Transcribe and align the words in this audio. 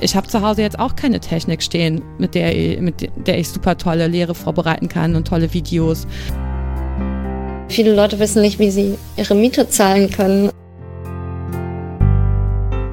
ich 0.00 0.16
habe 0.16 0.28
zu 0.28 0.42
Hause 0.42 0.62
jetzt 0.62 0.78
auch 0.78 0.96
keine 0.96 1.20
Technik 1.20 1.62
stehen, 1.62 2.02
mit 2.18 2.34
der, 2.34 2.80
mit 2.80 3.10
der 3.16 3.38
ich 3.38 3.48
super 3.48 3.76
tolle 3.76 4.06
Lehre 4.06 4.34
vorbereiten 4.34 4.88
kann 4.88 5.14
und 5.16 5.26
tolle 5.26 5.52
Videos. 5.52 6.06
Viele 7.68 7.94
Leute 7.94 8.18
wissen 8.18 8.42
nicht, 8.42 8.58
wie 8.58 8.70
sie 8.70 8.98
ihre 9.16 9.34
Miete 9.34 9.68
zahlen 9.68 10.10
können. 10.10 10.50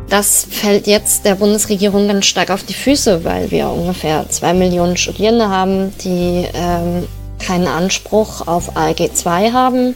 Das 0.10 0.48
fällt 0.50 0.88
jetzt 0.88 1.26
der 1.26 1.36
Bundesregierung 1.36 2.08
ganz 2.08 2.26
stark 2.26 2.52
auf 2.52 2.64
die 2.64 2.74
Füße, 2.74 3.24
weil 3.24 3.52
wir 3.52 3.70
ungefähr 3.70 4.26
zwei 4.30 4.54
Millionen 4.54 4.98
Studierende 4.98 5.50
haben, 5.50 5.92
die 6.04 6.46
ähm, 6.54 7.08
keinen 7.40 7.68
Anspruch 7.68 8.48
auf 8.48 8.78
ALG 8.78 9.14
2 9.14 9.52
haben. 9.52 9.96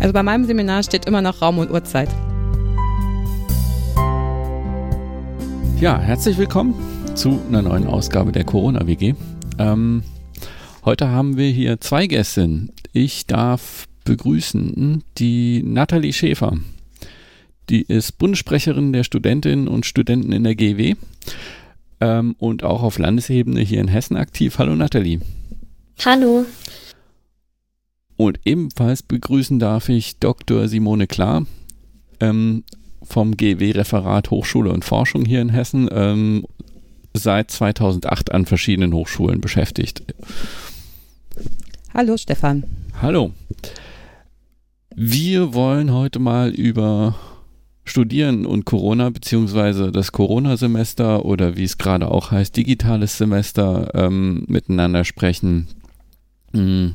Also 0.00 0.12
bei 0.12 0.22
meinem 0.22 0.44
Seminar 0.44 0.82
steht 0.82 1.04
immer 1.04 1.22
noch 1.22 1.42
Raum 1.42 1.58
und 1.58 1.70
Uhrzeit. 1.70 2.08
Ja, 5.80 5.98
herzlich 5.98 6.36
willkommen 6.36 6.74
zu 7.14 7.40
einer 7.48 7.62
neuen 7.62 7.86
Ausgabe 7.86 8.32
der 8.32 8.44
Corona-WG. 8.44 9.14
Ähm, 9.58 10.02
heute 10.84 11.08
haben 11.08 11.38
wir 11.38 11.48
hier 11.48 11.80
zwei 11.80 12.06
Gästinnen. 12.06 12.70
Ich 12.92 13.26
darf 13.26 13.88
begrüßen 14.04 15.02
die 15.16 15.62
Nathalie 15.62 16.12
Schäfer. 16.12 16.58
Die 17.70 17.80
ist 17.80 18.18
Bundessprecherin 18.18 18.92
der 18.92 19.04
Studentinnen 19.04 19.68
und 19.68 19.86
Studenten 19.86 20.32
in 20.32 20.44
der 20.44 20.54
GW 20.54 20.96
ähm, 22.02 22.36
und 22.38 22.62
auch 22.62 22.82
auf 22.82 22.98
Landesebene 22.98 23.62
hier 23.62 23.80
in 23.80 23.88
Hessen 23.88 24.18
aktiv. 24.18 24.58
Hallo 24.58 24.76
Nathalie. 24.76 25.20
Hallo. 26.04 26.44
Und 28.18 28.38
ebenfalls 28.44 29.02
begrüßen 29.02 29.58
darf 29.58 29.88
ich 29.88 30.18
Dr. 30.18 30.68
Simone 30.68 31.06
Klar. 31.06 31.46
Ähm, 32.20 32.64
vom 33.02 33.36
GW-Referat 33.36 34.30
Hochschule 34.30 34.70
und 34.70 34.84
Forschung 34.84 35.24
hier 35.24 35.40
in 35.40 35.50
Hessen 35.50 35.88
ähm, 35.92 36.44
seit 37.14 37.50
2008 37.50 38.32
an 38.32 38.46
verschiedenen 38.46 38.94
Hochschulen 38.94 39.40
beschäftigt. 39.40 40.02
Hallo 41.92 42.16
Stefan. 42.16 42.64
Hallo. 43.00 43.32
Wir 44.94 45.54
wollen 45.54 45.92
heute 45.92 46.18
mal 46.18 46.50
über 46.50 47.16
Studieren 47.84 48.46
und 48.46 48.66
Corona 48.66 49.10
beziehungsweise 49.10 49.90
das 49.90 50.12
Corona-Semester 50.12 51.24
oder 51.24 51.56
wie 51.56 51.64
es 51.64 51.78
gerade 51.78 52.08
auch 52.08 52.30
heißt, 52.30 52.56
digitales 52.56 53.18
Semester 53.18 53.90
ähm, 53.94 54.44
miteinander 54.46 55.04
sprechen. 55.04 55.66
Hm. 56.52 56.94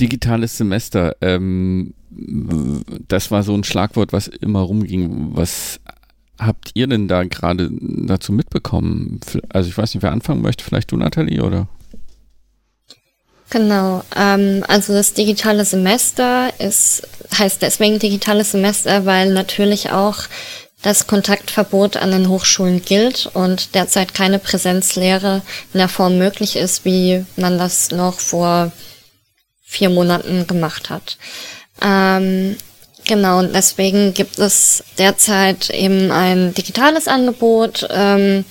Digitales 0.00 0.56
Semester. 0.56 1.16
Ähm, 1.20 1.94
das 3.08 3.30
war 3.30 3.42
so 3.42 3.54
ein 3.54 3.64
Schlagwort, 3.64 4.12
was 4.12 4.28
immer 4.28 4.60
rumging. 4.60 5.36
Was 5.36 5.80
habt 6.38 6.70
ihr 6.74 6.86
denn 6.86 7.08
da 7.08 7.24
gerade 7.24 7.70
dazu 7.70 8.32
mitbekommen? 8.32 9.20
Also 9.48 9.68
ich 9.68 9.76
weiß 9.76 9.94
nicht, 9.94 10.02
wer 10.02 10.12
anfangen 10.12 10.42
möchte, 10.42 10.64
vielleicht 10.64 10.92
du, 10.92 10.96
Nathalie, 10.96 11.42
oder? 11.42 11.68
Genau, 13.50 14.02
ähm, 14.16 14.64
also 14.66 14.92
das 14.92 15.12
digitale 15.12 15.64
Semester 15.64 16.52
ist, 16.58 17.06
heißt 17.38 17.62
deswegen 17.62 17.98
digitales 18.00 18.50
Semester, 18.50 19.06
weil 19.06 19.32
natürlich 19.32 19.92
auch 19.92 20.24
das 20.82 21.06
Kontaktverbot 21.06 21.96
an 21.96 22.10
den 22.10 22.28
Hochschulen 22.28 22.84
gilt 22.84 23.30
und 23.34 23.74
derzeit 23.74 24.14
keine 24.14 24.38
Präsenzlehre 24.38 25.42
in 25.72 25.78
der 25.78 25.88
Form 25.88 26.18
möglich 26.18 26.56
ist, 26.56 26.84
wie 26.84 27.24
man 27.36 27.56
das 27.56 27.92
noch 27.92 28.18
vor 28.18 28.72
vier 29.62 29.90
Monaten 29.90 30.46
gemacht 30.46 30.90
hat. 30.90 31.16
Ähm, 31.82 32.56
genau, 33.06 33.38
und 33.38 33.54
deswegen 33.54 34.14
gibt 34.14 34.38
es 34.38 34.84
derzeit 34.98 35.70
eben 35.70 36.10
ein 36.10 36.54
digitales 36.54 37.08
Angebot 37.08 37.86
ähm, 37.90 38.44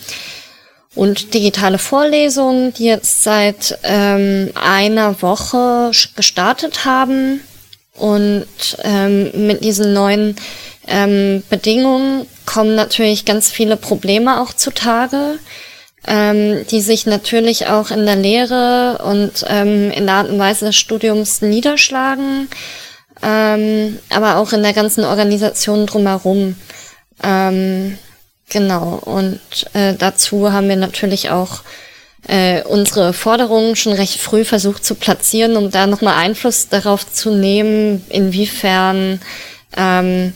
und 0.95 1.33
digitale 1.33 1.77
Vorlesungen, 1.77 2.73
die 2.73 2.85
jetzt 2.85 3.23
seit 3.23 3.77
ähm, 3.83 4.52
einer 4.55 5.21
Woche 5.21 5.91
gestartet 6.15 6.85
haben. 6.85 7.41
Und 7.97 8.47
ähm, 8.83 9.47
mit 9.47 9.64
diesen 9.64 9.93
neuen 9.93 10.35
ähm, 10.87 11.43
Bedingungen 11.49 12.27
kommen 12.45 12.75
natürlich 12.75 13.25
ganz 13.25 13.52
viele 13.52 13.77
Probleme 13.77 14.41
auch 14.41 14.53
zutage, 14.53 15.39
ähm, 16.05 16.65
die 16.69 16.81
sich 16.81 17.05
natürlich 17.05 17.67
auch 17.67 17.91
in 17.91 18.05
der 18.05 18.17
Lehre 18.17 19.02
und 19.03 19.45
ähm, 19.47 19.91
in 19.91 20.05
der 20.05 20.15
Art 20.15 20.30
und 20.30 20.39
Weise 20.39 20.65
des 20.65 20.75
Studiums 20.75 21.41
niederschlagen 21.41 22.49
ähm, 23.21 23.99
aber 24.09 24.37
auch 24.37 24.53
in 24.53 24.64
der 24.64 24.73
ganzen 24.73 25.03
Organisation 25.03 25.86
drumherum. 25.86 26.55
Ähm, 27.23 27.98
genau, 28.49 28.99
und 29.05 29.39
äh, 29.73 29.93
dazu 29.95 30.52
haben 30.52 30.70
wir 30.70 30.76
natürlich 30.76 31.30
auch 31.30 31.61
äh, 32.27 32.64
unsere 32.64 33.14
Forderungen 33.14 33.76
schon 33.76 33.93
recht 33.93 34.20
früh 34.20 34.43
versucht 34.43 34.83
zu 34.83 34.95
platzieren, 34.95 35.55
um 35.58 35.71
da 35.71 35.87
nochmal 35.87 36.15
Einfluss 36.15 36.70
darauf 36.70 37.11
zu 37.11 37.31
nehmen, 37.31 38.03
inwiefern 38.09 39.21
ähm, 39.77 40.33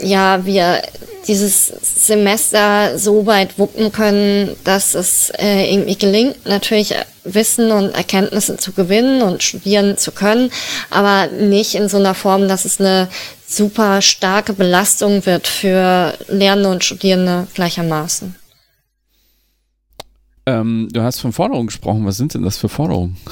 ja, 0.00 0.44
wir 0.44 0.82
dieses 1.26 1.66
Semester 1.66 2.98
so 2.98 3.26
weit 3.26 3.58
wuppen 3.58 3.92
können, 3.92 4.56
dass 4.64 4.94
es 4.94 5.30
äh, 5.38 5.72
irgendwie 5.72 5.96
gelingt, 5.96 6.46
natürlich 6.46 6.94
Wissen 7.24 7.70
und 7.70 7.90
Erkenntnisse 7.90 8.56
zu 8.56 8.72
gewinnen 8.72 9.20
und 9.20 9.42
studieren 9.42 9.98
zu 9.98 10.12
können, 10.12 10.50
aber 10.90 11.26
nicht 11.26 11.74
in 11.74 11.88
so 11.88 11.98
einer 11.98 12.14
Form, 12.14 12.48
dass 12.48 12.64
es 12.64 12.80
eine 12.80 13.08
super 13.46 14.00
starke 14.00 14.54
Belastung 14.54 15.26
wird 15.26 15.46
für 15.46 16.14
Lernende 16.28 16.70
und 16.70 16.84
Studierende 16.84 17.46
gleichermaßen. 17.54 18.34
Ähm, 20.46 20.88
du 20.90 21.02
hast 21.02 21.20
von 21.20 21.32
Forderungen 21.32 21.66
gesprochen. 21.66 22.06
Was 22.06 22.16
sind 22.16 22.32
denn 22.32 22.42
das 22.42 22.56
für 22.56 22.70
Forderungen? 22.70 23.18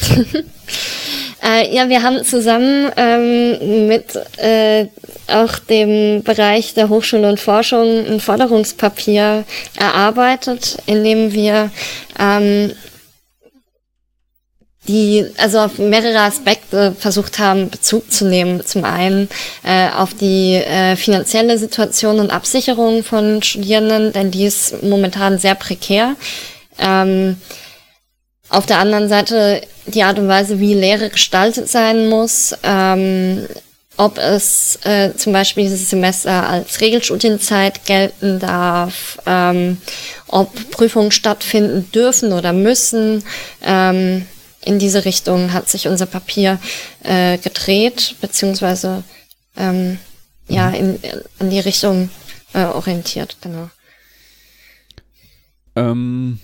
Äh, 1.42 1.74
ja, 1.74 1.88
wir 1.88 2.02
haben 2.02 2.24
zusammen 2.24 2.90
ähm, 2.96 3.86
mit 3.86 4.14
äh, 4.36 4.86
auch 5.28 5.58
dem 5.58 6.22
Bereich 6.22 6.74
der 6.74 6.88
Hochschule 6.88 7.28
und 7.28 7.40
Forschung 7.40 8.06
ein 8.06 8.20
Forderungspapier 8.20 9.44
erarbeitet, 9.76 10.78
in 10.86 11.04
dem 11.04 11.32
wir 11.32 11.70
ähm, 12.18 12.72
die 14.88 15.26
also 15.36 15.60
auf 15.60 15.78
mehrere 15.78 16.20
Aspekte 16.20 16.94
versucht 16.98 17.38
haben, 17.38 17.70
Bezug 17.70 18.10
zu 18.10 18.24
nehmen. 18.26 18.64
Zum 18.66 18.84
einen 18.84 19.28
äh, 19.62 19.88
auf 19.90 20.14
die 20.14 20.54
äh, 20.54 20.96
finanzielle 20.96 21.58
Situation 21.58 22.18
und 22.18 22.30
Absicherung 22.30 23.04
von 23.04 23.42
Studierenden, 23.42 24.12
denn 24.12 24.30
die 24.30 24.46
ist 24.46 24.82
momentan 24.82 25.38
sehr 25.38 25.54
prekär. 25.54 26.16
Ähm, 26.78 27.36
auf 28.50 28.66
der 28.66 28.78
anderen 28.78 29.08
Seite 29.08 29.62
die 29.86 30.02
Art 30.02 30.18
und 30.18 30.28
Weise, 30.28 30.60
wie 30.60 30.74
Lehre 30.74 31.08
gestaltet 31.08 31.68
sein 31.68 32.08
muss, 32.08 32.54
ähm, 32.62 33.46
ob 33.96 34.18
es 34.18 34.78
äh, 34.84 35.14
zum 35.14 35.32
Beispiel 35.32 35.64
dieses 35.64 35.90
Semester 35.90 36.48
als 36.48 36.80
Regelstudienzeit 36.80 37.84
gelten 37.84 38.38
darf, 38.40 39.18
ähm, 39.26 39.78
ob 40.26 40.70
Prüfungen 40.70 41.12
stattfinden 41.12 41.90
dürfen 41.92 42.32
oder 42.32 42.52
müssen. 42.52 43.22
Ähm, 43.62 44.26
in 44.64 44.78
diese 44.78 45.04
Richtung 45.04 45.52
hat 45.52 45.68
sich 45.68 45.86
unser 45.86 46.06
Papier 46.06 46.58
äh, 47.02 47.38
gedreht, 47.38 48.16
beziehungsweise 48.20 49.04
ähm, 49.56 49.98
ja 50.48 50.70
in, 50.70 50.98
in 51.38 51.50
die 51.50 51.60
Richtung 51.60 52.10
äh, 52.52 52.64
orientiert, 52.64 53.36
genau. 53.40 53.70
Ähm 55.76 56.40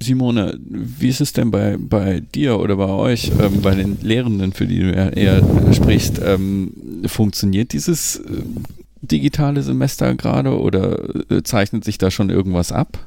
Simone, 0.00 0.58
wie 0.60 1.08
ist 1.08 1.20
es 1.20 1.32
denn 1.32 1.50
bei, 1.50 1.76
bei 1.78 2.20
dir 2.20 2.60
oder 2.60 2.76
bei 2.76 2.88
euch, 2.88 3.32
ähm, 3.40 3.62
bei 3.62 3.74
den 3.74 3.98
Lehrenden, 4.00 4.52
für 4.52 4.66
die 4.66 4.78
du 4.80 4.92
eher, 4.92 5.16
eher 5.16 5.74
sprichst? 5.74 6.20
Ähm, 6.24 7.02
funktioniert 7.06 7.72
dieses 7.72 8.16
äh, 8.16 8.42
digitale 9.02 9.62
Semester 9.62 10.14
gerade 10.14 10.58
oder 10.58 11.30
äh, 11.30 11.42
zeichnet 11.42 11.84
sich 11.84 11.98
da 11.98 12.10
schon 12.10 12.30
irgendwas 12.30 12.70
ab? 12.70 12.98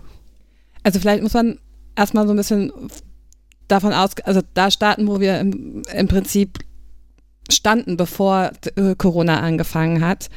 Also 0.84 1.00
vielleicht 1.00 1.24
muss 1.24 1.34
man 1.34 1.60
erstmal 1.96 2.26
so 2.26 2.34
ein 2.34 2.38
bisschen 2.38 2.74
davon 3.68 3.94
aus, 3.94 4.12
also 4.24 4.42
da 4.54 4.70
starten, 4.70 5.08
wo 5.08 5.20
wir 5.20 5.40
im, 5.40 5.84
im 5.96 6.08
Prinzip 6.08 6.60
standen, 7.50 7.98
bevor 7.98 8.52
äh, 8.76 8.96
Corona 8.96 9.40
angefangen 9.40 10.06
hat. 10.06 10.30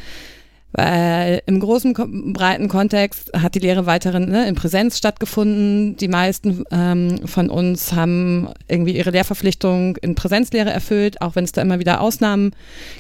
Weil 0.76 1.40
im 1.46 1.60
großen, 1.60 1.92
breiten 2.32 2.66
Kontext 2.66 3.30
hat 3.32 3.54
die 3.54 3.60
Lehre 3.60 3.86
weiterhin 3.86 4.28
ne, 4.28 4.48
in 4.48 4.56
Präsenz 4.56 4.98
stattgefunden. 4.98 5.96
Die 5.96 6.08
meisten 6.08 6.64
ähm, 6.72 7.28
von 7.28 7.48
uns 7.48 7.92
haben 7.92 8.48
irgendwie 8.66 8.96
ihre 8.96 9.10
Lehrverpflichtung 9.10 9.96
in 9.98 10.16
Präsenzlehre 10.16 10.70
erfüllt, 10.70 11.22
auch 11.22 11.36
wenn 11.36 11.44
es 11.44 11.52
da 11.52 11.62
immer 11.62 11.78
wieder 11.78 12.00
Ausnahmen 12.00 12.50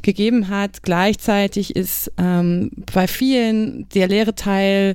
gegeben 0.02 0.48
hat. 0.48 0.84
Gleichzeitig 0.84 1.74
ist 1.74 2.12
ähm, 2.16 2.70
bei 2.94 3.08
vielen 3.08 3.88
der 3.88 4.06
Lehreteil 4.06 4.94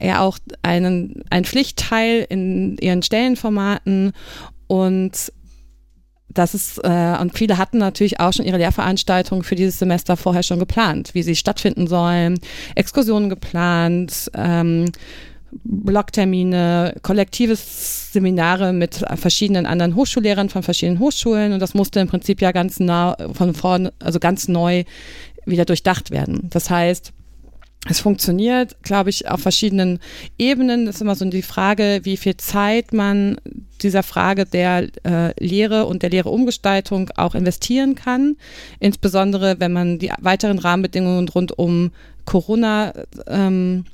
ja 0.00 0.20
auch 0.20 0.38
einen, 0.62 1.24
ein 1.28 1.44
Pflichtteil 1.44 2.24
in 2.30 2.78
ihren 2.78 3.02
Stellenformaten 3.02 4.12
und 4.66 5.30
das 6.28 6.54
ist, 6.54 6.78
äh, 6.82 7.16
und 7.20 7.36
viele 7.36 7.58
hatten 7.58 7.78
natürlich 7.78 8.20
auch 8.20 8.32
schon 8.32 8.44
ihre 8.44 8.58
Lehrveranstaltungen 8.58 9.44
für 9.44 9.54
dieses 9.54 9.78
Semester 9.78 10.16
vorher 10.16 10.42
schon 10.42 10.58
geplant, 10.58 11.14
wie 11.14 11.22
sie 11.22 11.36
stattfinden 11.36 11.86
sollen, 11.86 12.40
Exkursionen 12.74 13.30
geplant, 13.30 14.30
ähm, 14.34 14.90
Blocktermine, 15.62 16.96
kollektives 17.02 18.12
Seminare 18.12 18.72
mit 18.72 19.04
verschiedenen 19.14 19.66
anderen 19.66 19.94
Hochschullehrern 19.94 20.48
von 20.48 20.64
verschiedenen 20.64 20.98
Hochschulen 20.98 21.52
und 21.52 21.60
das 21.60 21.74
musste 21.74 22.00
im 22.00 22.08
Prinzip 22.08 22.40
ja 22.40 22.50
ganz 22.50 22.80
nah 22.80 23.16
von 23.32 23.54
vorn, 23.54 23.90
also 24.00 24.18
ganz 24.18 24.48
neu 24.48 24.82
wieder 25.46 25.64
durchdacht 25.64 26.10
werden. 26.10 26.48
Das 26.50 26.70
heißt, 26.70 27.12
es 27.88 28.00
funktioniert, 28.00 28.82
glaube 28.82 29.10
ich, 29.10 29.28
auf 29.28 29.40
verschiedenen 29.40 29.98
Ebenen. 30.38 30.86
Das 30.86 30.96
ist 30.96 31.00
immer 31.02 31.14
so 31.14 31.24
die 31.26 31.42
Frage, 31.42 32.00
wie 32.04 32.16
viel 32.16 32.36
Zeit 32.36 32.92
man 32.92 33.36
dieser 33.82 34.02
Frage 34.02 34.46
der 34.46 34.88
äh, 35.04 35.44
Lehre 35.44 35.84
und 35.84 36.02
der 36.02 36.10
Lehreumgestaltung 36.10 37.10
auch 37.16 37.34
investieren 37.34 37.94
kann. 37.94 38.36
Insbesondere, 38.80 39.60
wenn 39.60 39.72
man 39.72 39.98
die 39.98 40.10
weiteren 40.18 40.58
Rahmenbedingungen 40.58 41.28
rund 41.28 41.58
um 41.58 41.90
Corona 42.24 42.94
ähm, 43.26 43.84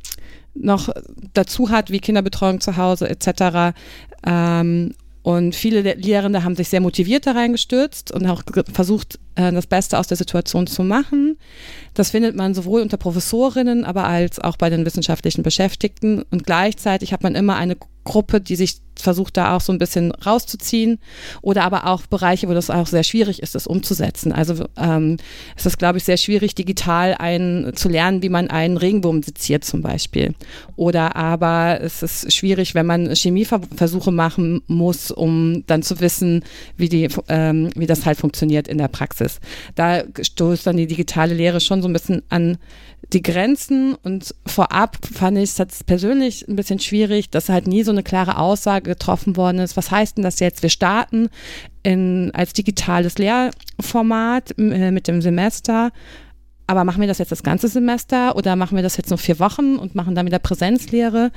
noch 0.54 0.88
dazu 1.34 1.70
hat, 1.70 1.90
wie 1.90 1.98
Kinderbetreuung 1.98 2.60
zu 2.60 2.76
Hause 2.76 3.08
etc. 3.08 3.74
Ähm, 4.24 4.94
und 5.22 5.54
viele 5.54 5.82
Lehrende 5.94 6.44
haben 6.44 6.56
sich 6.56 6.68
sehr 6.70 6.80
motiviert 6.80 7.26
da 7.26 7.32
reingestürzt 7.32 8.10
und 8.10 8.26
auch 8.26 8.42
versucht, 8.72 9.18
äh, 9.34 9.52
das 9.52 9.66
Beste 9.66 9.98
aus 9.98 10.06
der 10.06 10.16
Situation 10.16 10.66
zu 10.66 10.82
machen. 10.82 11.36
Das 11.92 12.10
findet 12.10 12.36
man 12.36 12.54
sowohl 12.54 12.80
unter 12.80 12.96
Professorinnen, 12.96 13.84
aber 13.84 14.04
als 14.04 14.38
auch 14.38 14.56
bei 14.56 14.70
den 14.70 14.86
wissenschaftlichen 14.86 15.42
Beschäftigten. 15.42 16.22
Und 16.30 16.44
gleichzeitig 16.44 17.12
hat 17.12 17.22
man 17.22 17.34
immer 17.34 17.56
eine 17.56 17.76
Gruppe, 18.04 18.40
die 18.40 18.56
sich 18.56 18.80
versucht, 18.96 19.36
da 19.36 19.56
auch 19.56 19.60
so 19.60 19.72
ein 19.72 19.78
bisschen 19.78 20.12
rauszuziehen. 20.12 20.98
Oder 21.42 21.64
aber 21.64 21.86
auch 21.86 22.06
Bereiche, 22.06 22.48
wo 22.48 22.54
das 22.54 22.70
auch 22.70 22.86
sehr 22.86 23.02
schwierig 23.02 23.42
ist, 23.42 23.54
das 23.54 23.66
umzusetzen. 23.66 24.32
Also 24.32 24.64
ähm, 24.76 25.16
es 25.56 25.66
ist, 25.66 25.78
glaube 25.78 25.98
ich, 25.98 26.04
sehr 26.04 26.16
schwierig, 26.16 26.54
digital 26.54 27.14
ein, 27.18 27.72
zu 27.74 27.88
lernen, 27.88 28.22
wie 28.22 28.28
man 28.28 28.48
einen 28.50 28.76
Regenwurm 28.76 29.22
seziert 29.22 29.64
zum 29.64 29.82
Beispiel. 29.82 30.34
Oder 30.76 31.16
aber 31.16 31.80
es 31.80 32.02
ist 32.02 32.32
schwierig, 32.32 32.74
wenn 32.74 32.86
man 32.86 33.14
Chemieversuche 33.14 34.12
machen 34.12 34.62
muss, 34.66 35.10
um 35.10 35.64
dann 35.66 35.82
zu 35.82 36.00
wissen, 36.00 36.44
wie, 36.76 36.88
die, 36.88 37.08
ähm, 37.28 37.70
wie 37.74 37.86
das 37.86 38.06
halt 38.06 38.18
funktioniert 38.18 38.68
in 38.68 38.78
der 38.78 38.88
Praxis. 38.88 39.40
Da 39.74 40.02
stoßt 40.20 40.66
dann 40.66 40.76
die 40.76 40.86
digitale 40.86 41.34
Lehre 41.34 41.60
schon 41.60 41.82
so 41.82 41.88
ein 41.88 41.92
bisschen 41.92 42.22
an 42.28 42.58
die 43.12 43.22
Grenzen 43.22 43.94
und 43.94 44.34
vorab 44.46 44.98
fand 45.12 45.38
ich 45.38 45.58
es 45.58 45.84
persönlich 45.84 46.46
ein 46.48 46.56
bisschen 46.56 46.78
schwierig, 46.78 47.30
dass 47.30 47.48
halt 47.48 47.66
nie 47.66 47.82
so 47.82 47.90
eine 47.90 48.02
klare 48.02 48.38
Aussage 48.38 48.89
getroffen 48.90 49.36
worden 49.36 49.58
ist. 49.58 49.76
Was 49.76 49.90
heißt 49.90 50.16
denn 50.16 50.24
das 50.24 50.40
jetzt? 50.40 50.62
Wir 50.62 50.70
starten 50.70 51.30
in, 51.82 52.30
als 52.34 52.52
digitales 52.52 53.16
Lehrformat 53.18 54.58
äh, 54.58 54.90
mit 54.90 55.08
dem 55.08 55.22
Semester. 55.22 55.90
Aber 56.66 56.84
machen 56.84 57.00
wir 57.00 57.08
das 57.08 57.18
jetzt 57.18 57.32
das 57.32 57.42
ganze 57.42 57.66
Semester 57.66 58.36
oder 58.36 58.54
machen 58.54 58.76
wir 58.76 58.82
das 58.82 58.96
jetzt 58.96 59.10
nur 59.10 59.18
vier 59.18 59.40
Wochen 59.40 59.76
und 59.76 59.96
machen 59.96 60.14
dann 60.14 60.26
wieder 60.26 60.38
Präsenzlehre? 60.38 61.32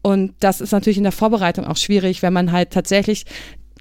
Und 0.00 0.32
das 0.40 0.62
ist 0.62 0.72
natürlich 0.72 0.96
in 0.96 1.02
der 1.02 1.12
Vorbereitung 1.12 1.66
auch 1.66 1.76
schwierig, 1.76 2.22
wenn 2.22 2.32
man 2.32 2.50
halt 2.50 2.70
tatsächlich 2.70 3.26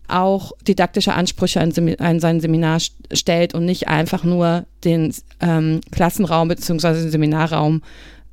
auch 0.10 0.51
didaktische 0.68 1.13
Ansprüche 1.13 1.62
an, 1.62 1.71
an 2.00 2.19
sein 2.19 2.42
Seminar 2.42 2.80
stellt 3.13 3.54
und 3.54 3.66
nicht 3.66 3.88
einfach 3.88 4.24
nur 4.24 4.66
den 4.83 5.13
ähm, 5.39 5.81
Klassenraum 5.92 6.48
bzw. 6.48 6.94
den 6.94 7.12
Seminarraum 7.12 7.81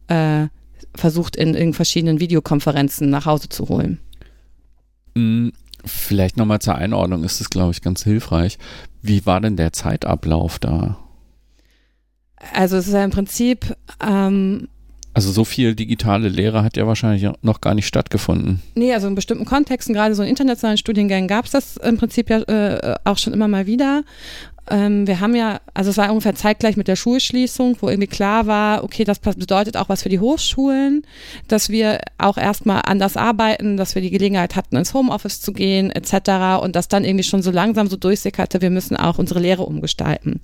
äh, 0.08 0.46
versucht 0.94 1.36
in, 1.36 1.54
in 1.54 1.74
verschiedenen 1.74 2.20
Videokonferenzen 2.20 3.10
nach 3.10 3.26
Hause 3.26 3.48
zu 3.48 3.68
holen. 3.68 4.00
Mm, 5.16 5.48
vielleicht 5.84 6.36
nochmal 6.36 6.60
zur 6.60 6.74
Einordnung 6.74 7.24
ist 7.24 7.40
es, 7.40 7.50
glaube 7.50 7.72
ich, 7.72 7.82
ganz 7.82 8.04
hilfreich. 8.04 8.58
Wie 9.02 9.24
war 9.24 9.40
denn 9.40 9.56
der 9.56 9.72
Zeitablauf 9.72 10.58
da? 10.58 10.98
Also 12.52 12.76
es 12.76 12.86
ist 12.86 12.92
ja 12.92 13.02
im 13.02 13.10
Prinzip 13.10 13.74
ähm, 14.00 14.68
also 15.16 15.32
so 15.32 15.44
viel 15.46 15.74
digitale 15.74 16.28
Lehre 16.28 16.62
hat 16.62 16.76
ja 16.76 16.86
wahrscheinlich 16.86 17.26
noch 17.40 17.62
gar 17.62 17.74
nicht 17.74 17.86
stattgefunden. 17.86 18.60
Nee, 18.74 18.92
also 18.92 19.08
in 19.08 19.14
bestimmten 19.14 19.46
Kontexten, 19.46 19.94
gerade 19.94 20.14
so 20.14 20.22
in 20.22 20.28
internationalen 20.28 20.76
Studiengängen 20.76 21.26
gab 21.26 21.46
es 21.46 21.52
das 21.52 21.78
im 21.78 21.96
Prinzip 21.96 22.28
ja 22.28 22.40
äh, 22.42 22.96
auch 23.04 23.16
schon 23.16 23.32
immer 23.32 23.48
mal 23.48 23.66
wieder. 23.66 24.04
Ähm, 24.68 25.06
wir 25.06 25.20
haben 25.20 25.34
ja, 25.36 25.60
also 25.74 25.90
es 25.90 25.96
war 25.96 26.10
ungefähr 26.10 26.34
zeitgleich 26.34 26.76
mit 26.76 26.88
der 26.88 26.96
Schulschließung, 26.96 27.76
wo 27.80 27.88
irgendwie 27.88 28.08
klar 28.08 28.46
war, 28.46 28.82
okay, 28.82 29.04
das 29.04 29.20
bedeutet 29.20 29.76
auch 29.76 29.88
was 29.88 30.02
für 30.02 30.08
die 30.08 30.18
Hochschulen, 30.18 31.02
dass 31.46 31.68
wir 31.68 32.00
auch 32.18 32.36
erstmal 32.36 32.82
anders 32.84 33.16
arbeiten, 33.16 33.76
dass 33.76 33.94
wir 33.94 34.02
die 34.02 34.10
Gelegenheit 34.10 34.56
hatten, 34.56 34.76
ins 34.76 34.92
Homeoffice 34.92 35.40
zu 35.40 35.52
gehen, 35.52 35.90
etc. 35.90 36.62
Und 36.62 36.74
das 36.74 36.88
dann 36.88 37.04
irgendwie 37.04 37.24
schon 37.24 37.42
so 37.42 37.52
langsam 37.52 37.86
so 37.86 37.96
durchsickerte, 37.96 38.60
wir 38.60 38.70
müssen 38.70 38.96
auch 38.96 39.18
unsere 39.18 39.40
Lehre 39.40 39.62
umgestalten. 39.62 40.40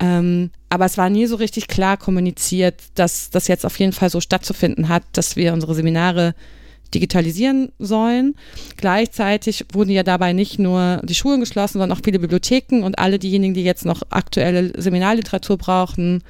Ähm, 0.00 0.50
aber 0.70 0.86
es 0.86 0.98
war 0.98 1.10
nie 1.10 1.26
so 1.26 1.36
richtig 1.36 1.68
klar 1.68 1.96
kommuniziert, 1.96 2.82
dass 2.94 3.30
das 3.30 3.48
jetzt 3.48 3.66
auf 3.66 3.78
jeden 3.78 3.92
Fall 3.92 4.10
so 4.10 4.20
stattzufinden 4.20 4.88
hat, 4.88 5.02
dass 5.12 5.36
wir 5.36 5.52
unsere 5.52 5.74
Seminare 5.74 6.34
digitalisieren 6.94 7.72
sollen. 7.78 8.34
Gleichzeitig 8.76 9.64
wurden 9.72 9.90
ja 9.90 10.02
dabei 10.02 10.32
nicht 10.32 10.58
nur 10.58 11.00
die 11.04 11.14
Schulen 11.14 11.40
geschlossen, 11.40 11.78
sondern 11.78 11.96
auch 11.96 12.02
viele 12.04 12.18
Bibliotheken 12.18 12.82
und 12.82 12.98
alle 12.98 13.18
diejenigen, 13.18 13.54
die 13.54 13.64
jetzt 13.64 13.84
noch 13.84 14.02
aktuelle 14.10 14.72
Seminarliteratur 14.80 15.58
brauchten, 15.58 16.22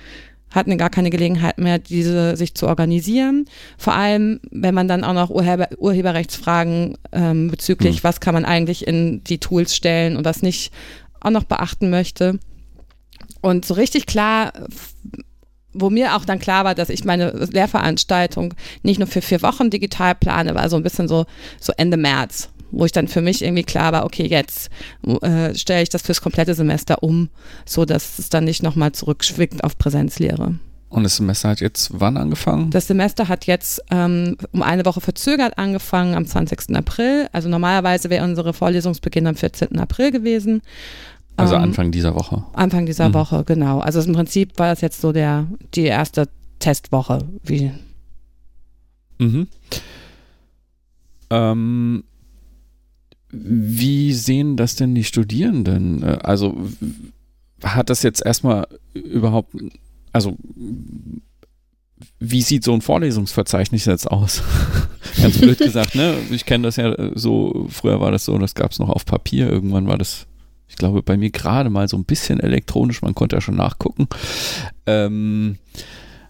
hatten 0.50 0.78
gar 0.78 0.90
keine 0.90 1.10
Gelegenheit 1.10 1.58
mehr, 1.58 1.78
diese 1.78 2.36
sich 2.36 2.54
zu 2.54 2.66
organisieren. 2.66 3.46
Vor 3.76 3.94
allem, 3.94 4.40
wenn 4.50 4.74
man 4.74 4.88
dann 4.88 5.04
auch 5.04 5.12
noch 5.12 5.30
Urheber, 5.30 5.68
Urheberrechtsfragen 5.76 6.96
ähm, 7.12 7.50
bezüglich, 7.50 7.96
hm. 7.96 8.04
was 8.04 8.20
kann 8.20 8.34
man 8.34 8.44
eigentlich 8.44 8.86
in 8.86 9.22
die 9.24 9.38
Tools 9.38 9.76
stellen 9.76 10.16
und 10.16 10.24
was 10.24 10.42
nicht 10.42 10.72
auch 11.20 11.30
noch 11.30 11.44
beachten 11.44 11.90
möchte. 11.90 12.38
Und 13.40 13.64
so 13.64 13.74
richtig 13.74 14.06
klar, 14.06 14.52
wo 15.76 15.90
mir 15.90 16.16
auch 16.16 16.24
dann 16.24 16.38
klar 16.38 16.64
war, 16.64 16.74
dass 16.74 16.88
ich 16.88 17.04
meine 17.04 17.30
Lehrveranstaltung 17.30 18.54
nicht 18.82 18.98
nur 18.98 19.08
für 19.08 19.22
vier 19.22 19.42
Wochen 19.42 19.70
digital 19.70 20.14
plane, 20.14 20.54
war 20.54 20.68
so 20.68 20.76
ein 20.76 20.82
bisschen 20.82 21.08
so, 21.08 21.26
so 21.60 21.72
Ende 21.76 21.96
März, 21.96 22.50
wo 22.70 22.84
ich 22.84 22.92
dann 22.92 23.08
für 23.08 23.20
mich 23.20 23.42
irgendwie 23.42 23.64
klar 23.64 23.92
war, 23.92 24.04
okay, 24.04 24.26
jetzt 24.26 24.70
äh, 25.22 25.54
stelle 25.54 25.82
ich 25.82 25.88
das 25.88 26.02
fürs 26.02 26.20
komplette 26.20 26.54
Semester 26.54 27.02
um, 27.02 27.28
so 27.64 27.84
dass 27.84 28.18
es 28.18 28.28
dann 28.28 28.44
nicht 28.44 28.62
nochmal 28.62 28.92
zurückschwingt 28.92 29.62
auf 29.64 29.78
Präsenzlehre. 29.78 30.54
Und 30.88 31.02
das 31.02 31.16
Semester 31.16 31.48
hat 31.48 31.60
jetzt 31.60 31.90
wann 31.92 32.16
angefangen? 32.16 32.70
Das 32.70 32.86
Semester 32.86 33.28
hat 33.28 33.46
jetzt 33.46 33.82
ähm, 33.90 34.36
um 34.52 34.62
eine 34.62 34.84
Woche 34.84 35.00
verzögert 35.00 35.58
angefangen 35.58 36.14
am 36.14 36.26
20. 36.26 36.76
April. 36.76 37.28
Also 37.32 37.48
normalerweise 37.48 38.08
wäre 38.08 38.24
unsere 38.24 38.52
Vorlesungsbeginn 38.52 39.26
am 39.26 39.34
14. 39.34 39.78
April 39.80 40.12
gewesen. 40.12 40.62
Also 41.36 41.54
ähm, 41.54 41.62
Anfang 41.62 41.90
dieser 41.90 42.14
Woche. 42.14 42.44
Anfang 42.54 42.86
dieser 42.86 43.10
mhm. 43.10 43.14
Woche, 43.14 43.44
genau. 43.44 43.80
Also 43.80 44.00
im 44.00 44.14
Prinzip 44.14 44.58
war 44.58 44.68
das 44.68 44.80
jetzt 44.80 45.00
so 45.00 45.12
der, 45.12 45.46
die 45.74 45.84
erste 45.84 46.28
Testwoche. 46.58 47.18
Wie 47.42 47.72
mhm. 49.18 49.48
Ähm, 51.28 52.04
wie 53.30 54.12
sehen 54.12 54.56
das 54.56 54.76
denn 54.76 54.94
die 54.94 55.04
Studierenden? 55.04 56.02
Äh, 56.02 56.18
also 56.22 56.56
hat 57.62 57.90
das 57.90 58.02
jetzt 58.02 58.24
erstmal 58.24 58.66
überhaupt, 58.94 59.54
also 60.12 60.36
wie 62.18 62.42
sieht 62.42 62.64
so 62.64 62.72
ein 62.72 62.82
Vorlesungsverzeichnis 62.82 63.86
jetzt 63.86 64.10
aus? 64.10 64.42
Ganz 65.22 65.38
blöd 65.38 65.58
gesagt, 65.58 65.94
ne? 65.94 66.14
Ich 66.30 66.44
kenne 66.44 66.64
das 66.64 66.76
ja 66.76 66.94
so, 67.14 67.66
früher 67.70 68.00
war 68.00 68.10
das 68.10 68.24
so, 68.24 68.36
das 68.38 68.54
gab 68.54 68.72
es 68.72 68.78
noch 68.78 68.90
auf 68.90 69.04
Papier, 69.04 69.48
irgendwann 69.50 69.86
war 69.86 69.98
das 69.98 70.26
ich 70.68 70.76
glaube, 70.76 71.02
bei 71.02 71.16
mir 71.16 71.30
gerade 71.30 71.70
mal 71.70 71.88
so 71.88 71.96
ein 71.96 72.04
bisschen 72.04 72.40
elektronisch, 72.40 73.02
man 73.02 73.14
konnte 73.14 73.36
ja 73.36 73.40
schon 73.40 73.56
nachgucken. 73.56 74.08
Ähm, 74.86 75.58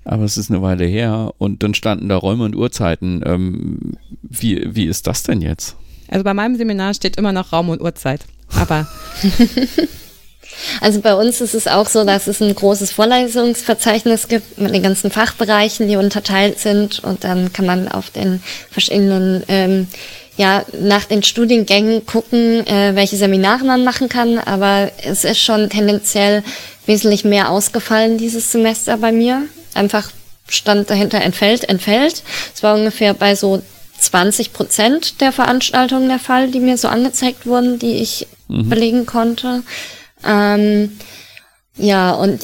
aber 0.05 0.25
es 0.25 0.37
ist 0.37 0.51
eine 0.51 0.63
Weile 0.63 0.85
her 0.85 1.33
und 1.39 1.63
dann 1.63 1.75
standen 1.75 2.09
da 2.09 2.17
Räume 2.17 2.45
und 2.45 2.55
Uhrzeiten. 2.55 3.23
Ähm, 3.27 3.95
wie, 4.23 4.75
wie 4.75 4.87
ist 4.87 5.07
das 5.07 5.25
denn 5.25 5.41
jetzt? 5.41 5.77
Also 6.09 6.23
bei 6.23 6.35
meinem 6.35 6.57
Seminar 6.57 6.95
steht 6.95 7.17
immer 7.17 7.33
noch 7.33 7.53
Raum 7.53 7.71
und 7.71 7.81
Uhrzeit. 7.81 8.25
Aber. 8.55 8.87
Also 10.81 11.01
bei 11.01 11.15
uns 11.15 11.41
ist 11.41 11.55
es 11.55 11.67
auch 11.67 11.87
so, 11.87 12.05
dass 12.05 12.27
es 12.27 12.41
ein 12.41 12.55
großes 12.55 12.93
Vorlesungsverzeichnis 12.93 14.29
gibt 14.29 14.59
mit 14.59 14.75
den 14.75 14.83
ganzen 14.83 15.11
Fachbereichen, 15.11 15.89
die 15.89 15.97
unterteilt 15.97 16.59
sind 16.59 17.01
und 17.01 17.25
dann 17.25 17.53
kann 17.53 17.67
man 17.67 17.89
auf 17.89 18.11
den 18.11 18.43
verschiedenen 18.71 19.43
ähm, 19.49 19.89
ja, 20.37 20.65
nach 20.79 21.05
den 21.05 21.23
Studiengängen 21.23 22.05
gucken, 22.05 22.67
äh, 22.67 22.95
welche 22.95 23.17
Seminare 23.17 23.65
man 23.65 23.85
machen 23.85 24.09
kann, 24.09 24.39
aber 24.39 24.91
es 25.03 25.25
ist 25.25 25.41
schon 25.41 25.71
tendenziell 25.71 26.43
wesentlich 26.85 27.25
mehr 27.25 27.51
ausgefallen 27.51 28.19
dieses 28.19 28.53
Semester 28.53 28.99
bei 28.99 29.13
mir. 29.13 29.43
Einfach 29.75 30.11
stand 30.49 30.91
dahinter 30.91 31.21
entfällt, 31.21 31.69
entfällt. 31.69 32.23
Es 32.55 32.63
war 32.63 32.75
ungefähr 32.75 33.15
bei 33.15 33.35
so 33.35 33.63
20 33.99 34.53
Prozent 34.53 35.21
der 35.21 35.33
Veranstaltungen 35.33 36.09
der 36.09 36.19
Fall, 36.19 36.49
die 36.49 36.61
mir 36.61 36.77
so 36.77 36.89
angezeigt 36.89 37.47
wurden, 37.47 37.79
die 37.79 37.95
ich 37.95 38.27
mhm. 38.49 38.69
belegen 38.69 39.07
konnte. 39.07 39.63
Ähm, 40.25 40.99
ja, 41.77 42.13
und 42.13 42.43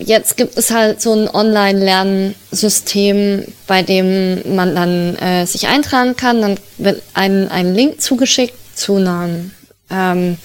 Jetzt 0.00 0.36
gibt 0.36 0.56
es 0.56 0.70
halt 0.70 1.02
so 1.02 1.12
ein 1.12 1.28
Online-Lernsystem, 1.28 3.46
bei 3.66 3.82
dem 3.82 4.54
man 4.54 4.76
dann 4.76 5.16
äh, 5.16 5.44
sich 5.44 5.66
eintragen 5.66 6.14
kann. 6.14 6.40
Dann 6.40 6.60
wird 6.78 7.02
ein, 7.14 7.50
ein 7.50 7.74
Link 7.74 8.00
zugeschickt 8.00 8.54
zu 8.78 8.94
einem 8.94 9.50
ähm, 9.90 10.38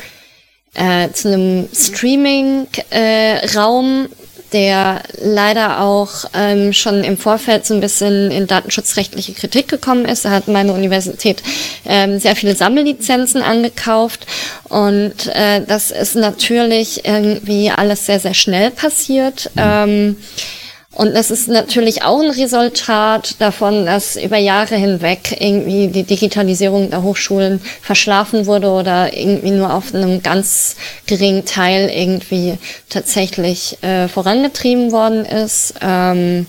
äh, 0.74 1.12
zu 1.12 1.28
einem 1.28 1.70
Streaming-Raum, 1.72 4.06
äh, 4.06 4.10
der 4.54 5.02
leider 5.22 5.82
auch 5.82 6.26
ähm, 6.34 6.72
schon 6.74 7.04
im 7.04 7.18
Vorfeld 7.18 7.66
so 7.66 7.74
ein 7.74 7.82
bisschen 7.82 8.32
in 8.32 8.48
datenschutzrechtliche 8.48 9.34
Kritik 9.34 9.68
gekommen 9.68 10.06
ist. 10.06 10.26
Da 10.26 10.30
hat 10.30 10.48
meine 10.48 10.74
Universität 10.74 11.42
ähm, 11.86 12.20
sehr 12.20 12.36
viele 12.36 12.56
Sammellizenzen 12.56 13.42
angekauft 13.42 14.28
und 14.70 15.28
äh, 15.34 15.62
das 15.66 15.92
ist 15.92 16.16
natürlich 16.16 17.06
irgendwie 17.06 17.72
alles 17.72 18.06
sehr, 18.06 18.20
sehr 18.20 18.34
schnell 18.34 18.72
passiert. 18.72 19.50
Mhm. 19.56 19.62
Ähm, 19.62 20.18
und 20.96 21.16
das 21.16 21.32
ist 21.32 21.48
natürlich 21.48 22.04
auch 22.04 22.22
ein 22.22 22.30
Resultat 22.30 23.36
davon, 23.40 23.86
dass 23.86 24.16
über 24.16 24.38
Jahre 24.38 24.76
hinweg 24.76 25.36
irgendwie 25.40 25.88
die 25.88 26.04
Digitalisierung 26.04 26.92
der 26.92 27.02
Hochschulen 27.02 27.62
verschlafen 27.82 28.46
wurde 28.46 28.70
oder 28.70 29.18
irgendwie 29.18 29.52
nur 29.52 29.74
auf 29.74 29.94
einem 29.96 30.22
ganz 30.22 30.76
geringen 31.08 31.46
Teil 31.46 31.90
irgendwie 31.90 32.60
tatsächlich 32.90 33.82
äh, 33.82 34.08
vorangetrieben 34.08 34.92
worden 34.92 35.26
ist. 35.26 35.74
Ähm, 35.82 36.46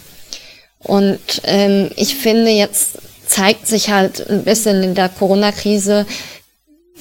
und 0.80 1.40
ähm, 1.44 1.90
ich 1.96 2.14
finde, 2.14 2.50
jetzt 2.50 2.98
zeigt 3.26 3.66
sich 3.66 3.88
halt 3.88 4.28
ein 4.28 4.44
bisschen 4.44 4.82
in 4.82 4.94
der 4.94 5.08
Corona-Krise 5.08 6.04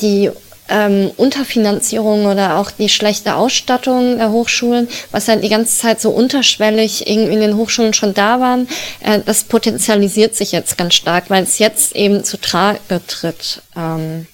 die 0.01 0.31
ähm, 0.69 1.11
Unterfinanzierung 1.17 2.25
oder 2.25 2.57
auch 2.57 2.71
die 2.71 2.89
schlechte 2.89 3.35
Ausstattung 3.35 4.17
der 4.17 4.31
Hochschulen, 4.31 4.87
was 5.11 5.27
halt 5.27 5.43
die 5.43 5.49
ganze 5.49 5.77
Zeit 5.77 6.01
so 6.01 6.11
unterschwellig 6.11 7.05
in 7.07 7.29
den 7.39 7.57
Hochschulen 7.57 7.93
schon 7.93 8.13
da 8.13 8.39
waren, 8.39 8.67
äh, 9.01 9.19
das 9.25 9.43
potenzialisiert 9.43 10.35
sich 10.35 10.51
jetzt 10.51 10.77
ganz 10.77 10.93
stark, 10.93 11.29
weil 11.29 11.43
es 11.43 11.59
jetzt 11.59 11.95
eben 11.95 12.23
zu 12.23 12.39
Trage 12.39 12.79
tritt. 13.07 13.61
Ähm, 13.75 14.27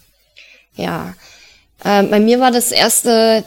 ja, 0.75 1.13
äh, 1.83 2.03
bei 2.03 2.19
mir 2.19 2.39
war 2.39 2.51
das 2.51 2.71
erste, 2.71 3.43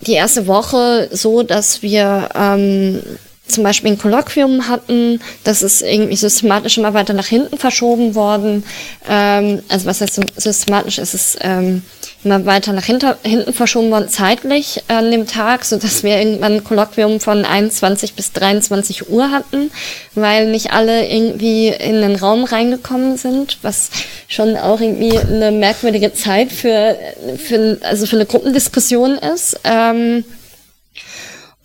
die 0.00 0.14
erste 0.14 0.46
Woche 0.46 1.08
so, 1.12 1.42
dass 1.42 1.82
wir 1.82 2.28
ähm, 2.34 3.02
zum 3.48 3.62
Beispiel 3.64 3.92
ein 3.92 3.98
Kolloquium 3.98 4.68
hatten, 4.68 5.20
das 5.44 5.62
ist 5.62 5.82
irgendwie 5.82 6.16
systematisch 6.16 6.78
immer 6.78 6.94
weiter 6.94 7.12
nach 7.14 7.26
hinten 7.26 7.58
verschoben 7.58 8.14
worden. 8.14 8.64
Ähm, 9.08 9.62
also 9.68 9.86
was 9.86 10.00
heißt 10.00 10.20
systematisch? 10.36 10.98
Ist 10.98 11.14
es 11.14 11.38
ähm, 11.40 11.82
immer 12.24 12.44
weiter 12.44 12.72
nach 12.72 12.84
hinter, 12.84 13.16
hinten 13.22 13.52
verschoben 13.52 13.90
worden, 13.90 14.08
zeitlich 14.08 14.82
an 14.88 15.10
dem 15.10 15.26
Tag, 15.26 15.64
so 15.64 15.76
dass 15.76 16.02
wir 16.02 16.18
irgendwann 16.18 16.54
ein 16.54 16.64
Kolloquium 16.64 17.20
von 17.20 17.44
21 17.44 18.14
bis 18.14 18.32
23 18.32 19.10
Uhr 19.10 19.30
hatten, 19.30 19.70
weil 20.14 20.50
nicht 20.50 20.72
alle 20.72 21.06
irgendwie 21.08 21.68
in 21.68 22.00
den 22.00 22.16
Raum 22.16 22.44
reingekommen 22.44 23.16
sind, 23.16 23.58
was 23.62 23.90
schon 24.28 24.56
auch 24.56 24.80
irgendwie 24.80 25.16
eine 25.16 25.52
merkwürdige 25.52 26.12
Zeit 26.12 26.50
für, 26.50 26.96
für, 27.38 27.78
also 27.82 28.06
für 28.06 28.16
eine 28.16 28.26
Gruppendiskussion 28.26 29.18
ist. 29.18 29.60
Ähm, 29.64 30.24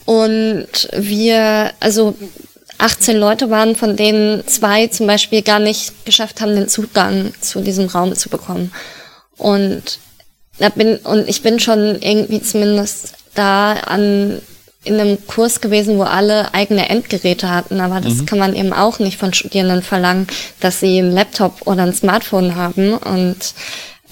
und 0.05 0.89
wir, 0.93 1.71
also 1.79 2.15
18 2.77 3.17
Leute 3.17 3.49
waren, 3.49 3.75
von 3.75 3.95
denen 3.95 4.45
zwei 4.47 4.87
zum 4.87 5.07
Beispiel 5.07 5.43
gar 5.43 5.59
nicht 5.59 6.05
geschafft 6.05 6.41
haben, 6.41 6.55
den 6.55 6.67
Zugang 6.67 7.31
zu 7.39 7.61
diesem 7.61 7.87
Raum 7.87 8.15
zu 8.15 8.29
bekommen. 8.29 8.71
Und 9.37 9.99
da 10.57 10.69
bin, 10.69 10.97
und 10.97 11.27
ich 11.29 11.43
bin 11.43 11.59
schon 11.59 12.01
irgendwie 12.01 12.41
zumindest 12.41 13.13
da 13.35 13.73
an, 13.73 14.41
in 14.83 14.99
einem 14.99 15.25
Kurs 15.27 15.61
gewesen, 15.61 15.97
wo 15.97 16.03
alle 16.03 16.53
eigene 16.55 16.89
Endgeräte 16.89 17.49
hatten, 17.49 17.79
aber 17.79 18.01
das 18.01 18.15
mhm. 18.15 18.25
kann 18.25 18.39
man 18.39 18.55
eben 18.55 18.73
auch 18.73 18.97
nicht 18.97 19.17
von 19.17 19.33
Studierenden 19.33 19.83
verlangen, 19.83 20.27
dass 20.59 20.79
sie 20.79 20.97
einen 20.97 21.11
Laptop 21.11 21.67
oder 21.67 21.83
ein 21.83 21.93
Smartphone 21.93 22.55
haben 22.55 22.93
und 22.95 23.53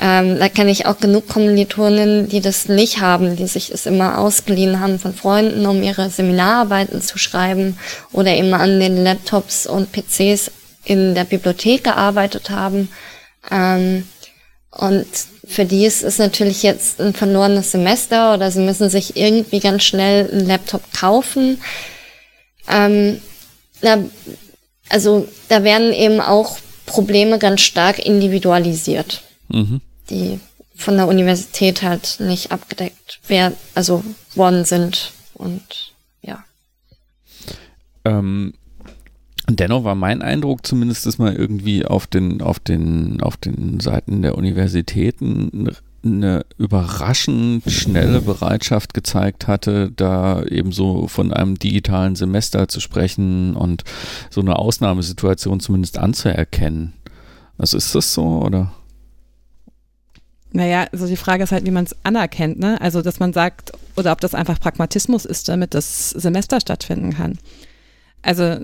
ähm, 0.02 0.40
da 0.40 0.48
kenne 0.48 0.72
ich 0.72 0.86
auch 0.86 0.98
genug 0.98 1.28
Kommilitonen, 1.28 2.30
die 2.30 2.40
das 2.40 2.70
nicht 2.70 3.02
haben, 3.02 3.36
die 3.36 3.48
sich 3.48 3.70
es 3.70 3.86
immer 3.86 4.18
ausgeliehen 4.18 4.80
haben 4.80 4.98
von 4.98 5.14
Freunden, 5.14 5.66
um 5.66 5.84
ihre 5.84 6.10
Seminararbeiten 6.10 7.02
zu 7.02 7.18
schreiben 7.18 7.78
oder 8.14 8.32
eben 8.32 8.54
an 8.54 8.80
den 8.80 9.04
Laptops 9.04 9.68
und 9.68 9.92
PCs 9.92 10.52
in 10.86 11.16
der 11.16 11.26
Bibliothek 11.26 11.84
gearbeitet 11.84 12.50
haben. 12.50 12.88
Ähm, 13.52 14.08
und 14.72 15.06
für 15.46 15.66
die 15.66 15.86
ist 15.86 16.04
es 16.04 16.18
natürlich 16.18 16.64
jetzt 16.64 17.02
ein 17.02 17.14
verlorenes 17.14 17.72
Semester 17.72 18.34
oder 18.34 18.52
sie 18.52 18.62
müssen 18.62 18.90
sich 18.90 19.18
irgendwie 19.18 19.60
ganz 19.60 19.84
schnell 19.84 20.32
einen 20.32 20.48
Laptop 20.48 20.84
kaufen. 20.98 21.62
Ähm, 22.70 23.20
da, 23.82 23.98
also 24.88 25.28
da 25.50 25.66
werden 25.66 25.92
eben 25.92 26.22
auch 26.22 26.58
Probleme 26.86 27.38
ganz 27.38 27.60
stark 27.60 28.00
individualisiert. 28.00 29.24
Mhm 29.50 29.82
die 30.10 30.40
von 30.76 30.96
der 30.96 31.08
Universität 31.08 31.82
halt 31.82 32.18
nicht 32.20 32.52
abgedeckt 32.52 33.20
wer 33.28 33.54
also 33.76 34.04
worden 34.36 34.66
sind 34.66 35.14
und 35.34 35.94
ja. 36.22 36.44
Ähm, 38.06 38.54
dennoch 39.48 39.84
war 39.84 39.96
mein 39.96 40.22
Eindruck 40.22 40.66
zumindest, 40.66 41.06
dass 41.06 41.18
man 41.18 41.36
irgendwie 41.36 41.86
auf 41.86 42.08
den, 42.08 42.42
auf 42.42 42.60
den, 42.60 43.22
auf 43.22 43.38
den 43.38 43.80
Seiten 43.80 44.22
der 44.22 44.38
Universitäten 44.38 45.70
eine 46.04 46.46
überraschend 46.58 47.70
schnelle 47.70 48.22
Bereitschaft 48.22 48.94
gezeigt 48.94 49.48
hatte, 49.48 49.92
da 49.96 50.44
eben 50.44 50.72
so 50.72 51.08
von 51.08 51.34
einem 51.34 51.60
digitalen 51.60 52.16
Semester 52.16 52.68
zu 52.70 52.80
sprechen 52.80 53.56
und 53.56 53.84
so 54.30 54.40
eine 54.40 54.58
Ausnahmesituation 54.58 55.60
zumindest 55.60 55.98
anzuerkennen. 55.98 56.94
Also 57.58 57.76
ist 57.76 57.96
das 57.96 58.14
so 58.14 58.42
oder? 58.42 58.72
Naja, 60.52 60.88
also 60.92 61.06
die 61.06 61.16
Frage 61.16 61.44
ist 61.44 61.52
halt, 61.52 61.66
wie 61.66 61.72
man 61.72 61.86
es 61.86 61.96
anerkennt, 62.04 62.60
ne? 62.60 62.82
Also, 62.82 63.02
dass 63.02 63.20
man 63.20 63.34
sagt, 63.34 63.72
oder 63.96 64.12
ob 64.12 64.22
das 64.22 64.34
einfach 64.34 64.60
Pragmatismus 64.60 65.26
ist, 65.26 65.48
damit 65.48 65.74
das 65.74 66.10
Semester 66.10 66.60
stattfinden 66.60 67.14
kann. 67.14 67.38
Also, 68.22 68.58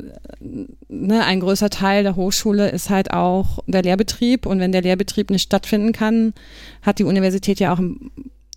ne, 0.90 1.24
ein 1.24 1.40
größer 1.40 1.70
Teil 1.70 2.04
der 2.04 2.16
Hochschule 2.16 2.70
ist 2.70 2.90
halt 2.90 3.12
auch 3.12 3.60
der 3.68 3.84
Lehrbetrieb 3.84 4.46
und 4.46 4.60
wenn 4.60 4.72
der 4.72 4.82
Lehrbetrieb 4.82 5.30
nicht 5.30 5.44
stattfinden 5.44 5.94
kann, 5.94 6.34
hat 6.82 7.00
die 7.00 7.06
Universität 7.06 7.60
ja 7.60 7.74
auch 7.74 7.80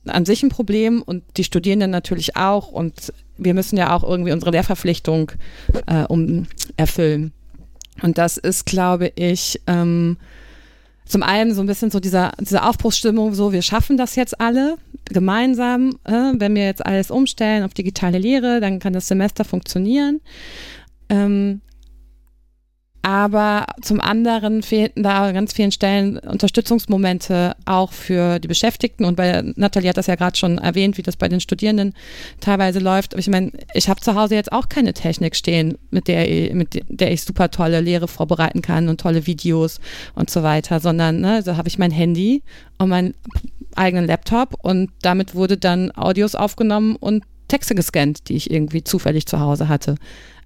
an 0.07 0.25
sich 0.25 0.43
ein 0.43 0.49
Problem 0.49 1.03
und 1.03 1.23
die 1.37 1.45
Studierenden 1.45 1.91
natürlich 1.91 2.37
auch 2.37 2.73
und 2.73 3.13
wir 3.37 3.55
müssen 3.55 3.77
ja 3.77 3.95
auch 3.95 4.03
irgendwie 4.03 4.33
unsere 4.33 4.51
Lehrverpflichtung 4.51 5.33
äh, 5.87 6.05
um 6.05 6.47
erfüllen. 6.77 7.33
Und 8.03 8.19
das 8.19 8.37
ist, 8.37 8.67
glaube 8.67 9.13
ich, 9.15 9.61
ähm, 9.67 10.17
zum 11.09 11.23
einen 11.23 11.55
so 11.55 11.63
ein 11.63 11.67
bisschen 11.67 11.91
so 11.91 12.01
dieser, 12.01 12.33
diese 12.39 12.63
Aufbruchsstimmung, 12.63 13.35
so 13.35 13.53
wir 13.53 13.63
schaffen 13.63 13.97
das 13.97 14.15
jetzt 14.15 14.41
alle 14.41 14.77
gemeinsam. 15.07 15.99
Äh, 16.05 16.33
wenn 16.35 16.55
wir 16.55 16.65
jetzt 16.67 16.85
alles 16.85 17.11
umstellen 17.11 17.65
auf 17.65 17.75
digitale 17.75 18.19
Lehre, 18.19 18.61
dann 18.61 18.79
kann 18.79 18.93
das 18.93 19.09
Semester 19.09 19.45
funktionieren. 19.45 20.21
Ähm, 21.09 21.63
aber 23.03 23.67
zum 23.81 24.01
anderen 24.01 24.63
fehlten 24.63 25.03
da 25.03 25.29
an 25.29 25.35
ganz 25.35 25.53
vielen 25.53 25.73
Stellen 25.73 26.19
Unterstützungsmomente 26.19 27.55
auch 27.65 27.93
für 27.93 28.39
die 28.39 28.49
Beschäftigten. 28.49 29.05
Und 29.05 29.17
bei 29.17 29.43
Nathalie 29.57 29.89
hat 29.89 29.97
das 29.97 30.09
ja 30.09 30.17
gerade 30.17 30.37
schon 30.37 30.59
erwähnt, 30.59 30.99
wie 30.99 31.03
das 31.03 31.17
bei 31.17 31.29
den 31.29 31.41
Studierenden 31.41 31.95
teilweise 32.41 32.81
läuft. 32.81 33.15
Ich 33.15 33.29
meine, 33.29 33.53
ich 33.75 33.89
habe 33.89 34.01
zu 34.01 34.15
Hause 34.15 34.35
jetzt 34.35 34.53
auch 34.53 34.69
keine 34.69 34.95
Technik 34.95 35.37
stehen, 35.37 35.79
mit 35.91 36.09
der, 36.09 36.55
mit 36.55 36.85
der 36.89 37.13
ich 37.13 37.23
super 37.23 37.51
tolle 37.51 37.81
Lehre 37.81 38.09
vorbereiten 38.09 38.63
kann 38.63 38.89
und 38.89 39.01
tolle 39.01 39.27
Videos 39.27 39.81
und 40.15 40.29
so 40.29 40.43
weiter, 40.43 40.81
sondern 40.81 41.21
ne, 41.21 41.43
so 41.43 41.57
habe 41.57 41.69
ich 41.69 41.79
mein 41.79 41.93
Handy 41.93 42.43
und 42.79 42.89
meinen 42.89 43.15
eigenen 43.77 44.07
Laptop 44.07 44.55
und 44.63 44.91
damit 45.03 45.35
wurde 45.35 45.57
dann 45.57 45.93
Audios 45.93 46.35
aufgenommen 46.35 46.97
und 46.97 47.25
Texte 47.49 47.75
gescannt, 47.75 48.29
die 48.29 48.37
ich 48.37 48.51
irgendwie 48.51 48.85
zufällig 48.85 49.27
zu 49.27 49.41
Hause 49.41 49.69
hatte. 49.69 49.97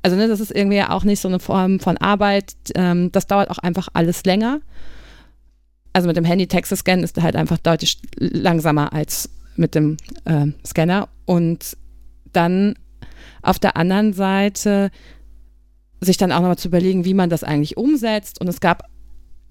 Also 0.03 0.17
ne, 0.17 0.29
das 0.29 0.41
ist 0.41 0.55
irgendwie 0.55 0.83
auch 0.83 1.05
nicht 1.05 1.21
so 1.21 1.29
eine 1.29 1.39
Form 1.39 1.81
von 1.81 1.97
Arbeit. 1.97 2.55
Ähm, 2.75 3.13
das 3.13 3.27
dauert 3.27 3.51
auch 3.51 3.59
einfach 3.59 3.89
alles 3.93 4.25
länger. 4.25 4.61
Also 5.93 6.09
mit 6.09 6.17
dem 6.17 6.25
Handy 6.25 6.47
Texte 6.47 6.77
scannen 6.77 7.05
ist 7.05 7.21
halt 7.21 7.37
einfach 7.37 7.59
deutlich 7.59 8.01
langsamer 8.17 8.93
als 8.93 9.31
mit 9.57 9.75
dem 9.75 9.97
äh, 10.25 10.47
Scanner. 10.67 11.09
Und 11.25 11.77
dann 12.33 12.75
auf 13.43 13.59
der 13.59 13.77
anderen 13.77 14.13
Seite 14.13 14.91
sich 16.01 16.17
dann 16.17 16.33
auch 16.33 16.41
nochmal 16.41 16.59
zu 16.59 16.69
überlegen, 16.69 17.05
wie 17.05 17.15
man 17.15 17.31
das 17.31 17.45
eigentlich 17.45 17.77
umsetzt. 17.77 18.41
Und 18.41 18.49
es 18.49 18.61
gab 18.61 18.85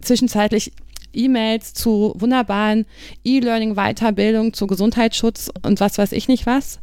zwischenzeitlich 0.02 0.74
E-Mails 1.14 1.74
zu 1.74 2.14
wunderbaren 2.18 2.86
E-Learning-Weiterbildung 3.24 4.54
zu 4.54 4.68
Gesundheitsschutz 4.68 5.50
und 5.62 5.80
was 5.80 5.98
weiß 5.98 6.14
ich 6.14 6.28
nicht 6.28 6.46
was 6.46 6.80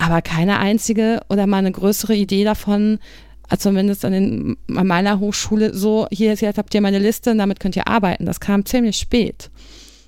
aber 0.00 0.22
keine 0.22 0.58
einzige 0.58 1.20
oder 1.28 1.46
mal 1.46 1.58
eine 1.58 1.72
größere 1.72 2.14
Idee 2.14 2.44
davon, 2.44 2.98
also 3.48 3.68
zumindest 3.68 4.04
an, 4.04 4.12
den, 4.12 4.56
an 4.74 4.86
meiner 4.86 5.20
Hochschule, 5.20 5.74
so, 5.74 6.06
hier 6.10 6.34
jetzt 6.34 6.58
habt 6.58 6.74
ihr 6.74 6.80
meine 6.80 6.98
Liste 6.98 7.32
und 7.32 7.38
damit 7.38 7.60
könnt 7.60 7.76
ihr 7.76 7.86
arbeiten. 7.86 8.24
Das 8.24 8.40
kam 8.40 8.64
ziemlich 8.64 8.96
spät. 8.96 9.50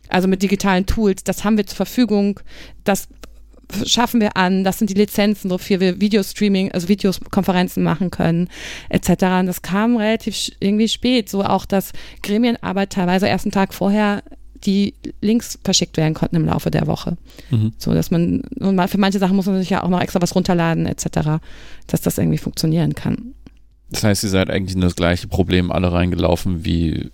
Also 0.08 0.28
mit 0.28 0.42
digitalen 0.42 0.86
Tools, 0.86 1.24
das 1.24 1.44
haben 1.44 1.56
wir 1.56 1.66
zur 1.66 1.76
Verfügung, 1.76 2.40
das 2.84 3.08
schaffen 3.86 4.20
wir 4.20 4.36
an, 4.36 4.64
das 4.64 4.78
sind 4.78 4.90
die 4.90 4.94
Lizenzen, 4.94 5.50
wofür 5.50 5.80
wir 5.80 6.00
Videostreaming, 6.00 6.72
also 6.72 6.88
Videokonferenzen 6.88 7.82
machen 7.82 8.10
können, 8.10 8.48
etc. 8.88 9.10
Und 9.40 9.46
das 9.46 9.62
kam 9.62 9.96
relativ 9.96 10.50
irgendwie 10.60 10.88
spät, 10.88 11.28
so 11.28 11.42
auch, 11.42 11.66
dass 11.66 11.92
Gremienarbeit 12.22 12.90
teilweise 12.90 13.28
erst 13.28 13.44
einen 13.44 13.52
Tag 13.52 13.74
vorher 13.74 14.22
die 14.64 14.94
Links 15.20 15.58
verschickt 15.64 15.96
werden 15.96 16.14
konnten 16.14 16.36
im 16.36 16.46
Laufe 16.46 16.70
der 16.70 16.86
Woche. 16.86 17.16
Mhm. 17.50 17.72
So 17.78 17.92
dass 17.94 18.10
man, 18.10 18.42
für 18.88 18.98
manche 18.98 19.18
Sachen 19.18 19.36
muss 19.36 19.46
man 19.46 19.58
sich 19.58 19.70
ja 19.70 19.82
auch 19.82 19.88
noch 19.88 20.00
extra 20.00 20.20
was 20.22 20.34
runterladen, 20.34 20.86
etc., 20.86 21.40
dass 21.86 22.00
das 22.00 22.18
irgendwie 22.18 22.38
funktionieren 22.38 22.94
kann. 22.94 23.34
Das 23.92 24.04
heißt, 24.04 24.24
ihr 24.24 24.30
seid 24.30 24.50
eigentlich 24.50 24.74
in 24.74 24.80
das 24.80 24.96
gleiche 24.96 25.28
Problem 25.28 25.70
alle 25.70 25.92
reingelaufen, 25.92 26.64
wie 26.64 27.10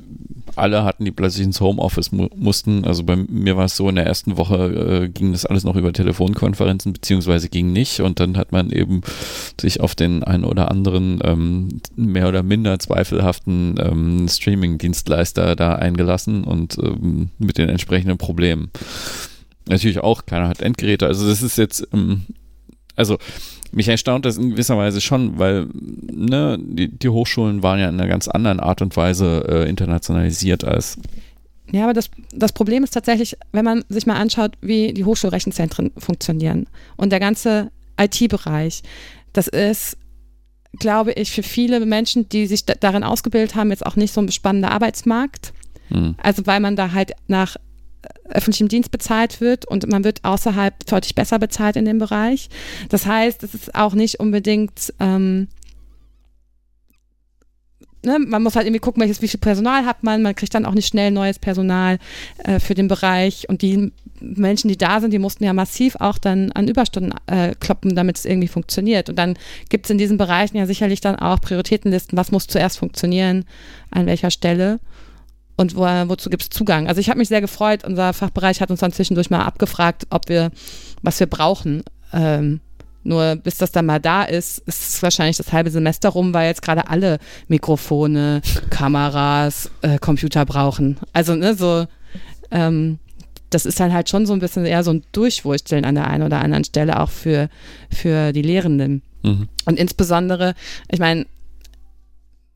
alle 0.56 0.84
hatten, 0.84 1.04
die 1.04 1.10
plötzlich 1.10 1.44
ins 1.44 1.60
Homeoffice 1.60 2.12
mu 2.12 2.28
mussten. 2.34 2.84
Also 2.84 3.04
bei 3.04 3.16
mir 3.16 3.56
war 3.56 3.66
es 3.66 3.76
so, 3.76 3.88
in 3.88 3.96
der 3.96 4.06
ersten 4.06 4.36
Woche 4.36 5.04
äh, 5.04 5.08
ging 5.08 5.32
das 5.32 5.46
alles 5.46 5.64
noch 5.64 5.76
über 5.76 5.92
Telefonkonferenzen, 5.92 6.92
beziehungsweise 6.92 7.48
ging 7.48 7.72
nicht. 7.72 8.00
Und 8.00 8.20
dann 8.20 8.36
hat 8.36 8.52
man 8.52 8.70
eben 8.70 9.02
sich 9.60 9.80
auf 9.80 9.94
den 9.94 10.24
einen 10.24 10.44
oder 10.44 10.70
anderen 10.70 11.20
ähm, 11.24 11.80
mehr 11.96 12.28
oder 12.28 12.42
minder 12.42 12.78
zweifelhaften 12.78 13.76
ähm, 13.78 14.26
Streaming-Dienstleister 14.28 15.56
da 15.56 15.74
eingelassen 15.74 16.44
und 16.44 16.78
ähm, 16.82 17.30
mit 17.38 17.58
den 17.58 17.68
entsprechenden 17.68 18.18
Problemen. 18.18 18.70
Natürlich 19.68 19.98
auch, 19.98 20.26
keiner 20.26 20.48
hat 20.48 20.62
Endgeräte. 20.62 21.06
Also 21.06 21.28
das 21.28 21.42
ist 21.42 21.58
jetzt, 21.58 21.86
ähm, 21.92 22.22
also 22.96 23.18
mich 23.72 23.88
erstaunt 23.88 24.24
das 24.24 24.36
in 24.36 24.50
gewisser 24.50 24.76
Weise 24.76 25.00
schon, 25.00 25.38
weil 25.38 25.68
ne, 25.72 26.58
die, 26.60 26.88
die 26.88 27.08
Hochschulen 27.08 27.62
waren 27.62 27.78
ja 27.78 27.88
in 27.88 28.00
einer 28.00 28.08
ganz 28.08 28.28
anderen 28.28 28.60
Art 28.60 28.82
und 28.82 28.96
Weise 28.96 29.44
äh, 29.48 29.68
internationalisiert 29.68 30.64
als. 30.64 30.98
Ja, 31.70 31.84
aber 31.84 31.92
das, 31.92 32.10
das 32.32 32.52
Problem 32.52 32.82
ist 32.82 32.92
tatsächlich, 32.92 33.36
wenn 33.52 33.64
man 33.64 33.84
sich 33.88 34.06
mal 34.06 34.16
anschaut, 34.16 34.52
wie 34.60 34.94
die 34.94 35.04
Hochschulrechenzentren 35.04 35.92
funktionieren 35.98 36.66
und 36.96 37.10
der 37.12 37.20
ganze 37.20 37.70
IT-Bereich, 38.00 38.82
das 39.32 39.48
ist, 39.48 39.98
glaube 40.78 41.12
ich, 41.12 41.30
für 41.30 41.42
viele 41.42 41.84
Menschen, 41.84 42.28
die 42.28 42.46
sich 42.46 42.64
da, 42.64 42.74
darin 42.74 43.04
ausgebildet 43.04 43.54
haben, 43.54 43.70
jetzt 43.70 43.84
auch 43.84 43.96
nicht 43.96 44.14
so 44.14 44.20
ein 44.20 44.32
spannender 44.32 44.70
Arbeitsmarkt. 44.70 45.52
Hm. 45.88 46.14
Also 46.22 46.46
weil 46.46 46.60
man 46.60 46.76
da 46.76 46.92
halt 46.92 47.12
nach 47.26 47.56
öffentlichem 48.24 48.68
Dienst 48.68 48.90
bezahlt 48.90 49.40
wird 49.40 49.66
und 49.66 49.88
man 49.88 50.04
wird 50.04 50.24
außerhalb 50.24 50.86
deutlich 50.86 51.14
besser 51.14 51.38
bezahlt 51.38 51.76
in 51.76 51.84
dem 51.84 51.98
Bereich. 51.98 52.48
Das 52.88 53.06
heißt, 53.06 53.42
es 53.42 53.54
ist 53.54 53.74
auch 53.74 53.94
nicht 53.94 54.20
unbedingt, 54.20 54.92
ähm, 55.00 55.48
ne, 58.04 58.18
man 58.18 58.42
muss 58.42 58.56
halt 58.56 58.66
irgendwie 58.66 58.80
gucken, 58.80 59.00
welches, 59.00 59.22
wie 59.22 59.28
viel 59.28 59.40
Personal 59.40 59.86
hat 59.86 60.02
man, 60.02 60.22
man 60.22 60.34
kriegt 60.34 60.54
dann 60.54 60.66
auch 60.66 60.74
nicht 60.74 60.88
schnell 60.88 61.10
neues 61.10 61.38
Personal 61.38 61.98
äh, 62.44 62.60
für 62.60 62.74
den 62.74 62.88
Bereich. 62.88 63.48
Und 63.48 63.62
die 63.62 63.92
Menschen, 64.20 64.68
die 64.68 64.78
da 64.78 65.00
sind, 65.00 65.12
die 65.12 65.18
mussten 65.18 65.44
ja 65.44 65.52
massiv 65.52 65.96
auch 65.96 66.18
dann 66.18 66.52
an 66.52 66.68
Überstunden 66.68 67.14
äh, 67.26 67.54
kloppen, 67.58 67.94
damit 67.94 68.18
es 68.18 68.24
irgendwie 68.24 68.48
funktioniert. 68.48 69.08
Und 69.08 69.16
dann 69.16 69.34
gibt 69.68 69.86
es 69.86 69.90
in 69.90 69.98
diesen 69.98 70.18
Bereichen 70.18 70.56
ja 70.56 70.66
sicherlich 70.66 71.00
dann 71.00 71.16
auch 71.16 71.40
Prioritätenlisten, 71.40 72.18
was 72.18 72.32
muss 72.32 72.46
zuerst 72.46 72.78
funktionieren, 72.78 73.44
an 73.90 74.06
welcher 74.06 74.30
Stelle 74.30 74.80
und 75.58 75.76
wo, 75.76 75.82
wozu 75.82 76.30
gibt 76.30 76.44
es 76.44 76.48
Zugang. 76.50 76.88
Also 76.88 77.00
ich 77.00 77.10
habe 77.10 77.18
mich 77.18 77.28
sehr 77.28 77.40
gefreut, 77.40 77.84
unser 77.84 78.12
Fachbereich 78.12 78.60
hat 78.60 78.70
uns 78.70 78.80
dann 78.80 78.92
zwischendurch 78.92 79.28
mal 79.28 79.42
abgefragt, 79.42 80.06
ob 80.10 80.28
wir, 80.28 80.50
was 81.02 81.20
wir 81.20 81.26
brauchen. 81.26 81.82
Ähm, 82.12 82.60
nur 83.02 83.36
bis 83.36 83.58
das 83.58 83.72
dann 83.72 83.86
mal 83.86 84.00
da 84.00 84.22
ist, 84.22 84.58
ist 84.66 85.02
wahrscheinlich 85.02 85.36
das 85.36 85.52
halbe 85.52 85.70
Semester 85.70 86.10
rum, 86.10 86.32
weil 86.32 86.46
jetzt 86.46 86.62
gerade 86.62 86.88
alle 86.88 87.18
Mikrofone, 87.48 88.40
Kameras, 88.70 89.70
äh, 89.82 89.98
Computer 89.98 90.44
brauchen. 90.44 90.98
Also 91.12 91.34
ne, 91.34 91.54
so 91.54 91.86
ähm, 92.50 92.98
das 93.50 93.66
ist 93.66 93.80
dann 93.80 93.92
halt 93.92 94.08
schon 94.08 94.26
so 94.26 94.32
ein 94.32 94.40
bisschen 94.40 94.64
eher 94.64 94.84
so 94.84 94.92
ein 94.92 95.02
Durchwursteln 95.12 95.84
an 95.84 95.94
der 95.94 96.06
einen 96.06 96.22
oder 96.22 96.40
anderen 96.40 96.64
Stelle 96.64 97.00
auch 97.00 97.10
für, 97.10 97.48
für 97.90 98.32
die 98.32 98.42
Lehrenden. 98.42 99.02
Mhm. 99.22 99.48
Und 99.64 99.78
insbesondere, 99.78 100.54
ich 100.90 100.98
meine, 101.00 101.26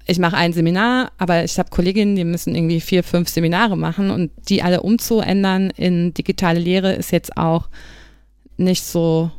ich 0.07 0.19
mache 0.19 0.37
ein 0.37 0.53
Seminar, 0.53 1.13
aber 1.19 1.45
ich 1.45 1.59
habe 1.59 1.71
Kolleginnen, 1.71 2.17
die 2.17 2.25
müssen 2.25 2.55
irgendwie 2.55 2.81
vier, 2.81 3.05
fünf 3.05 3.29
Seminare 3.29 3.77
machen 3.77 4.11
und 4.11 4.31
die 4.49 4.63
alle 4.63 4.83
umzuändern 4.83 5.71
in 5.71 6.13
digitale 6.15 6.59
Lehre 6.59 6.93
ist 6.93 7.13
jetzt 7.13 7.37
auch 7.37 7.69
nicht 8.57 8.85
so 8.85 9.31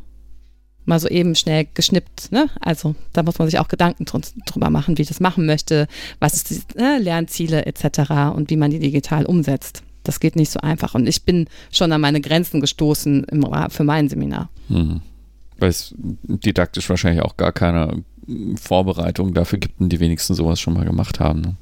mal 0.86 1.00
so 1.00 1.08
eben 1.08 1.34
schnell 1.34 1.66
geschnippt. 1.72 2.30
Ne? 2.32 2.48
Also 2.60 2.94
da 3.12 3.22
muss 3.22 3.38
man 3.38 3.48
sich 3.48 3.58
auch 3.58 3.68
Gedanken 3.68 4.04
drüber 4.04 4.70
machen, 4.70 4.98
wie 4.98 5.02
ich 5.02 5.08
das 5.08 5.20
machen 5.20 5.46
möchte, 5.46 5.88
was 6.20 6.34
ist 6.34 6.50
die 6.50 6.78
ne, 6.78 6.98
Lernziele 6.98 7.66
etc. 7.66 8.34
und 8.34 8.50
wie 8.50 8.56
man 8.56 8.70
die 8.70 8.78
digital 8.78 9.26
umsetzt. 9.26 9.82
Das 10.02 10.20
geht 10.20 10.36
nicht 10.36 10.50
so 10.50 10.60
einfach. 10.60 10.94
Und 10.94 11.08
ich 11.08 11.24
bin 11.24 11.48
schon 11.72 11.90
an 11.92 12.00
meine 12.00 12.20
Grenzen 12.20 12.60
gestoßen 12.60 13.24
im, 13.24 13.46
für 13.70 13.84
mein 13.84 14.08
Seminar. 14.08 14.50
Mhm. 14.68 15.00
Weil 15.58 15.70
es 15.70 15.94
didaktisch 15.96 16.90
wahrscheinlich 16.90 17.22
auch 17.22 17.36
gar 17.36 17.52
keine 17.52 18.04
Vorbereitung 18.60 19.34
dafür 19.34 19.58
gibt 19.58 19.80
und 19.80 19.90
die 19.90 20.00
wenigsten 20.00 20.34
sowas 20.34 20.60
schon 20.60 20.74
mal 20.74 20.84
gemacht 20.84 21.20
haben. 21.20 21.40
Ne? 21.40 21.56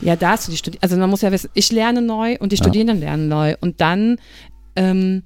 Ja, 0.00 0.16
da 0.16 0.30
hast 0.30 0.46
du 0.46 0.50
die 0.50 0.58
Studierenden. 0.58 0.82
Also 0.82 1.00
man 1.00 1.10
muss 1.10 1.22
ja 1.22 1.32
wissen, 1.32 1.50
ich 1.54 1.70
lerne 1.72 2.02
neu 2.02 2.36
und 2.38 2.52
die 2.52 2.56
Studierenden 2.56 2.98
ja. 3.00 3.08
lernen 3.08 3.28
neu. 3.28 3.54
Und 3.60 3.80
dann 3.80 4.18
ähm, 4.76 5.22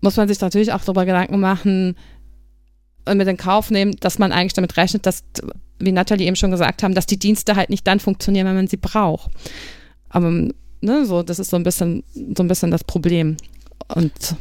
muss 0.00 0.16
man 0.16 0.28
sich 0.28 0.40
natürlich 0.40 0.72
auch 0.72 0.82
darüber 0.82 1.04
Gedanken 1.04 1.40
machen 1.40 1.96
und 3.04 3.16
mit 3.16 3.28
in 3.28 3.36
Kauf 3.36 3.70
nehmen, 3.70 3.96
dass 4.00 4.18
man 4.18 4.32
eigentlich 4.32 4.52
damit 4.52 4.76
rechnet, 4.76 5.06
dass, 5.06 5.24
wie 5.78 5.92
Nathalie 5.92 6.26
eben 6.26 6.36
schon 6.36 6.50
gesagt 6.50 6.82
haben, 6.82 6.94
dass 6.94 7.06
die 7.06 7.18
Dienste 7.18 7.56
halt 7.56 7.70
nicht 7.70 7.86
dann 7.86 8.00
funktionieren, 8.00 8.46
wenn 8.46 8.56
man 8.56 8.68
sie 8.68 8.76
braucht. 8.76 9.30
Aber 10.08 10.30
ne, 10.30 11.06
so, 11.06 11.22
das 11.22 11.38
ist 11.38 11.50
so 11.50 11.56
ein 11.56 11.62
bisschen, 11.64 12.04
so 12.14 12.42
ein 12.42 12.48
bisschen 12.48 12.70
das 12.70 12.84
Problem. 12.84 13.36
Und 13.94 14.36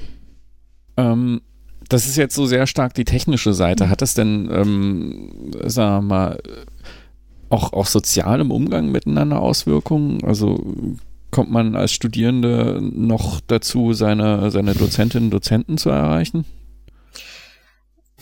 ähm, 0.97 1.41
das 1.91 2.07
ist 2.07 2.15
jetzt 2.15 2.35
so 2.35 2.45
sehr 2.45 2.67
stark 2.67 2.93
die 2.93 3.03
technische 3.03 3.53
Seite. 3.53 3.89
Hat 3.89 4.01
das 4.01 4.13
denn, 4.13 4.49
ähm, 4.49 5.51
sagen 5.65 6.07
wir 6.07 6.15
mal, 6.15 6.39
auch 7.49 7.73
auf 7.73 7.89
sozialem 7.89 8.49
Umgang 8.49 8.91
miteinander 8.91 9.41
Auswirkungen? 9.41 10.23
Also 10.23 10.63
kommt 11.31 11.51
man 11.51 11.75
als 11.75 11.91
Studierende 11.91 12.79
noch 12.81 13.41
dazu, 13.45 13.91
seine, 13.91 14.51
seine 14.51 14.73
Dozentinnen 14.73 15.25
und 15.25 15.31
Dozenten 15.31 15.77
zu 15.77 15.89
erreichen? 15.89 16.45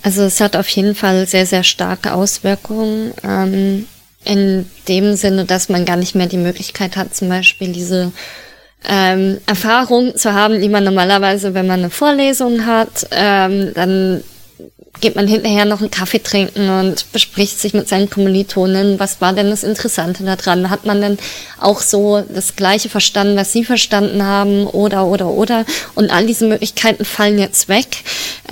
Also 0.01 0.23
es 0.23 0.41
hat 0.41 0.55
auf 0.55 0.67
jeden 0.69 0.95
Fall 0.95 1.27
sehr, 1.27 1.45
sehr 1.45 1.63
starke 1.63 2.13
Auswirkungen. 2.13 3.13
Ähm, 3.23 3.85
in 4.25 4.65
dem 4.87 5.15
Sinne, 5.15 5.45
dass 5.45 5.69
man 5.69 5.85
gar 5.85 5.95
nicht 5.95 6.15
mehr 6.15 6.27
die 6.27 6.37
Möglichkeit 6.37 6.97
hat, 6.97 7.15
zum 7.15 7.29
Beispiel 7.29 7.71
diese 7.71 8.11
ähm, 8.87 9.39
Erfahrung 9.45 10.15
zu 10.15 10.33
haben, 10.33 10.61
die 10.61 10.69
man 10.69 10.83
normalerweise, 10.83 11.53
wenn 11.53 11.67
man 11.67 11.79
eine 11.79 11.89
Vorlesung 11.89 12.65
hat, 12.65 13.07
ähm, 13.11 13.73
dann 13.73 14.23
geht 15.01 15.15
man 15.15 15.27
hinterher 15.27 15.65
noch 15.65 15.79
einen 15.79 15.91
Kaffee 15.91 16.21
trinken 16.21 16.69
und 16.69 17.11
bespricht 17.11 17.59
sich 17.59 17.73
mit 17.73 17.87
seinen 17.87 18.09
Kommilitonen, 18.09 18.99
was 18.99 19.21
war 19.21 19.33
denn 19.33 19.49
das 19.49 19.63
Interessante 19.63 20.23
daran? 20.23 20.69
Hat 20.69 20.85
man 20.85 21.01
denn 21.01 21.17
auch 21.59 21.81
so 21.81 22.21
das 22.21 22.55
Gleiche 22.55 22.89
verstanden, 22.89 23.37
was 23.37 23.53
sie 23.53 23.63
verstanden 23.63 24.23
haben 24.23 24.67
oder, 24.67 25.05
oder, 25.05 25.27
oder? 25.27 25.65
Und 25.95 26.11
all 26.11 26.25
diese 26.25 26.47
Möglichkeiten 26.47 27.05
fallen 27.05 27.39
jetzt 27.39 27.69
weg. 27.69 27.87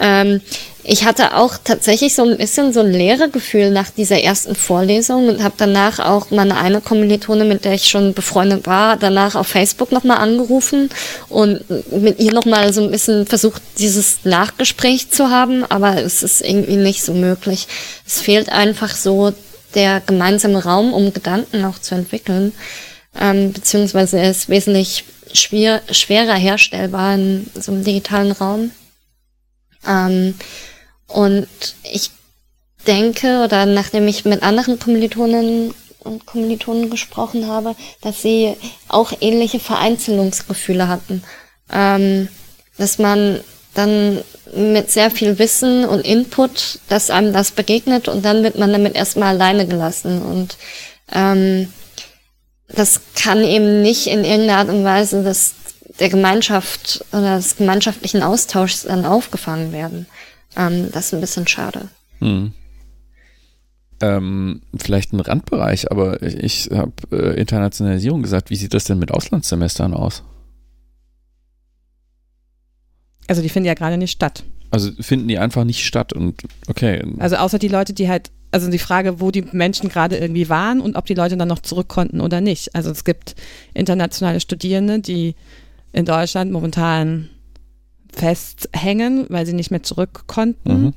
Ähm, 0.02 0.42
ich 0.90 1.04
hatte 1.04 1.36
auch 1.36 1.58
tatsächlich 1.62 2.16
so 2.16 2.24
ein 2.24 2.38
bisschen 2.38 2.72
so 2.72 2.80
ein 2.80 2.94
leere 2.94 3.30
Gefühl 3.30 3.72
nach 3.72 3.90
dieser 3.90 4.22
ersten 4.22 4.56
Vorlesung 4.56 5.28
und 5.28 5.44
habe 5.44 5.56
danach 5.58 6.00
auch 6.00 6.32
meine 6.32 6.56
eine 6.56 6.80
Kommilitone, 6.80 7.44
mit 7.44 7.66
der 7.66 7.74
ich 7.74 7.90
schon 7.90 8.14
befreundet 8.14 8.68
war, 8.68 8.96
danach 8.96 9.36
auf 9.36 9.48
Facebook 9.48 9.92
nochmal 9.92 10.20
angerufen 10.20 10.90
und 11.28 11.60
mit 11.92 12.20
ihr 12.20 12.32
nochmal 12.32 12.72
so 12.72 12.82
ein 12.82 12.90
bisschen 12.90 13.28
versucht, 13.28 13.62
dieses 13.80 14.20
Nachgespräch 14.24 15.12
zu 15.12 15.30
haben, 15.30 15.66
aber 15.66 16.02
es 16.02 16.24
ist 16.24 16.40
irgendwie 16.40 16.78
nicht 16.78 17.04
so 17.04 17.14
möglich. 17.14 17.68
Es 18.06 18.22
fehlt 18.22 18.50
einfach 18.50 18.96
so 18.96 19.34
der 19.76 20.00
gemeinsame 20.00 20.64
Raum, 20.64 20.94
um 20.94 21.12
Gedanken 21.12 21.66
auch 21.66 21.80
zu 21.80 21.96
entwickeln, 21.96 22.54
ähm, 23.20 23.52
beziehungsweise 23.52 24.20
er 24.20 24.32
ist 24.32 24.48
wesentlich 24.48 25.04
schwer, 25.34 25.82
schwerer 25.92 26.36
herstellbar 26.36 27.16
in 27.16 27.48
so 27.60 27.74
einem 27.74 27.84
digitalen 27.84 28.32
Raum. 28.32 28.72
Ähm, 29.86 30.36
und 31.08 31.48
ich 31.92 32.12
denke, 32.86 33.44
oder 33.44 33.66
nachdem 33.66 34.08
ich 34.08 34.26
mit 34.26 34.44
anderen 34.44 34.80
Kommilitonen 34.80 35.74
und 36.00 36.26
Kommilitonen 36.26 36.90
gesprochen 36.90 37.48
habe, 37.48 37.76
dass 38.02 38.22
sie 38.22 38.56
auch 38.88 39.12
ähnliche 39.20 39.60
Vereinzelungsgefühle 39.60 40.88
hatten. 40.88 41.24
Ähm, 41.72 42.30
dass 42.78 42.98
man 42.98 43.42
dann 43.74 44.24
mit 44.56 44.90
sehr 44.90 45.12
viel 45.12 45.38
Wissen 45.40 45.86
und 45.86 46.06
Input, 46.06 46.80
dass 46.88 47.10
einem 47.10 47.34
das 47.34 47.52
begegnet 47.52 48.08
und 48.08 48.24
dann 48.24 48.44
wird 48.44 48.58
man 48.58 48.72
damit 48.72 48.96
erstmal 48.96 49.36
alleine 49.36 49.68
gelassen. 49.68 50.22
Und 50.22 50.58
ähm, 51.12 51.72
das 52.70 53.02
kann 53.16 53.44
eben 53.44 53.82
nicht 53.82 54.08
in 54.08 54.24
irgendeiner 54.24 54.60
Art 54.60 54.70
und 54.70 54.84
Weise 54.84 55.24
des, 55.24 55.54
der 56.00 56.10
Gemeinschaft 56.10 57.04
oder 57.12 57.38
des 57.38 57.58
gemeinschaftlichen 57.58 58.24
Austauschs 58.24 58.84
dann 58.84 59.06
aufgefangen 59.06 59.72
werden. 59.72 60.08
Ähm, 60.58 60.90
das 60.92 61.08
ist 61.08 61.14
ein 61.14 61.22
bisschen 61.22 61.48
schade. 61.48 61.88
Hm. 62.20 62.52
Ähm, 64.00 64.62
vielleicht 64.76 65.14
ein 65.14 65.20
Randbereich, 65.20 65.92
aber 65.92 66.22
ich 66.22 66.70
habe 66.72 66.94
äh, 67.12 67.40
Internationalisierung 67.40 68.22
gesagt. 68.22 68.50
Wie 68.50 68.56
sieht 68.56 68.74
das 68.74 68.86
denn 68.86 69.00
mit 69.00 69.12
Auslandssemestern 69.12 69.94
aus? 69.94 70.24
Also 73.28 73.42
die 73.42 73.50
finden 73.50 73.68
ja 73.68 73.74
gerade 73.74 73.98
nicht 73.98 74.12
statt. 74.12 74.44
Also 74.70 74.92
finden 75.00 75.28
die 75.28 75.38
einfach 75.38 75.64
nicht 75.64 75.86
statt 75.86 76.14
und 76.14 76.42
okay. 76.68 77.04
Also 77.20 77.38
außer 77.38 77.60
die 77.60 77.68
Leute, 77.68 77.94
die 77.94 78.10
halt, 78.10 78.32
also 78.52 78.70
die 78.70 78.80
Frage, 78.80 79.20
wo 79.20 79.32
die 79.32 79.44
Menschen 79.52 79.90
gerade 79.90 80.18
irgendwie 80.18 80.50
waren 80.50 80.82
und 80.82 80.96
ob 80.96 81.06
die 81.06 81.14
Leute 81.14 81.38
dann 81.38 81.48
noch 81.48 81.60
zurück 81.60 81.88
konnten 81.88 82.22
oder 82.22 82.42
nicht. 82.42 82.76
Also 82.76 82.92
es 82.92 83.04
gibt 83.04 83.36
internationale 83.74 84.40
Studierende, 84.40 85.00
die 85.00 85.36
in 85.92 86.06
Deutschland 86.06 86.52
momentan 86.52 87.30
festhängen, 88.14 89.26
weil 89.30 89.46
sie 89.46 89.54
nicht 89.54 89.72
mehr 89.72 89.84
zurück 89.84 90.24
konnten. 90.28 90.84
Mhm. 90.84 90.94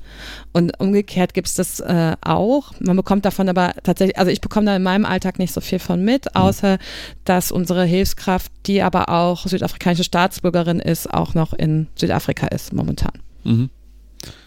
Und 0.53 0.81
umgekehrt 0.81 1.35
gibt 1.35 1.49
es 1.49 1.55
das 1.55 1.81
äh, 1.81 2.17
auch. 2.21 2.73
Man 2.81 2.97
bekommt 2.97 3.25
davon 3.25 3.49
aber 3.49 3.73
tatsächlich, 3.83 4.19
also 4.19 4.31
ich 4.31 4.41
bekomme 4.41 4.67
da 4.67 4.77
in 4.77 4.83
meinem 4.83 5.05
Alltag 5.05 5.39
nicht 5.39 5.53
so 5.53 5.61
viel 5.61 5.79
von 5.79 6.05
mit, 6.05 6.27
mhm. 6.27 6.41
außer 6.41 6.79
dass 7.25 7.53
unsere 7.53 7.85
Hilfskraft, 7.85 8.51
die 8.67 8.83
aber 8.83 9.09
auch 9.09 9.47
südafrikanische 9.47 10.05
Staatsbürgerin 10.05 10.81
ist, 10.81 11.13
auch 11.13 11.35
noch 11.35 11.53
in 11.53 11.89
Südafrika 11.97 12.47
ist 12.49 12.73
momentan. 12.73 13.13
Mhm. 13.45 13.71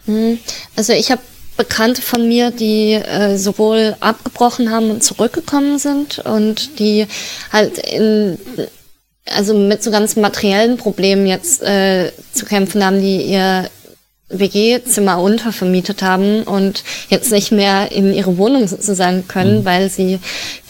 mhm. 0.06 0.38
Also 0.76 0.92
ich 0.92 1.10
habe 1.10 1.22
Bekannte 1.56 2.02
von 2.02 2.26
mir, 2.26 2.50
die 2.50 2.94
äh, 2.94 3.36
sowohl 3.36 3.96
abgebrochen 4.00 4.70
haben 4.70 4.90
und 4.90 5.04
zurückgekommen 5.04 5.78
sind 5.78 6.18
und 6.18 6.80
die 6.80 7.06
halt 7.52 7.78
in 7.78 8.38
also 9.30 9.54
mit 9.54 9.82
so 9.82 9.90
ganz 9.90 10.16
materiellen 10.16 10.76
Problemen 10.76 11.26
jetzt 11.26 11.62
äh, 11.62 12.12
zu 12.32 12.44
kämpfen 12.44 12.84
haben, 12.84 13.00
die 13.00 13.22
ihr 13.22 13.70
WG-Zimmer 14.28 15.20
untervermietet 15.20 16.02
haben 16.02 16.42
und 16.42 16.82
jetzt 17.08 17.30
nicht 17.30 17.52
mehr 17.52 17.92
in 17.92 18.12
ihre 18.12 18.36
Wohnung 18.38 18.66
sozusagen 18.66 19.28
können, 19.28 19.60
mhm. 19.60 19.64
weil 19.64 19.90
sie 19.90 20.18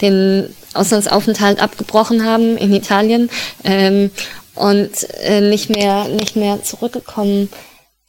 den 0.01 0.49
Auslandsaufenthalt 0.73 1.61
abgebrochen 1.61 2.25
haben 2.25 2.57
in 2.57 2.73
Italien 2.73 3.29
ähm, 3.63 4.11
und 4.55 4.91
äh, 5.21 5.41
nicht 5.41 5.69
mehr 5.69 6.07
nicht 6.07 6.35
mehr 6.35 6.63
zurückgekommen 6.63 7.49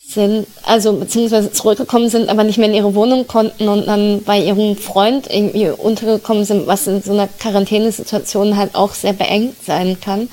sind, 0.09 0.47
also 0.63 0.93
beziehungsweise 0.95 1.51
zurückgekommen 1.51 2.09
sind, 2.09 2.29
aber 2.29 2.45
nicht 2.45 2.59
mehr 2.59 2.69
in 2.69 2.75
ihre 2.75 2.95
Wohnung 2.95 3.27
konnten 3.27 3.69
und 3.69 3.87
dann 3.87 4.23
bei 4.23 4.41
ihrem 4.41 4.77
Freund 4.77 5.29
irgendwie 5.29 5.69
untergekommen 5.71 6.45
sind, 6.45 6.67
was 6.67 6.87
in 6.87 7.03
so 7.03 7.13
einer 7.13 7.29
Quarantänesituation 7.29 8.57
halt 8.57 8.75
auch 8.75 8.95
sehr 8.95 9.13
beengt 9.13 9.65
sein 9.65 9.99
kann. 10.01 10.29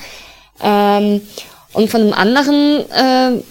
Ähm, 0.62 1.22
und 1.74 1.90
von 1.90 2.02
einem 2.02 2.14
anderen 2.14 2.90
äh, 2.92 3.42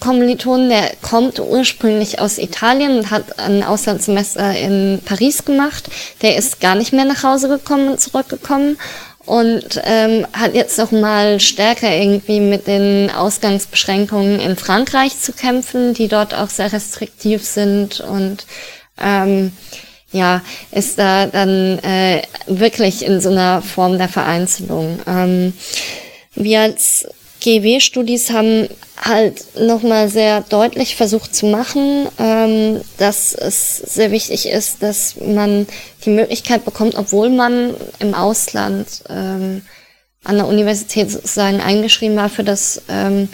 Kommiliton, 0.00 0.70
der 0.70 0.92
kommt 1.02 1.38
ursprünglich 1.38 2.20
aus 2.20 2.38
Italien 2.38 2.96
und 2.96 3.10
hat 3.10 3.38
ein 3.38 3.62
Auslandssemester 3.62 4.56
in 4.56 5.00
Paris 5.04 5.44
gemacht. 5.44 5.90
Der 6.22 6.36
ist 6.36 6.60
gar 6.60 6.74
nicht 6.74 6.94
mehr 6.94 7.04
nach 7.04 7.22
Hause 7.22 7.48
gekommen 7.48 7.88
und 7.88 8.00
zurückgekommen 8.00 8.78
und 9.26 9.80
ähm, 9.84 10.26
hat 10.32 10.54
jetzt 10.54 10.78
noch 10.78 10.92
mal 10.92 11.40
stärker 11.40 11.94
irgendwie 11.94 12.40
mit 12.40 12.66
den 12.66 13.10
Ausgangsbeschränkungen 13.10 14.40
in 14.40 14.56
Frankreich 14.56 15.18
zu 15.18 15.32
kämpfen, 15.32 15.94
die 15.94 16.08
dort 16.08 16.34
auch 16.34 16.48
sehr 16.48 16.72
restriktiv 16.72 17.44
sind 17.44 18.00
und 18.00 18.46
ähm, 19.00 19.52
ja, 20.12 20.42
ist 20.72 20.98
da 20.98 21.26
dann 21.26 21.78
äh, 21.80 22.22
wirklich 22.46 23.04
in 23.04 23.20
so 23.20 23.30
einer 23.30 23.62
Form 23.62 23.98
der 23.98 24.08
Vereinzelung. 24.08 24.98
Ähm, 25.06 25.52
wir 26.34 26.60
als 26.60 27.06
GW-Studis 27.40 28.30
haben 28.30 28.68
halt 28.96 29.58
nochmal 29.58 30.08
sehr 30.08 30.42
deutlich 30.42 30.96
versucht 30.96 31.34
zu 31.34 31.46
machen, 31.46 32.06
ähm, 32.18 32.80
dass 32.98 33.34
es 33.34 33.78
sehr 33.78 34.10
wichtig 34.10 34.46
ist, 34.46 34.82
dass 34.82 35.16
man 35.16 35.66
die 36.04 36.10
Möglichkeit 36.10 36.64
bekommt, 36.64 36.96
obwohl 36.96 37.30
man 37.30 37.74
im 37.98 38.14
Ausland 38.14 38.86
ähm, 39.08 39.62
an 40.24 40.36
der 40.36 40.46
Universität 40.46 41.10
sozusagen 41.10 41.60
eingeschrieben 41.60 42.16
war 42.16 42.28
für 42.28 42.44
das 42.44 42.82
ähm, 42.88 43.28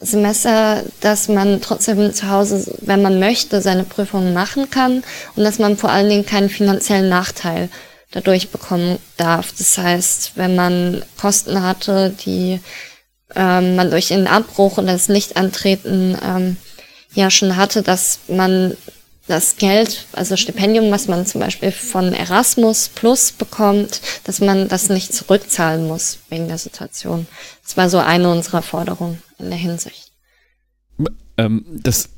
Semester, 0.00 0.82
dass 1.00 1.28
man 1.28 1.60
trotzdem 1.60 2.12
zu 2.12 2.30
Hause, 2.30 2.74
wenn 2.80 3.02
man 3.02 3.20
möchte, 3.20 3.60
seine 3.60 3.84
Prüfungen 3.84 4.32
machen 4.32 4.70
kann 4.70 5.04
und 5.36 5.44
dass 5.44 5.58
man 5.58 5.76
vor 5.76 5.90
allen 5.90 6.08
Dingen 6.08 6.26
keinen 6.26 6.48
finanziellen 6.48 7.08
Nachteil 7.08 7.68
dadurch 8.10 8.50
bekommen 8.50 8.98
darf. 9.16 9.52
Das 9.56 9.78
heißt, 9.78 10.32
wenn 10.36 10.56
man 10.56 11.04
Kosten 11.16 11.62
hatte, 11.62 12.14
die 12.24 12.60
ähm, 13.34 13.76
man 13.76 13.90
durch 13.90 14.08
den 14.08 14.26
Abbruch 14.26 14.78
und 14.78 14.86
das 14.86 15.08
Nichtantreten 15.08 16.16
ähm, 16.22 16.56
ja 17.14 17.30
schon 17.30 17.56
hatte, 17.56 17.82
dass 17.82 18.20
man 18.28 18.76
das 19.30 19.56
Geld, 19.56 20.06
also 20.12 20.36
Stipendium, 20.36 20.90
was 20.90 21.06
man 21.06 21.24
zum 21.24 21.40
Beispiel 21.40 21.70
von 21.70 22.12
Erasmus 22.12 22.90
Plus 22.92 23.30
bekommt, 23.30 24.00
dass 24.24 24.40
man 24.40 24.68
das 24.68 24.88
nicht 24.88 25.14
zurückzahlen 25.14 25.86
muss 25.86 26.18
wegen 26.30 26.48
der 26.48 26.58
Situation. 26.58 27.28
Das 27.62 27.76
war 27.76 27.88
so 27.88 27.98
eine 27.98 28.30
unserer 28.30 28.62
Forderungen 28.62 29.22
in 29.38 29.50
der 29.50 29.58
Hinsicht. 29.58 30.10
Ähm, 31.38 31.64
das, 31.68 32.08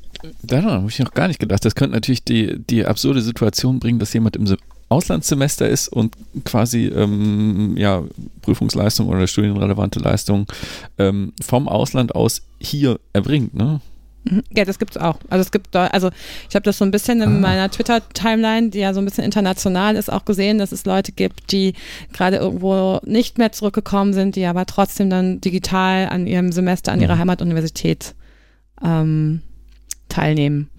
daran 0.41 0.71
habe 0.71 0.89
ich 0.89 0.97
noch 0.97 1.13
gar 1.13 1.27
nicht 1.27 1.39
gedacht. 1.39 1.63
Das 1.63 1.75
könnte 1.75 1.93
natürlich 1.93 2.23
die, 2.23 2.57
die 2.57 2.85
absurde 2.85 3.21
Situation 3.21 3.79
bringen, 3.79 3.99
dass 3.99 4.13
jemand 4.13 4.35
im 4.35 4.47
Auslandssemester 4.93 5.67
ist 5.67 5.87
und 5.87 6.15
quasi 6.45 6.85
ähm, 6.85 7.75
ja, 7.77 8.03
Prüfungsleistung 8.41 9.07
oder 9.07 9.25
studienrelevante 9.25 9.99
Leistung 9.99 10.45
ähm, 10.99 11.33
vom 11.41 11.67
Ausland 11.67 12.13
aus 12.15 12.43
hier 12.59 12.99
erbringt, 13.11 13.55
ne? 13.55 13.81
Mhm. 14.25 14.43
Ja, 14.55 14.65
das 14.65 14.79
gibt's 14.79 14.97
auch. 14.97 15.17
Also 15.29 15.41
es 15.41 15.51
gibt 15.51 15.75
also 15.75 16.09
ich 16.47 16.55
habe 16.55 16.63
das 16.63 16.77
so 16.77 16.85
ein 16.85 16.91
bisschen 16.91 17.21
in 17.21 17.37
ah. 17.37 17.39
meiner 17.39 17.69
Twitter-Timeline, 17.69 18.69
die 18.69 18.79
ja 18.79 18.93
so 18.93 19.01
ein 19.01 19.05
bisschen 19.05 19.25
international 19.25 19.95
ist, 19.95 20.11
auch 20.11 20.25
gesehen, 20.25 20.59
dass 20.59 20.71
es 20.71 20.85
Leute 20.85 21.11
gibt, 21.11 21.51
die 21.51 21.73
gerade 22.13 22.37
irgendwo 22.37 22.99
nicht 23.03 23.37
mehr 23.37 23.51
zurückgekommen 23.51 24.13
sind, 24.13 24.35
die 24.35 24.45
aber 24.45 24.65
trotzdem 24.65 25.09
dann 25.09 25.41
digital 25.41 26.07
an 26.07 26.27
ihrem 26.27 26.51
Semester 26.51 26.91
an 26.91 27.01
ihrer 27.01 27.15
mhm. 27.15 27.19
Heimatuniversität 27.19 28.15
ähm, 28.83 29.41
teilnehmen 30.07 30.69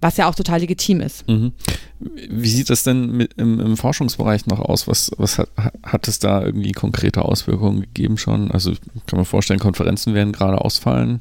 was 0.00 0.16
ja 0.16 0.28
auch 0.28 0.34
total 0.34 0.60
legitim 0.60 1.00
ist. 1.00 1.26
Mhm. 1.28 1.52
Wie 1.98 2.48
sieht 2.48 2.70
das 2.70 2.84
denn 2.84 3.10
mit, 3.10 3.34
im, 3.36 3.58
im, 3.58 3.76
Forschungsbereich 3.76 4.46
noch 4.46 4.60
aus? 4.60 4.86
Was, 4.86 5.10
was 5.18 5.38
hat, 5.38 5.48
hat, 5.82 6.08
es 6.08 6.20
da 6.20 6.42
irgendwie 6.42 6.72
konkrete 6.72 7.22
Auswirkungen 7.22 7.80
gegeben 7.80 8.16
schon? 8.16 8.50
Also 8.50 8.72
kann 9.06 9.16
man 9.16 9.24
vorstellen, 9.24 9.58
Konferenzen 9.58 10.14
werden 10.14 10.32
gerade 10.32 10.60
ausfallen? 10.60 11.20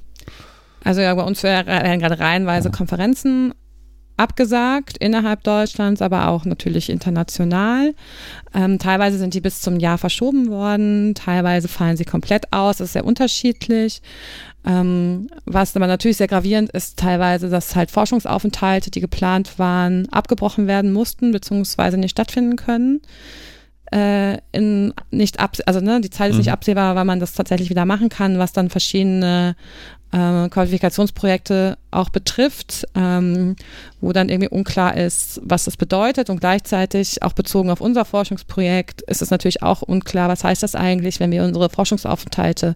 Also 0.83 1.01
ja, 1.01 1.13
bei 1.15 1.23
uns 1.23 1.41
werden 1.43 1.99
gerade 1.99 2.19
reihenweise. 2.19 2.69
Konferenzen 2.69 3.53
abgesagt 4.17 4.97
innerhalb 4.97 5.43
Deutschlands, 5.43 6.01
aber 6.01 6.27
auch 6.27 6.45
natürlich 6.45 6.89
international. 6.89 7.93
Ähm, 8.53 8.79
teilweise 8.79 9.17
sind 9.17 9.33
die 9.33 9.41
bis 9.41 9.61
zum 9.61 9.79
Jahr 9.79 9.97
verschoben 9.97 10.49
worden, 10.49 11.13
teilweise 11.15 11.67
fallen 11.67 11.97
sie 11.97 12.05
komplett 12.05 12.51
aus. 12.51 12.77
Das 12.77 12.87
ist 12.87 12.93
sehr 12.93 13.05
unterschiedlich. 13.05 14.01
Ähm, 14.65 15.29
was 15.45 15.75
aber 15.75 15.87
natürlich 15.87 16.17
sehr 16.17 16.27
gravierend 16.27 16.71
ist, 16.71 16.99
teilweise, 16.99 17.49
dass 17.49 17.75
halt 17.75 17.89
Forschungsaufenthalte, 17.89 18.91
die 18.91 18.99
geplant 18.99 19.59
waren, 19.59 20.09
abgebrochen 20.09 20.67
werden 20.67 20.91
mussten, 20.91 21.31
beziehungsweise 21.31 21.97
nicht 21.97 22.11
stattfinden 22.11 22.57
können. 22.57 23.01
Äh, 23.93 24.39
in 24.51 24.93
nicht 25.11 25.39
ab, 25.39 25.55
also 25.65 25.79
ne, 25.79 26.01
die 26.01 26.09
Zeit 26.09 26.31
ist 26.31 26.35
mhm. 26.35 26.39
nicht 26.39 26.51
absehbar, 26.51 26.95
weil 26.95 27.05
man 27.05 27.21
das 27.21 27.31
tatsächlich 27.31 27.69
wieder 27.69 27.85
machen 27.85 28.09
kann, 28.09 28.37
was 28.37 28.51
dann 28.51 28.69
verschiedene 28.69 29.55
äh, 30.11 30.49
Qualifikationsprojekte 30.49 31.77
auch 31.91 32.09
betrifft, 32.09 32.85
ähm, 32.95 33.55
wo 34.01 34.13
dann 34.13 34.29
irgendwie 34.29 34.49
unklar 34.49 34.95
ist, 34.95 35.41
was 35.43 35.65
das 35.65 35.77
bedeutet 35.77 36.29
und 36.29 36.39
gleichzeitig 36.39 37.23
auch 37.23 37.33
bezogen 37.33 37.69
auf 37.69 37.81
unser 37.81 38.05
Forschungsprojekt 38.05 39.01
ist 39.03 39.21
es 39.21 39.31
natürlich 39.31 39.63
auch 39.63 39.81
unklar, 39.81 40.29
was 40.29 40.43
heißt 40.43 40.63
das 40.63 40.75
eigentlich, 40.75 41.19
wenn 41.19 41.31
wir 41.31 41.43
unsere 41.43 41.69
Forschungsaufenthalte, 41.69 42.75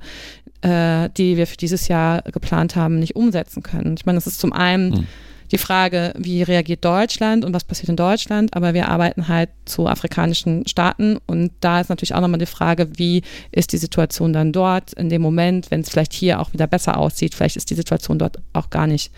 äh, 0.61 1.09
die 1.17 1.37
wir 1.37 1.47
für 1.47 1.57
dieses 1.57 1.87
Jahr 1.87 2.21
geplant 2.23 2.75
haben, 2.75 2.99
nicht 2.99 3.15
umsetzen 3.15 3.63
können. 3.63 3.95
Ich 3.97 4.05
meine, 4.05 4.17
es 4.17 4.27
ist 4.27 4.39
zum 4.39 4.53
einen 4.53 4.89
mhm 4.91 5.07
die 5.51 5.57
Frage, 5.57 6.13
wie 6.17 6.43
reagiert 6.43 6.85
Deutschland 6.85 7.43
und 7.43 7.53
was 7.53 7.65
passiert 7.65 7.89
in 7.89 7.95
Deutschland, 7.97 8.55
aber 8.55 8.73
wir 8.73 8.87
arbeiten 8.87 9.27
halt 9.27 9.49
zu 9.65 9.87
afrikanischen 9.87 10.65
Staaten 10.67 11.17
und 11.27 11.51
da 11.59 11.81
ist 11.81 11.89
natürlich 11.89 12.13
auch 12.13 12.21
nochmal 12.21 12.39
die 12.39 12.45
Frage, 12.45 12.89
wie 12.97 13.21
ist 13.51 13.73
die 13.73 13.77
Situation 13.77 14.31
dann 14.31 14.53
dort 14.53 14.93
in 14.93 15.09
dem 15.09 15.21
Moment, 15.21 15.69
wenn 15.69 15.81
es 15.81 15.89
vielleicht 15.89 16.13
hier 16.13 16.39
auch 16.39 16.53
wieder 16.53 16.67
besser 16.67 16.97
aussieht, 16.97 17.35
vielleicht 17.35 17.57
ist 17.57 17.69
die 17.69 17.75
Situation 17.75 18.17
dort 18.17 18.39
auch 18.53 18.69
gar 18.69 18.87
nicht 18.87 19.11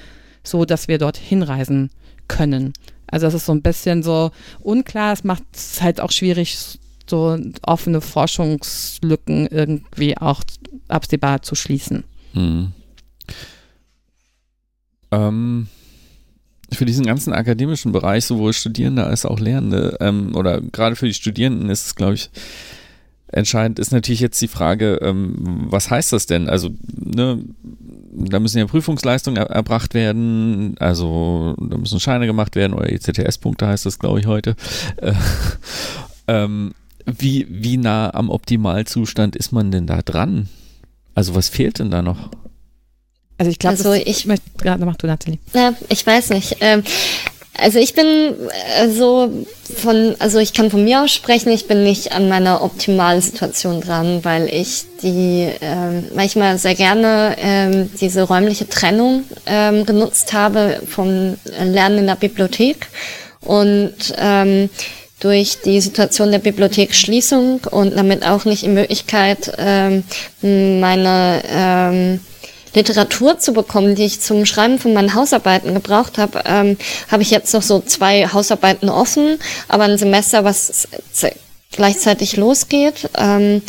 so, 0.44 0.66
dass 0.66 0.88
wir 0.88 0.98
dort 0.98 1.18
hinreisen 1.18 1.92
können. 2.28 2.74
Also 3.08 3.28
das 3.28 3.36
ist 3.36 3.46
so 3.46 3.54
ein 3.54 3.62
bisschen 3.62 4.02
so 4.02 4.32
unklar, 4.62 5.14
es 5.14 5.24
macht 5.24 5.44
es 5.54 5.82
halt 5.82 6.02
auch 6.02 6.12
schwierig, 6.12 6.58
so 7.08 7.38
offene 7.62 8.02
Forschungslücken 8.02 9.48
irgendwie 9.48 10.18
auch 10.18 10.42
absehbar 10.88 11.42
zu 11.44 11.54
schließen. 11.54 12.06
Hm. 12.34 12.72
Ähm, 15.12 15.68
für 16.78 16.86
diesen 16.86 17.06
ganzen 17.06 17.34
akademischen 17.34 17.92
Bereich, 17.92 18.26
sowohl 18.26 18.54
Studierende 18.54 19.06
als 19.06 19.26
auch 19.26 19.40
Lehrende, 19.40 19.98
ähm, 20.00 20.36
oder 20.36 20.62
gerade 20.62 20.96
für 20.96 21.08
die 21.08 21.14
Studierenden 21.14 21.70
ist 21.70 21.86
es, 21.86 21.96
glaube 21.96 22.16
ich, 22.16 22.30
entscheidend 23.34 23.80
ist 23.80 23.92
natürlich 23.92 24.20
jetzt 24.20 24.42
die 24.42 24.48
Frage, 24.48 25.00
ähm, 25.02 25.66
was 25.70 25.90
heißt 25.90 26.14
das 26.14 26.28
denn? 26.28 26.50
Also, 26.50 26.70
ne, 26.94 27.44
da 28.16 28.40
müssen 28.40 28.60
ja 28.60 28.68
Prüfungsleistungen 28.68 29.38
er 29.38 29.50
erbracht 29.50 29.94
werden, 29.94 30.76
also 30.80 31.56
da 31.60 31.78
müssen 31.78 32.00
Scheine 32.00 32.28
gemacht 32.28 32.56
werden 32.56 32.74
oder 32.74 32.92
ECTS-Punkte 32.92 33.68
heißt 33.68 33.86
das, 33.86 34.00
glaube 34.00 34.20
ich, 34.20 34.28
heute. 34.28 34.56
Äh, 34.98 35.14
ähm, 36.28 36.74
wie, 37.06 37.48
wie 37.50 37.78
nah 37.78 38.14
am 38.14 38.30
Optimalzustand 38.30 39.36
ist 39.36 39.52
man 39.52 39.72
denn 39.72 39.88
da 39.88 40.02
dran? 40.02 40.48
Also 41.16 41.36
was 41.36 41.50
fehlt 41.50 41.80
denn 41.80 41.92
da 41.92 42.02
noch? 42.02 42.30
Also 43.38 43.52
ich 43.52 43.60
glaube, 43.60 43.78
also 43.78 43.94
ich, 43.94 44.26
ja, 44.64 44.78
mach 44.78 44.96
du 44.96 45.08
Nathalie. 45.08 45.40
Ja, 45.54 45.74
ich 45.90 46.06
weiß 46.06 46.30
nicht. 46.30 46.58
Ähm, 46.62 46.84
Also 47.56 47.78
ich 47.78 47.94
bin 47.94 48.06
äh, 48.06 48.90
so 48.90 49.30
von, 49.78 50.16
also 50.18 50.40
ich 50.40 50.54
kann 50.54 50.72
von 50.72 50.84
mir 50.84 51.04
aus 51.04 51.12
sprechen, 51.12 51.52
ich 51.52 51.68
bin 51.68 51.84
nicht 51.84 52.12
an 52.12 52.28
meiner 52.28 52.64
optimalen 52.64 53.22
Situation 53.22 53.80
dran, 53.80 54.24
weil 54.24 54.50
ich 54.52 54.86
die 55.04 55.50
ähm, 55.62 56.06
manchmal 56.16 56.58
sehr 56.58 56.74
gerne 56.74 57.36
ähm, 57.40 57.92
diese 58.02 58.24
räumliche 58.24 58.68
Trennung 58.68 59.26
ähm, 59.46 59.86
genutzt 59.86 60.34
habe 60.34 60.82
vom 60.88 61.38
Lernen 61.60 62.00
in 62.00 62.08
der 62.08 62.16
Bibliothek 62.16 62.88
und 63.42 63.94
ähm, 64.18 64.70
durch 65.20 65.62
die 65.64 65.80
Situation 65.80 66.32
der 66.32 66.40
Bibliotheksschließung 66.40 67.62
und 67.70 67.96
damit 67.96 68.26
auch 68.26 68.46
nicht 68.46 68.64
in 68.64 68.74
Möglichkeit 68.74 69.54
ähm, 69.60 70.04
meine 70.42 71.44
ähm, 71.48 72.20
Literatur 72.74 73.40
zu 73.40 73.54
bekommen, 73.54 73.96
die 73.96 74.06
ich 74.06 74.22
zum 74.22 74.46
Schreiben 74.46 74.80
von 74.80 74.94
meinen 74.94 75.14
Hausarbeiten 75.14 75.74
gebraucht 75.74 76.18
habe, 76.18 76.44
ähm, 76.46 76.78
habe 77.10 77.22
ich 77.24 77.32
jetzt 77.32 77.54
noch 77.54 77.62
so 77.62 77.80
zwei 77.80 78.28
Hausarbeiten 78.28 78.90
offen, 78.90 79.40
aber 79.68 79.84
ein 79.84 79.98
Semester, 79.98 80.44
was 80.44 80.88
gleichzeitig 81.72 82.38
losgeht. 82.38 83.10
Ähm, 83.18 83.62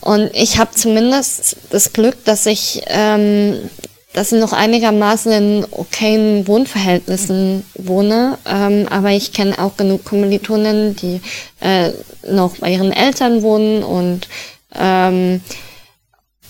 und 0.00 0.30
ich 0.34 0.58
habe 0.58 0.70
zumindest 0.72 1.56
das 1.70 1.92
Glück, 1.92 2.24
dass 2.24 2.46
ich, 2.46 2.82
ähm, 2.86 3.70
dass 4.12 4.32
ich 4.32 4.40
noch 4.40 4.52
einigermaßen 4.52 5.32
in 5.32 5.66
okayen 5.70 6.46
Wohnverhältnissen 6.46 7.64
wohne. 7.74 8.38
Ähm, 8.46 8.86
aber 8.88 9.10
ich 9.10 9.32
kenne 9.32 9.58
auch 9.58 9.76
genug 9.76 10.04
Kommilitonen, 10.04 10.96
die 10.96 11.20
äh, 11.60 11.90
noch 12.26 12.56
bei 12.58 12.72
ihren 12.72 12.92
Eltern 12.92 13.42
wohnen 13.42 13.82
und 13.82 14.26
ähm, 14.74 15.40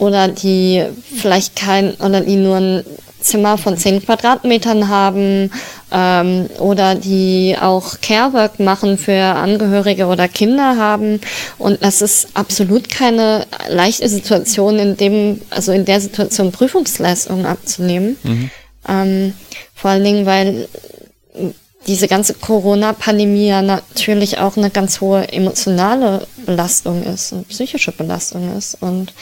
oder 0.00 0.28
die 0.28 0.84
vielleicht 1.16 1.54
kein 1.54 1.94
oder 1.94 2.22
die 2.22 2.36
nur 2.36 2.56
ein 2.56 2.84
Zimmer 3.20 3.58
von 3.58 3.76
10 3.76 4.04
Quadratmetern 4.06 4.88
haben 4.88 5.50
ähm, 5.92 6.46
oder 6.58 6.94
die 6.94 7.54
auch 7.60 8.00
Carework 8.00 8.58
machen 8.60 8.96
für 8.96 9.20
Angehörige 9.20 10.06
oder 10.06 10.26
Kinder 10.26 10.78
haben 10.78 11.20
und 11.58 11.84
das 11.84 12.00
ist 12.00 12.28
absolut 12.32 12.88
keine 12.88 13.46
leichte 13.68 14.08
Situation 14.08 14.78
in 14.78 14.96
dem 14.96 15.42
also 15.50 15.72
in 15.72 15.84
der 15.84 16.00
Situation 16.00 16.50
Prüfungsleistungen 16.50 17.44
abzunehmen 17.44 18.16
mhm. 18.22 18.50
ähm, 18.88 19.34
vor 19.74 19.90
allen 19.90 20.04
Dingen 20.04 20.24
weil 20.24 20.66
diese 21.86 22.08
ganze 22.08 22.34
Corona-Pandemie 22.34 23.48
ja 23.48 23.62
natürlich 23.62 24.38
auch 24.38 24.56
eine 24.56 24.70
ganz 24.70 25.00
hohe 25.00 25.32
emotionale 25.32 26.26
Belastung 26.44 27.02
ist 27.02 27.32
und 27.32 27.48
psychische 27.48 27.92
Belastung 27.92 28.56
ist 28.56 28.80
und 28.82 29.14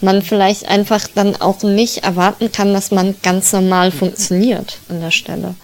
man 0.00 0.22
vielleicht 0.22 0.68
einfach 0.68 1.06
dann 1.14 1.36
auch 1.36 1.62
nicht 1.62 2.04
erwarten 2.04 2.50
kann, 2.50 2.72
dass 2.72 2.90
man 2.90 3.14
ganz 3.22 3.52
normal 3.52 3.90
funktioniert 3.90 4.78
an 4.88 5.00
der 5.00 5.10
Stelle. 5.10 5.54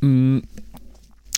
Mm, 0.00 0.38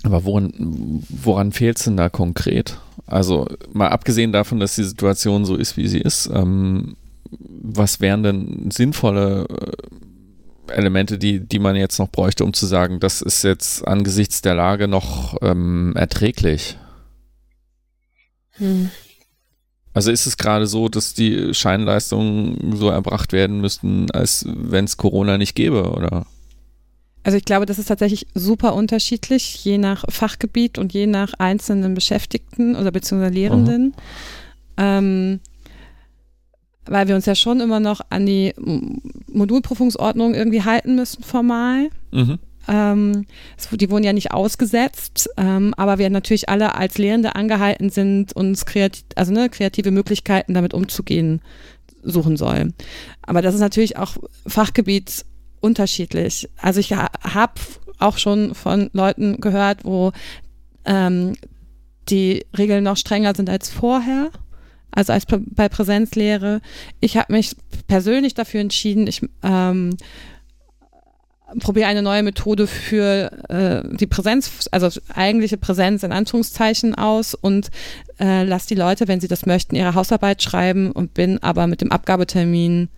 aber 0.03 0.25
woran, 0.25 1.05
woran 1.09 1.53
fehlt 1.53 1.79
es 1.79 1.85
denn 1.85 1.97
da 1.97 2.09
konkret? 2.09 2.79
Also 3.07 3.47
mal 3.73 3.88
abgesehen 3.88 4.33
davon, 4.33 4.61
dass 4.61 4.77
die 4.77 4.85
Situation 4.85 5.45
so 5.45 5.57
ist, 5.57 5.77
wie 5.77 5.88
sie 5.88 6.01
ist, 6.01 6.31
ähm, 6.33 6.97
was 7.31 8.01
wären 8.01 8.23
denn 8.23 8.71
sinnvolle 8.71 9.47
äh, 9.49 9.99
Elemente, 10.70 11.18
die, 11.18 11.40
die 11.40 11.59
man 11.59 11.76
jetzt 11.76 11.98
noch 11.98 12.09
bräuchte, 12.09 12.44
um 12.44 12.52
zu 12.52 12.66
sagen, 12.66 13.00
das 13.00 13.22
ist 13.22 13.44
jetzt 13.44 13.87
angesichts 13.87 14.42
der 14.42 14.54
Lage 14.54 14.88
noch 14.88 15.37
ähm, 15.42 15.94
erträglich? 15.96 16.78
Hm. 18.52 18.90
Also 19.92 20.11
ist 20.11 20.26
es 20.26 20.37
gerade 20.37 20.66
so, 20.66 20.88
dass 20.88 21.14
die 21.14 21.52
Scheinleistungen 21.52 22.76
so 22.76 22.90
erbracht 22.90 23.33
werden 23.33 23.61
müssten, 23.61 24.11
als 24.12 24.44
wenn 24.46 24.85
es 24.85 24.96
Corona 24.96 25.37
nicht 25.37 25.54
gäbe, 25.54 25.90
oder? 25.90 26.26
Also 27.22 27.37
ich 27.37 27.44
glaube, 27.44 27.66
das 27.66 27.78
ist 27.78 27.87
tatsächlich 27.87 28.26
super 28.35 28.74
unterschiedlich, 28.74 29.64
je 29.64 29.78
nach 29.78 30.04
Fachgebiet 30.09 30.78
und 30.78 30.92
je 30.92 31.06
nach 31.06 31.35
einzelnen 31.35 31.94
Beschäftigten 31.94 32.76
oder 32.76 32.92
beziehungsweise 32.92 33.35
Lehrenden. 33.35 33.94
Ähm, 34.76 35.40
weil 36.90 37.09
wir 37.09 37.14
uns 37.14 37.26
ja 37.26 37.35
schon 37.35 37.61
immer 37.61 37.81
noch 37.81 38.00
an 38.11 38.26
die 38.26 38.53
Modulprüfungsordnung 39.33 40.35
irgendwie 40.35 40.64
halten 40.64 40.96
müssen 40.96 41.22
formal. 41.22 41.88
Mhm. 42.11 42.38
Ähm, 42.68 43.26
die 43.72 43.90
wurden 43.90 44.05
ja 44.05 44.12
nicht 44.12 44.33
ausgesetzt, 44.33 45.31
ähm, 45.37 45.72
aber 45.76 45.98
wir 45.98 46.11
natürlich 46.11 46.48
alle 46.48 46.74
als 46.74 46.98
Lehrende 46.98 47.35
angehalten 47.35 47.90
sind, 47.90 48.35
uns 48.35 48.66
kreativ, 48.66 49.05
also 49.14 49.33
ne, 49.33 49.48
kreative 49.48 49.90
Möglichkeiten 49.90 50.53
damit 50.53 50.74
umzugehen 50.74 51.40
suchen 52.03 52.37
sollen. 52.37 52.74
Aber 53.22 53.40
das 53.40 53.55
ist 53.55 53.61
natürlich 53.61 53.96
auch 53.96 54.16
Fachgebiet 54.46 55.24
unterschiedlich. 55.61 56.48
Also 56.57 56.81
ich 56.81 56.92
ha 56.92 57.09
habe 57.22 57.55
auch 57.98 58.18
schon 58.18 58.55
von 58.55 58.90
Leuten 58.92 59.40
gehört, 59.40 59.85
wo 59.85 60.12
ähm, 60.85 61.35
die 62.09 62.44
Regeln 62.57 62.85
noch 62.85 62.96
strenger 62.96 63.35
sind 63.35 63.48
als 63.48 63.70
vorher, 63.70 64.31
also 64.92 65.12
als 65.12 65.24
bei 65.26 65.68
Präsenzlehre. 65.68 66.61
Ich 67.00 67.16
habe 67.16 67.33
mich 67.33 67.57
persönlich 67.87 68.35
dafür 68.35 68.61
entschieden, 68.61 69.07
ich 69.07 69.22
ähm, 69.42 69.96
probiere 71.59 71.88
eine 71.88 72.03
neue 72.03 72.22
Methode 72.22 72.66
für 72.66 73.33
äh, 73.48 73.96
die 73.96 74.07
Präsenz, 74.07 74.68
also 74.70 75.00
eigentliche 75.14 75.57
Präsenz 75.57 76.03
in 76.03 76.12
Anführungszeichen 76.12 76.94
aus 76.94 77.35
und 77.35 77.70
äh, 78.20 78.44
lasse 78.44 78.68
die 78.68 78.74
Leute, 78.76 79.09
wenn 79.09 79.20
sie 79.20 79.29
das 79.29 79.46
möchten, 79.46 79.74
ihre 79.74 79.94
Hausarbeit 79.94 80.42
schreiben 80.42 80.92
und 80.92 81.14
bin 81.14 81.42
aber 81.42 81.66
mit 81.66 81.81
dem 81.81 81.90
Abgabetermin 81.90 82.88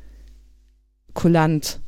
kulant. 1.15 1.81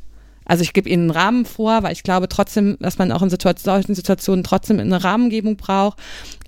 Also 0.46 0.62
ich 0.62 0.72
gebe 0.72 0.88
ihnen 0.88 1.10
einen 1.10 1.18
Rahmen 1.18 1.44
vor, 1.46 1.82
weil 1.82 1.92
ich 1.92 2.02
glaube 2.02 2.28
trotzdem, 2.28 2.76
dass 2.80 2.98
man 2.98 3.12
auch 3.12 3.22
in 3.22 3.30
Situation, 3.30 3.74
solchen 3.74 3.94
Situationen 3.94 4.44
trotzdem 4.44 4.78
eine 4.78 5.02
Rahmengebung 5.02 5.56
braucht. 5.56 5.98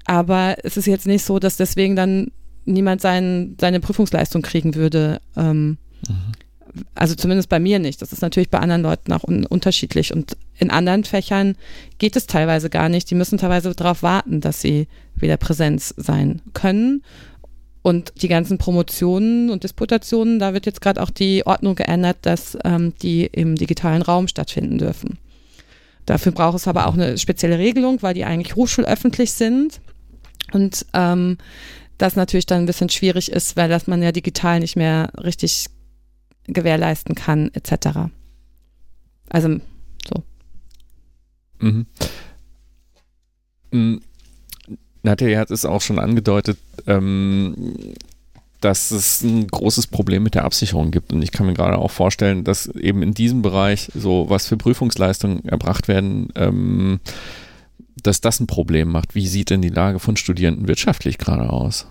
Aber 0.05 0.57
es 0.63 0.77
ist 0.77 0.87
jetzt 0.87 1.07
nicht 1.07 1.25
so, 1.25 1.39
dass 1.39 1.57
deswegen 1.57 1.97
dann 1.97 2.31
niemand 2.67 3.01
sein, 3.01 3.57
seine 3.61 3.81
Prüfungsleistung 3.81 4.43
kriegen 4.43 4.75
würde. 4.75 5.21
Ähm, 5.37 5.79
mhm 6.07 6.33
also 6.95 7.15
zumindest 7.15 7.49
bei 7.49 7.59
mir 7.59 7.79
nicht. 7.79 8.03
Das 8.03 8.13
ist 8.13 8.23
natürlich 8.23 8.51
bei 8.51 8.59
anderen 8.59 8.83
Leuten 8.83 9.13
auch 9.13 9.25
un 9.25 9.47
unterschiedlich. 9.47 10.13
Und 10.13 10.37
in 10.59 10.71
anderen 10.71 11.05
Fächern 11.05 11.57
geht 11.99 12.17
es 12.17 12.27
teilweise 12.27 12.71
gar 12.71 12.89
nicht. 12.89 13.11
Die 13.11 13.15
müssen 13.15 13.39
teilweise 13.39 13.75
darauf 13.75 14.03
warten, 14.03 14.41
dass 14.41 14.61
sie 14.61 14.89
wieder 15.15 15.37
Präsenz 15.37 15.95
sein 15.97 16.43
können. 16.55 17.03
Und 17.83 18.23
die 18.23 18.29
ganzen 18.29 18.59
Promotionen 18.59 19.51
und 19.51 19.63
Disputationen, 19.63 20.39
da 20.39 20.55
wird 20.55 20.67
jetzt 20.67 20.81
gerade 20.81 21.01
auch 21.03 21.11
die 21.11 21.47
Ordnung 21.47 21.77
geändert, 21.77 22.19
dass 22.23 22.59
ähm, 22.65 22.95
die 23.01 23.27
im 23.27 23.55
digitalen 23.55 24.03
Raum 24.03 24.27
stattfinden 24.27 24.79
dürfen. 24.79 25.19
Dafür 26.05 26.33
braucht 26.33 26.57
es 26.57 26.69
aber 26.69 26.89
auch 26.89 26.95
eine 26.95 27.17
spezielle 27.17 27.59
Regelung, 27.59 28.03
weil 28.03 28.15
die 28.15 28.25
eigentlich 28.25 28.57
hochschulöffentlich 28.57 29.33
sind. 29.33 29.81
Und 30.53 30.87
ähm, 30.95 31.39
das 31.99 32.17
natürlich 32.17 32.47
dann 32.47 32.63
ein 32.63 32.67
bisschen 32.67 32.89
schwierig 32.89 33.31
ist, 33.31 33.57
weil 33.57 33.69
das 33.69 33.87
man 33.87 34.03
ja 34.03 34.13
digital 34.13 34.61
nicht 34.61 34.77
mehr 34.77 35.11
richtig 35.23 35.67
gewährleisten 36.47 37.15
kann, 37.15 37.51
etc. 37.55 38.11
Also 39.29 39.57
so. 40.07 40.23
Mhm. 41.59 41.87
mhm. 43.71 44.01
Natalie 45.03 45.39
hat 45.39 45.53
es 45.53 45.65
auch 45.65 45.83
schon 45.83 46.01
angedeutet, 46.01 46.59
ähm, 46.89 47.55
dass 48.61 48.91
es 48.91 49.23
ein 49.23 49.47
großes 49.47 49.87
Problem 49.87 50.25
mit 50.25 50.35
der 50.35 50.45
Absicherung 50.45 50.91
gibt. 50.91 51.13
Und 51.13 51.23
ich 51.23 51.31
kann 51.31 51.47
mir 51.47 51.55
gerade 51.55 51.79
auch 51.79 51.93
vorstellen, 51.93 52.43
dass 52.43 52.67
eben 52.67 53.03
in 53.03 53.15
diesem 53.15 53.41
Bereich, 53.41 53.89
so 53.95 54.29
was 54.29 54.49
für 54.49 54.57
Prüfungsleistungen 54.57 55.45
erbracht 55.45 55.87
werden, 55.87 56.31
ähm, 56.35 56.99
dass 58.03 58.21
das 58.21 58.41
ein 58.41 58.47
Problem 58.47 58.89
macht. 58.89 59.15
Wie 59.15 59.27
sieht 59.27 59.51
denn 59.51 59.63
die 59.63 59.69
Lage 59.69 59.99
von 59.99 60.17
Studierenden 60.17 60.69
wirtschaftlich 60.69 61.19
gerade 61.19 61.51
aus? 61.51 61.87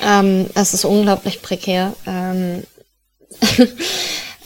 Ähm, 0.00 0.46
es 0.54 0.74
ist 0.74 0.84
unglaublich 0.84 1.42
prekär. 1.42 1.92
Ähm, 2.06 2.62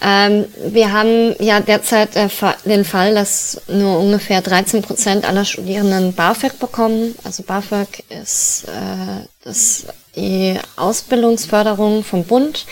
ähm, 0.03 0.47
wir 0.69 0.93
haben 0.93 1.35
ja 1.38 1.61
derzeit 1.61 2.17
äh, 2.17 2.29
den 2.65 2.85
Fall, 2.85 3.15
dass 3.15 3.61
nur 3.69 3.99
ungefähr 3.99 4.41
13 4.41 4.83
Prozent 4.83 5.29
aller 5.29 5.45
Studierenden 5.45 6.15
BAföG 6.15 6.59
bekommen. 6.59 7.15
Also 7.25 7.43
BAföG 7.43 8.03
ist 8.09 8.65
äh, 8.69 9.27
das 9.45 9.87
die 10.17 10.59
Ausbildungsförderung 10.77 12.05
vom 12.05 12.25
Bund, 12.25 12.67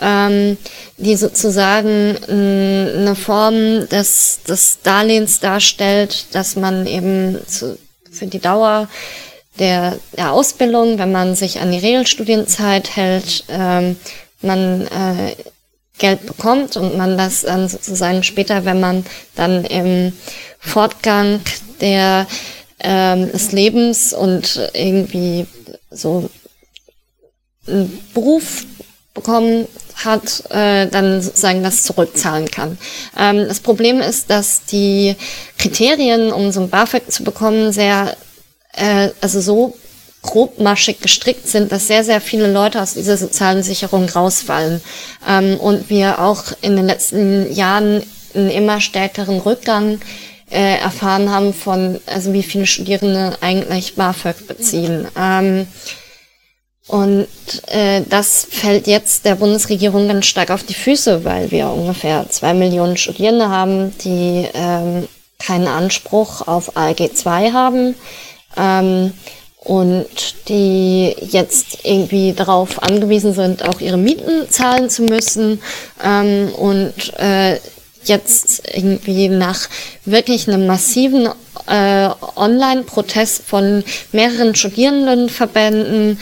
ähm, 0.00 0.56
die 0.96 1.16
sozusagen 1.16 2.16
äh, 2.28 2.98
eine 2.98 3.14
Form 3.14 3.88
des, 3.88 4.40
des 4.48 4.78
Darlehens 4.82 5.40
darstellt, 5.40 6.26
dass 6.32 6.56
man 6.56 6.86
eben 6.86 7.38
zu, 7.46 7.78
für 8.10 8.26
die 8.26 8.40
Dauer 8.40 8.88
der, 9.58 9.98
der 10.16 10.32
Ausbildung, 10.32 10.98
wenn 10.98 11.12
man 11.12 11.34
sich 11.36 11.60
an 11.60 11.70
die 11.70 11.78
Regelstudienzeit 11.78 12.96
hält, 12.96 13.44
ähm, 13.48 13.96
man 14.42 14.86
äh, 14.88 15.36
Geld 15.98 16.26
bekommt 16.26 16.76
und 16.76 16.96
man 16.96 17.16
das 17.16 17.42
dann 17.42 17.68
sozusagen 17.68 18.24
später, 18.24 18.64
wenn 18.64 18.80
man 18.80 19.06
dann 19.36 19.64
im 19.64 20.12
Fortgang 20.58 21.40
der, 21.80 22.26
ähm, 22.80 23.30
des 23.30 23.52
Lebens 23.52 24.12
und 24.12 24.70
irgendwie 24.74 25.46
so 25.90 26.28
einen 27.66 27.98
Beruf 28.12 28.66
bekommen, 29.14 29.68
hat, 30.02 30.50
äh, 30.50 30.86
dann 30.86 31.22
sozusagen 31.22 31.62
das 31.62 31.82
zurückzahlen 31.82 32.50
kann. 32.50 32.78
Ähm, 33.18 33.46
das 33.48 33.60
Problem 33.60 34.00
ist, 34.00 34.30
dass 34.30 34.64
die 34.64 35.16
Kriterien, 35.58 36.32
um 36.32 36.52
so 36.52 36.60
ein 36.60 36.70
BAföG 36.70 37.10
zu 37.10 37.24
bekommen, 37.24 37.72
sehr, 37.72 38.16
äh, 38.72 39.10
also 39.20 39.40
so 39.40 39.76
grobmaschig 40.22 41.00
gestrickt 41.00 41.46
sind, 41.46 41.70
dass 41.70 41.86
sehr, 41.86 42.02
sehr 42.02 42.20
viele 42.20 42.50
Leute 42.50 42.80
aus 42.80 42.94
dieser 42.94 43.16
sozialen 43.16 43.62
Sicherung 43.62 44.08
rausfallen. 44.08 44.80
Ähm, 45.28 45.58
und 45.58 45.90
wir 45.90 46.20
auch 46.20 46.44
in 46.62 46.76
den 46.76 46.86
letzten 46.86 47.52
Jahren 47.52 48.02
einen 48.34 48.50
immer 48.50 48.80
stärkeren 48.80 49.38
Rückgang 49.38 50.00
äh, 50.50 50.78
erfahren 50.78 51.30
haben 51.30 51.52
von, 51.52 52.00
also 52.06 52.32
wie 52.32 52.42
viele 52.42 52.66
Studierende 52.66 53.36
eigentlich 53.40 53.94
BAföG 53.94 54.46
beziehen. 54.46 55.06
Ähm, 55.16 55.66
und 56.86 57.28
äh, 57.68 58.02
das 58.08 58.46
fällt 58.50 58.86
jetzt 58.86 59.24
der 59.24 59.36
Bundesregierung 59.36 60.06
ganz 60.06 60.26
stark 60.26 60.50
auf 60.50 60.62
die 60.62 60.74
Füße, 60.74 61.24
weil 61.24 61.50
wir 61.50 61.70
ungefähr 61.70 62.26
zwei 62.28 62.52
Millionen 62.52 62.96
Studierende 62.96 63.48
haben, 63.48 63.96
die 63.98 64.46
ähm, 64.52 65.08
keinen 65.38 65.66
Anspruch 65.66 66.46
auf 66.46 66.76
ALG 66.76 67.14
2 67.14 67.52
haben. 67.52 67.94
Ähm, 68.56 69.12
und 69.64 70.48
die 70.48 71.16
jetzt 71.22 71.78
irgendwie 71.84 72.34
darauf 72.34 72.82
angewiesen 72.82 73.32
sind, 73.32 73.66
auch 73.66 73.80
ihre 73.80 73.96
Mieten 73.96 74.50
zahlen 74.50 74.90
zu 74.90 75.04
müssen. 75.04 75.60
Ähm, 76.04 76.50
und 76.54 76.92
äh, 77.18 77.58
jetzt 78.08 78.62
irgendwie 78.72 79.28
nach 79.28 79.68
wirklich 80.04 80.48
einem 80.48 80.66
massiven 80.66 81.28
äh, 81.66 82.08
Online-Protest 82.36 83.42
von 83.44 83.84
mehreren 84.12 84.54
Studierendenverbänden 84.54 86.18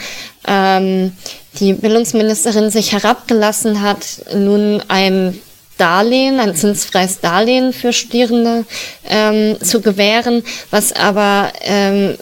ähm, 0.47 1.13
die 1.59 1.73
Bildungsministerin 1.73 2.69
sich 2.69 2.93
herabgelassen 2.93 3.81
hat, 3.81 4.05
nun 4.33 4.81
ein 4.87 5.39
Darlehen, 5.77 6.39
ein 6.39 6.55
zinsfreies 6.55 7.19
Darlehen 7.19 7.73
für 7.73 7.93
Studierende 7.93 8.65
ähm, 9.07 9.57
zu 9.61 9.81
gewähren, 9.81 10.43
was 10.71 10.93
aber 10.93 11.51
ähm, 11.61 12.15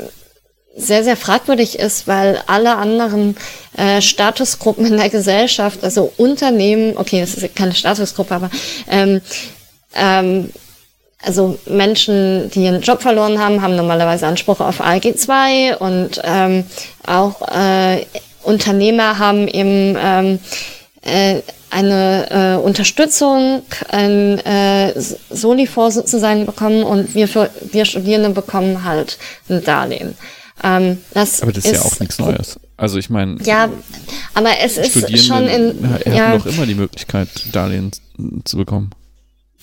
sehr, 0.75 1.03
sehr 1.03 1.17
fragwürdig 1.17 1.79
ist, 1.79 2.07
weil 2.07 2.41
alle 2.47 2.75
anderen 2.77 3.35
äh, 3.77 4.01
Statusgruppen 4.01 4.85
in 4.85 4.97
der 4.97 5.09
Gesellschaft, 5.09 5.83
also 5.83 6.11
Unternehmen, 6.17 6.97
okay, 6.97 7.19
das 7.19 7.35
ist 7.35 7.55
keine 7.55 7.75
Statusgruppe, 7.75 8.35
aber 8.35 8.49
ähm, 8.89 9.21
ähm, 9.95 10.49
also 11.23 11.59
Menschen, 11.67 12.49
die 12.51 12.67
einen 12.67 12.81
Job 12.81 13.01
verloren 13.01 13.39
haben, 13.39 13.61
haben 13.61 13.75
normalerweise 13.75 14.25
Anspruch 14.27 14.59
auf 14.59 14.81
ALG 14.81 15.17
2 15.17 15.77
und 15.77 16.21
ähm, 16.23 16.63
auch 17.05 17.41
äh, 17.49 18.05
Unternehmer 18.43 19.19
haben 19.19 19.47
eben 19.47 19.95
ähm, 19.99 20.39
äh, 21.03 21.41
eine 21.69 22.57
äh, 22.59 22.61
Unterstützung, 22.61 23.61
ein 23.89 24.39
äh, 24.39 24.93
Solifor 25.29 25.91
sozusagen 25.91 26.45
bekommen 26.45 26.83
und 26.83 27.13
wir, 27.13 27.27
für, 27.27 27.49
wir 27.71 27.85
Studierende 27.85 28.31
bekommen 28.31 28.83
halt 28.83 29.17
ein 29.49 29.63
Darlehen. 29.63 30.17
Ähm, 30.63 30.99
das 31.13 31.41
aber 31.41 31.51
das 31.51 31.65
ist, 31.65 31.71
ist 31.71 31.83
ja 31.83 31.85
auch 31.85 31.99
nichts 31.99 32.19
Neues. 32.19 32.59
Also 32.77 32.97
ich 32.97 33.09
meine, 33.09 33.41
ja, 33.43 33.69
aber 34.33 34.59
es 34.63 34.77
ist 34.77 35.25
schon 35.25 35.47
in 35.47 35.87
ja, 36.05 36.29
haben 36.29 36.39
doch 36.39 36.45
immer 36.45 36.65
die 36.65 36.75
Möglichkeit, 36.75 37.29
Darlehen 37.51 37.91
zu 38.43 38.57
bekommen. 38.57 38.91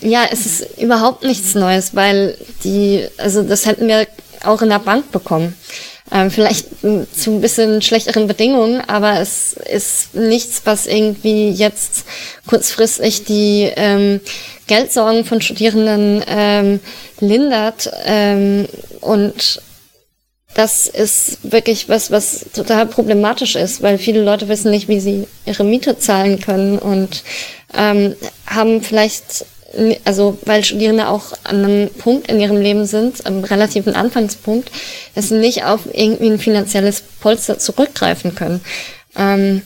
Ja, 0.00 0.26
es 0.30 0.46
ist 0.46 0.78
überhaupt 0.78 1.24
nichts 1.24 1.54
Neues, 1.54 1.94
weil 1.94 2.36
die, 2.62 3.06
also 3.16 3.42
das 3.42 3.66
hätten 3.66 3.88
wir 3.88 4.06
auch 4.44 4.62
in 4.62 4.68
der 4.68 4.78
Bank 4.78 5.10
bekommen. 5.10 5.54
Ähm, 6.10 6.30
vielleicht 6.30 6.68
zu 6.80 7.30
ein 7.30 7.40
bisschen 7.40 7.82
schlechteren 7.82 8.26
Bedingungen, 8.28 8.80
aber 8.86 9.20
es 9.20 9.52
ist 9.52 10.14
nichts, 10.14 10.62
was 10.64 10.86
irgendwie 10.86 11.50
jetzt 11.50 12.04
kurzfristig 12.46 13.24
die 13.24 13.70
ähm, 13.76 14.20
Geldsorgen 14.68 15.24
von 15.24 15.42
Studierenden 15.42 16.24
ähm, 16.26 16.80
lindert. 17.20 17.90
Ähm, 18.06 18.68
und 19.00 19.60
das 20.54 20.86
ist 20.86 21.38
wirklich 21.52 21.88
was, 21.88 22.10
was 22.10 22.46
total 22.52 22.86
problematisch 22.86 23.54
ist, 23.54 23.82
weil 23.82 23.98
viele 23.98 24.22
Leute 24.22 24.48
wissen 24.48 24.70
nicht, 24.70 24.88
wie 24.88 25.00
sie 25.00 25.26
ihre 25.46 25.64
Miete 25.64 25.98
zahlen 25.98 26.40
können 26.40 26.78
und 26.78 27.22
ähm, 27.76 28.16
haben 28.46 28.82
vielleicht 28.82 29.44
also 30.04 30.38
weil 30.46 30.64
Studierende 30.64 31.08
auch 31.08 31.32
an 31.44 31.64
einem 31.64 31.90
Punkt 31.90 32.30
in 32.30 32.40
ihrem 32.40 32.60
Leben 32.60 32.86
sind, 32.86 33.26
am 33.26 33.44
relativen 33.44 33.94
Anfangspunkt, 33.94 34.70
dass 35.14 35.28
sie 35.28 35.36
nicht 35.36 35.64
auf 35.64 35.80
irgendwie 35.92 36.30
ein 36.30 36.38
finanzielles 36.38 37.02
Polster 37.20 37.58
zurückgreifen 37.58 38.34
können. 38.34 38.62
Ähm, 39.16 39.62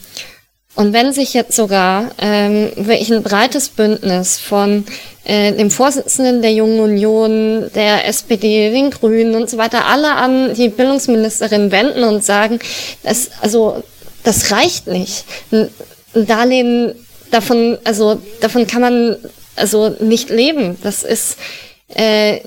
und 0.74 0.92
wenn 0.92 1.12
sich 1.12 1.34
jetzt 1.34 1.54
sogar 1.54 2.10
ähm, 2.18 2.72
wirklich 2.76 3.12
ein 3.12 3.22
breites 3.22 3.68
Bündnis 3.68 4.38
von 4.38 4.84
äh, 5.24 5.52
dem 5.52 5.70
Vorsitzenden 5.70 6.40
der 6.40 6.54
Jungen 6.54 6.80
Union, 6.80 7.70
der 7.74 8.06
SPD, 8.08 8.70
den 8.70 8.90
Grünen 8.90 9.34
und 9.34 9.50
so 9.50 9.58
weiter, 9.58 9.86
alle 9.86 10.12
an 10.12 10.54
die 10.54 10.70
Bildungsministerin 10.70 11.70
wenden 11.70 12.04
und 12.04 12.24
sagen, 12.24 12.58
dass, 13.02 13.30
also 13.42 13.82
das 14.24 14.50
reicht 14.50 14.86
nicht. 14.86 15.24
Ein 15.50 15.68
Darlehen 16.14 16.94
davon, 17.30 17.76
also 17.84 18.20
davon 18.40 18.66
kann 18.66 18.80
man 18.80 19.16
also 19.56 19.94
nicht 20.00 20.30
leben. 20.30 20.78
Das 20.82 21.02
ist 21.02 21.36
äh, 21.88 22.40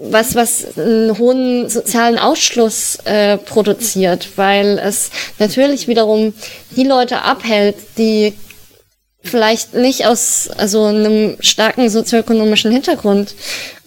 was, 0.00 0.34
was 0.34 0.76
einen 0.76 1.16
hohen 1.18 1.68
sozialen 1.68 2.18
Ausschluss 2.18 2.98
äh, 3.04 3.38
produziert, 3.38 4.28
weil 4.36 4.78
es 4.78 5.10
natürlich 5.38 5.88
wiederum 5.88 6.34
die 6.76 6.84
Leute 6.84 7.22
abhält, 7.22 7.76
die 7.98 8.34
vielleicht 9.22 9.74
nicht 9.74 10.06
aus 10.06 10.48
also 10.56 10.84
einem 10.84 11.36
starken 11.40 11.88
sozioökonomischen 11.90 12.70
Hintergrund 12.70 13.34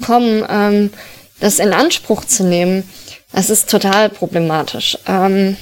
kommen, 0.06 0.46
ähm, 0.50 0.90
das 1.40 1.60
in 1.60 1.74
Anspruch 1.74 2.26
zu 2.26 2.44
nehmen. 2.44 2.88
Das 3.32 3.50
ist 3.50 3.70
total 3.70 4.10
problematisch. 4.10 4.98
Ähm, 5.08 5.56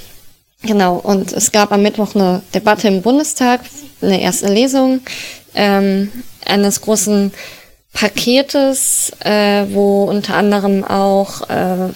genau, 0.64 0.96
und 0.96 1.34
es 1.34 1.52
gab 1.52 1.72
am 1.72 1.84
Mittwoch 1.84 2.16
eine 2.16 2.42
Debatte 2.54 2.88
im 2.88 3.02
Bundestag, 3.02 3.62
eine 4.02 4.22
erste 4.22 4.48
Lesung. 4.48 5.02
Ähm, 5.54 6.12
eines 6.46 6.82
großen 6.82 7.32
Paketes, 7.94 9.12
äh, 9.20 9.66
wo 9.70 10.04
unter 10.04 10.36
anderem 10.36 10.84
auch 10.84 11.50
äh, 11.50 11.90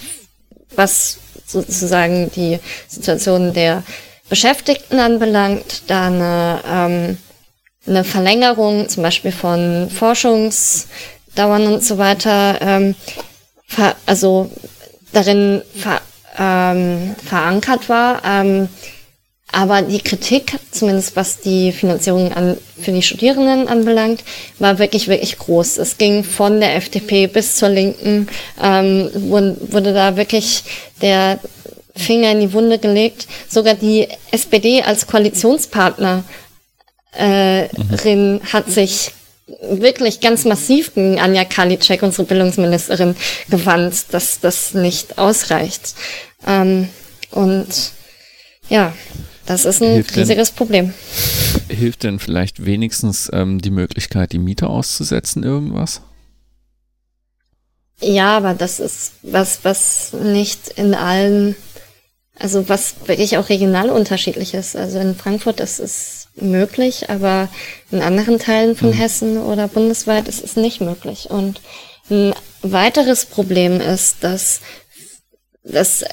was 0.75 1.17
sozusagen 1.45 2.31
die 2.31 2.59
Situation 2.87 3.53
der 3.53 3.83
Beschäftigten 4.29 4.99
anbelangt, 4.99 5.83
da 5.87 6.07
eine, 6.07 6.61
ähm, 6.65 7.17
eine 7.85 8.03
Verlängerung 8.03 8.87
zum 8.87 9.03
Beispiel 9.03 9.33
von 9.33 9.89
Forschungsdauern 9.89 11.67
und 11.67 11.83
so 11.83 11.97
weiter, 11.97 12.57
ähm, 12.61 12.95
also 14.05 14.49
darin 15.11 15.61
ver, 15.75 16.01
ähm, 16.37 17.15
verankert 17.25 17.89
war. 17.89 18.21
Ähm, 18.23 18.69
aber 19.51 19.81
die 19.81 19.99
Kritik, 19.99 20.57
zumindest 20.71 21.15
was 21.15 21.39
die 21.39 21.71
Finanzierung 21.71 22.31
an, 22.31 22.57
für 22.79 22.91
die 22.91 23.01
Studierenden 23.01 23.67
anbelangt, 23.67 24.23
war 24.59 24.79
wirklich, 24.79 25.07
wirklich 25.07 25.37
groß. 25.37 25.77
Es 25.77 25.97
ging 25.97 26.23
von 26.23 26.59
der 26.59 26.75
FDP 26.75 27.27
bis 27.27 27.57
zur 27.57 27.69
Linken, 27.69 28.27
ähm, 28.61 29.09
wurde, 29.13 29.57
wurde 29.59 29.93
da 29.93 30.15
wirklich 30.15 30.63
der 31.01 31.39
Finger 31.95 32.31
in 32.31 32.39
die 32.39 32.53
Wunde 32.53 32.79
gelegt. 32.79 33.27
Sogar 33.49 33.75
die 33.75 34.07
SPD 34.31 34.83
als 34.83 35.07
Koalitionspartnerin 35.07 36.23
äh, 37.17 37.63
mhm. 38.15 38.41
hat 38.53 38.71
sich 38.71 39.11
wirklich 39.61 40.21
ganz 40.21 40.45
massiv 40.45 40.93
gegen 40.93 41.19
Anja 41.19 41.43
Karliczek, 41.43 42.03
unsere 42.03 42.23
Bildungsministerin, 42.23 43.17
gewandt, 43.49 44.05
dass 44.11 44.39
das 44.39 44.73
nicht 44.73 45.17
ausreicht. 45.17 45.93
Ähm, 46.47 46.87
und 47.31 47.67
ja, 48.69 48.93
das 49.45 49.65
ist 49.65 49.81
ein 49.81 49.93
hilft 49.93 50.15
riesiges 50.15 50.49
denn, 50.49 50.55
Problem. 50.55 50.93
Hilft 51.69 52.03
denn 52.03 52.19
vielleicht 52.19 52.65
wenigstens 52.65 53.29
ähm, 53.33 53.59
die 53.61 53.71
Möglichkeit, 53.71 54.31
die 54.31 54.39
Miete 54.39 54.67
auszusetzen, 54.67 55.43
irgendwas? 55.43 56.01
Ja, 58.01 58.37
aber 58.37 58.53
das 58.53 58.79
ist 58.79 59.13
was, 59.21 59.59
was 59.63 60.13
nicht 60.13 60.69
in 60.69 60.95
allen, 60.95 61.55
also 62.37 62.67
was 62.67 62.95
wirklich 63.05 63.37
auch 63.37 63.49
regional 63.49 63.89
unterschiedlich 63.89 64.53
ist. 64.53 64.75
Also 64.75 64.99
in 64.99 65.15
Frankfurt 65.15 65.59
ist 65.59 65.79
es 65.79 66.27
möglich, 66.35 67.09
aber 67.09 67.49
in 67.91 68.01
anderen 68.01 68.39
Teilen 68.39 68.75
von 68.75 68.89
mhm. 68.89 68.93
Hessen 68.93 69.37
oder 69.37 69.67
bundesweit 69.67 70.27
ist 70.27 70.43
es 70.43 70.55
nicht 70.55 70.81
möglich. 70.81 71.29
Und 71.29 71.61
ein 72.09 72.33
weiteres 72.63 73.25
Problem 73.25 73.79
ist, 73.79 74.17
dass, 74.23 74.61
dass 75.63 76.03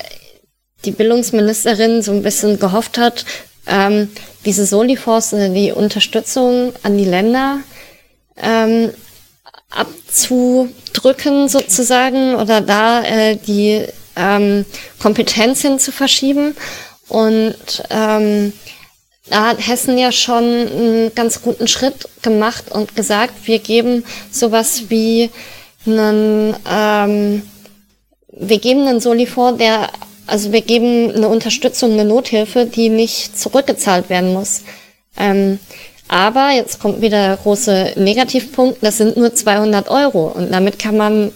die 0.84 0.92
Bildungsministerin 0.92 2.02
so 2.02 2.12
ein 2.12 2.22
bisschen 2.22 2.58
gehofft 2.58 2.98
hat, 2.98 3.24
ähm, 3.66 4.10
diese 4.44 4.64
Soliforce, 4.64 5.34
also 5.34 5.52
die 5.52 5.72
Unterstützung 5.72 6.72
an 6.82 6.96
die 6.96 7.04
Länder 7.04 7.60
ähm, 8.36 8.90
abzudrücken 9.70 11.48
sozusagen 11.48 12.34
oder 12.36 12.60
da 12.60 13.02
äh, 13.04 13.36
die 13.36 13.84
ähm, 14.16 14.64
Kompetenzen 15.00 15.78
zu 15.78 15.92
verschieben. 15.92 16.56
Und 17.08 17.56
ähm, 17.90 18.52
da 19.30 19.48
hat 19.48 19.66
Hessen 19.66 19.98
ja 19.98 20.12
schon 20.12 20.44
einen 20.44 21.14
ganz 21.14 21.42
guten 21.42 21.68
Schritt 21.68 22.08
gemacht 22.22 22.70
und 22.70 22.96
gesagt, 22.96 23.34
wir 23.46 23.58
geben 23.58 24.04
sowas 24.30 24.84
wie 24.88 25.30
einen, 25.86 26.56
ähm, 26.68 27.42
wir 28.32 28.58
geben 28.58 28.86
einen 28.86 29.00
Soli 29.00 29.26
vor, 29.26 29.52
der, 29.52 29.90
also 30.28 30.52
wir 30.52 30.60
geben 30.60 31.10
eine 31.10 31.28
Unterstützung, 31.28 31.92
eine 31.92 32.04
Nothilfe, 32.04 32.66
die 32.66 32.90
nicht 32.90 33.38
zurückgezahlt 33.38 34.10
werden 34.10 34.32
muss. 34.32 34.62
Ähm, 35.16 35.58
aber 36.06 36.50
jetzt 36.54 36.80
kommt 36.80 37.00
wieder 37.00 37.28
der 37.28 37.36
große 37.36 37.94
Negativpunkt, 37.96 38.82
das 38.82 38.98
sind 38.98 39.16
nur 39.16 39.34
200 39.34 39.88
Euro 39.88 40.28
und 40.28 40.52
damit 40.52 40.78
kann 40.78 40.96
man 40.96 41.32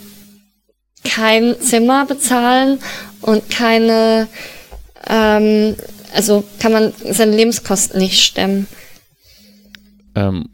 kein 1.04 1.58
Zimmer 1.60 2.06
bezahlen 2.06 2.78
und 3.22 3.48
keine, 3.50 4.28
ähm, 5.08 5.74
also 6.14 6.44
kann 6.58 6.72
man 6.72 6.92
seine 7.10 7.34
Lebenskosten 7.34 7.98
nicht 7.98 8.20
stemmen. 8.20 8.66
Ähm, 10.14 10.48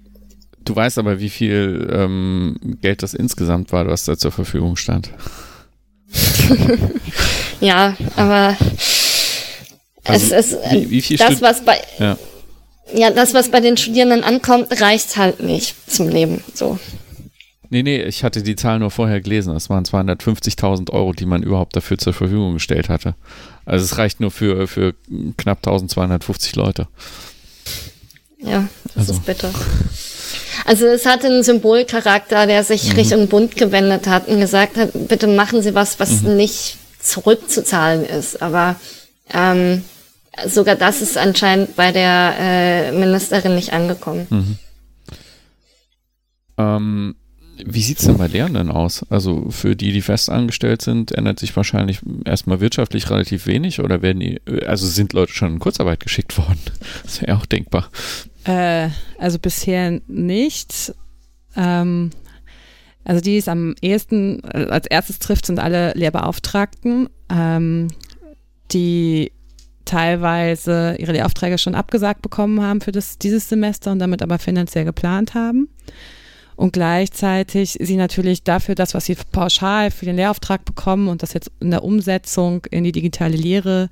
du 0.64 0.74
weißt 0.74 0.98
aber, 0.98 1.20
wie 1.20 1.30
viel 1.30 1.88
ähm, 1.92 2.78
Geld 2.80 3.02
das 3.02 3.14
insgesamt 3.14 3.72
war, 3.72 3.86
was 3.86 4.04
da 4.04 4.16
zur 4.16 4.32
Verfügung 4.32 4.76
stand. 4.76 5.10
ja, 7.60 7.96
aber 8.16 8.56
also 10.04 10.34
es 10.34 10.52
ist 10.52 10.58
wie, 10.70 10.90
wie 10.90 11.02
viel 11.02 11.16
das, 11.16 11.42
was 11.42 11.64
bei 11.64 11.80
ja. 11.98 12.16
ja. 12.94 13.10
das, 13.10 13.34
was 13.34 13.50
bei 13.50 13.60
den 13.60 13.76
Studierenden 13.76 14.24
ankommt, 14.24 14.80
reicht 14.80 15.16
halt 15.16 15.40
nicht 15.40 15.74
zum 15.90 16.08
Leben. 16.08 16.42
So. 16.54 16.78
Nee, 17.70 17.82
nee, 17.82 18.02
ich 18.02 18.24
hatte 18.24 18.42
die 18.42 18.56
Zahl 18.56 18.78
nur 18.78 18.90
vorher 18.90 19.20
gelesen. 19.20 19.54
Es 19.54 19.68
waren 19.68 19.84
250.000 19.84 20.90
Euro, 20.90 21.12
die 21.12 21.26
man 21.26 21.42
überhaupt 21.42 21.76
dafür 21.76 21.98
zur 21.98 22.14
Verfügung 22.14 22.54
gestellt 22.54 22.88
hatte. 22.88 23.14
Also 23.66 23.84
es 23.84 23.98
reicht 23.98 24.20
nur 24.20 24.30
für, 24.30 24.66
für 24.66 24.94
knapp 25.36 25.58
1250 25.58 26.56
Leute. 26.56 26.88
Ja, 28.38 28.68
das 28.86 28.96
also. 28.96 29.12
ist 29.12 29.26
bitter. 29.26 29.50
Also 30.64 30.86
es 30.86 31.04
hatte 31.04 31.26
einen 31.26 31.42
Symbolcharakter, 31.42 32.46
der 32.46 32.64
sich 32.64 32.90
mhm. 32.90 32.98
Richtung 32.98 33.28
Bund 33.28 33.56
gewendet 33.56 34.06
hat 34.06 34.28
und 34.28 34.40
gesagt 34.40 34.76
hat, 34.76 34.90
bitte 35.08 35.26
machen 35.26 35.62
Sie 35.62 35.74
was, 35.74 36.00
was 36.00 36.22
mhm. 36.22 36.36
nicht 36.36 36.78
zurückzuzahlen 37.08 38.04
ist. 38.04 38.42
Aber 38.42 38.76
ähm, 39.32 39.84
sogar 40.46 40.76
das 40.76 41.02
ist 41.02 41.18
anscheinend 41.18 41.76
bei 41.76 41.92
der 41.92 42.34
äh, 42.38 42.92
Ministerin 42.92 43.54
nicht 43.54 43.72
angekommen. 43.72 44.26
Mhm. 44.30 44.58
Ähm, 46.58 47.14
wie 47.64 47.82
sieht 47.82 47.98
es 47.98 48.06
denn 48.06 48.18
bei 48.18 48.28
Lehrenden 48.28 48.70
aus? 48.70 49.04
Also 49.10 49.50
für 49.50 49.74
die, 49.74 49.92
die 49.92 50.00
festangestellt 50.00 50.82
sind, 50.82 51.12
ändert 51.12 51.40
sich 51.40 51.56
wahrscheinlich 51.56 52.00
erstmal 52.24 52.60
wirtschaftlich 52.60 53.10
relativ 53.10 53.46
wenig 53.46 53.80
oder 53.80 54.00
werden 54.00 54.20
die, 54.20 54.40
also 54.64 54.86
sind 54.86 55.12
Leute 55.12 55.32
schon 55.32 55.54
in 55.54 55.58
Kurzarbeit 55.58 56.00
geschickt 56.00 56.38
worden? 56.38 56.60
Das 57.02 57.22
wäre 57.22 57.36
auch 57.36 57.46
denkbar. 57.46 57.90
Äh, 58.44 58.90
also 59.18 59.38
bisher 59.38 60.00
nicht. 60.06 60.94
Ähm, 61.56 62.10
also 63.08 63.22
die 63.22 63.38
es 63.38 63.48
am 63.48 63.74
ehesten 63.80 64.42
äh, 64.44 64.66
als 64.68 64.86
erstes 64.86 65.18
trifft, 65.18 65.46
sind 65.46 65.58
alle 65.58 65.92
Lehrbeauftragten, 65.94 67.08
ähm, 67.30 67.88
die 68.70 69.32
teilweise 69.86 70.94
ihre 70.98 71.12
Lehraufträge 71.12 71.56
schon 71.56 71.74
abgesagt 71.74 72.20
bekommen 72.20 72.60
haben 72.60 72.82
für 72.82 72.92
das, 72.92 73.16
dieses 73.16 73.48
Semester 73.48 73.92
und 73.92 73.98
damit 73.98 74.20
aber 74.20 74.38
finanziell 74.38 74.84
geplant 74.84 75.34
haben. 75.34 75.70
Und 76.54 76.74
gleichzeitig 76.74 77.78
sie 77.80 77.96
natürlich 77.96 78.42
dafür 78.42 78.74
das, 78.74 78.92
was 78.92 79.06
sie 79.06 79.16
pauschal 79.32 79.90
für 79.90 80.04
den 80.04 80.16
Lehrauftrag 80.16 80.66
bekommen 80.66 81.08
und 81.08 81.22
das 81.22 81.32
jetzt 81.32 81.50
in 81.60 81.70
der 81.70 81.84
Umsetzung 81.84 82.66
in 82.70 82.84
die 82.84 82.92
digitale 82.92 83.36
Lehre 83.36 83.88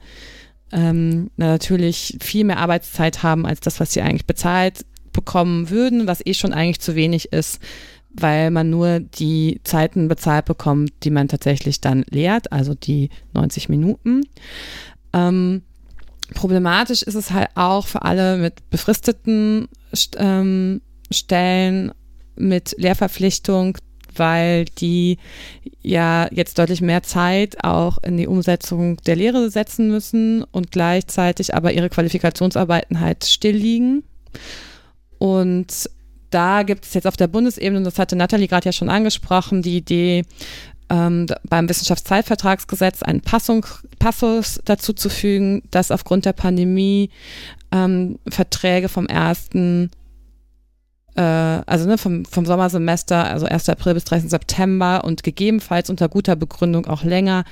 ähm, 0.73 1.31
natürlich 1.39 2.19
viel 2.21 2.45
mehr 2.45 2.59
Arbeitszeit 2.59 3.23
haben 3.23 3.47
als 3.47 3.61
das, 3.61 3.81
was 3.81 3.95
sie 3.95 4.03
eigentlich 4.03 4.27
bezahlt 4.27 4.85
bekommen 5.13 5.71
würden, 5.71 6.07
was 6.07 6.21
eh 6.27 6.35
schon 6.35 6.53
eigentlich 6.53 6.81
zu 6.81 6.95
wenig 6.95 7.33
ist, 7.33 7.59
weil 8.21 8.51
man 8.51 8.71
nur 8.71 9.01
die 9.01 9.61
Zeiten 9.65 10.09
bezahlt 10.09 10.47
bekommt, 10.47 10.93
die 11.03 11.11
man 11.11 11.29
tatsächlich 11.29 11.81
dann 11.81 12.05
lehrt, 12.11 12.53
also 12.53 12.75
die 12.75 13.11
90 13.35 13.69
Minuten. 13.69 14.23
Ähm, 15.13 15.63
problematisch 16.35 17.03
ist 17.03 17.15
es 17.15 17.31
halt 17.31 17.49
auch 17.55 17.87
für 17.87 18.03
alle 18.03 18.37
mit 18.39 18.69
befristeten 18.71 19.69
ähm, 20.17 20.81
Stellen 21.11 21.93
mit 22.37 22.75
Lehrverpflichtung, 22.79 23.79
weil 24.15 24.65
die 24.65 25.19
ja 25.83 26.29
jetzt 26.33 26.59
deutlich 26.59 26.81
mehr 26.81 27.03
Zeit 27.03 27.63
auch 27.65 27.99
in 28.03 28.17
die 28.17 28.27
Umsetzung 28.27 28.97
der 29.07 29.17
Lehre 29.17 29.51
setzen 29.51 29.89
müssen 29.89 30.43
und 30.43 30.71
gleichzeitig 30.71 31.55
aber 31.55 31.73
ihre 31.73 31.91
Qualifikationsarbeiten 31.91 33.01
halt 33.01 33.25
still 33.25 33.57
liegen. 33.57 34.05
Und 35.19 35.89
da 36.31 36.63
gibt 36.63 36.85
es 36.85 36.95
jetzt 36.95 37.07
auf 37.07 37.17
der 37.17 37.29
Bundesebene, 37.29 37.79
und 37.79 37.85
das 37.85 37.99
hatte 37.99 38.17
Nathalie 38.17 38.49
gerade 38.49 38.67
ja 38.67 38.73
schon 38.73 38.89
angesprochen, 38.89 39.63
die 39.63 39.77
Idee, 39.77 40.25
ähm, 40.89 41.27
beim 41.49 41.69
Wissenschaftszeitvertragsgesetz 41.69 43.03
einen 43.03 43.21
Passung, 43.21 43.67
Passus 43.99 44.61
dazu 44.65 44.93
zu 44.93 45.09
fügen, 45.09 45.63
dass 45.71 45.91
aufgrund 45.91 46.25
der 46.25 46.33
Pandemie 46.33 47.11
ähm, 47.73 48.19
Verträge 48.29 48.89
vom 48.89 49.07
ersten 49.07 49.91
äh, 51.17 51.23
also 51.23 51.89
ne, 51.89 51.99
vom, 51.99 52.25
vom 52.25 52.47
Sommersemester, 52.47 53.25
also 53.25 53.47
1. 53.47 53.69
April 53.69 53.95
bis 53.95 54.05
30. 54.05 54.31
September 54.31 55.03
und 55.05 55.23
gegebenenfalls 55.23 55.91
unter 55.91 56.09
guter 56.09 56.37
Begründung 56.37 56.87
auch 56.87 57.03
länger 57.03 57.45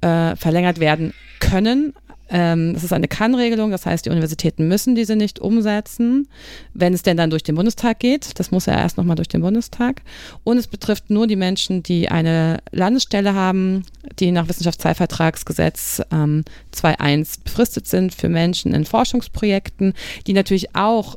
äh, 0.00 0.36
verlängert 0.36 0.80
werden 0.80 1.12
können. 1.40 1.94
Ähm, 2.30 2.74
das 2.74 2.84
ist 2.84 2.92
eine 2.92 3.08
Kann-Regelung, 3.08 3.70
das 3.70 3.86
heißt, 3.86 4.06
die 4.06 4.10
Universitäten 4.10 4.68
müssen 4.68 4.94
diese 4.94 5.16
nicht 5.16 5.38
umsetzen, 5.40 6.28
wenn 6.74 6.94
es 6.94 7.02
denn 7.02 7.16
dann 7.16 7.30
durch 7.30 7.42
den 7.42 7.56
Bundestag 7.56 7.98
geht. 7.98 8.38
Das 8.38 8.50
muss 8.50 8.66
ja 8.66 8.74
erst 8.74 8.96
nochmal 8.96 9.16
durch 9.16 9.28
den 9.28 9.42
Bundestag. 9.42 10.02
Und 10.44 10.58
es 10.58 10.66
betrifft 10.66 11.10
nur 11.10 11.26
die 11.26 11.36
Menschen, 11.36 11.82
die 11.82 12.08
eine 12.08 12.58
Landesstelle 12.70 13.34
haben, 13.34 13.84
die 14.18 14.30
nach 14.30 14.48
Wissenschaftszeitvertragsgesetz 14.48 16.02
ähm, 16.12 16.44
2.1 16.74 17.44
befristet 17.44 17.86
sind 17.86 18.14
für 18.14 18.28
Menschen 18.28 18.72
in 18.72 18.84
Forschungsprojekten, 18.84 19.94
die 20.26 20.32
natürlich 20.32 20.74
auch 20.76 21.16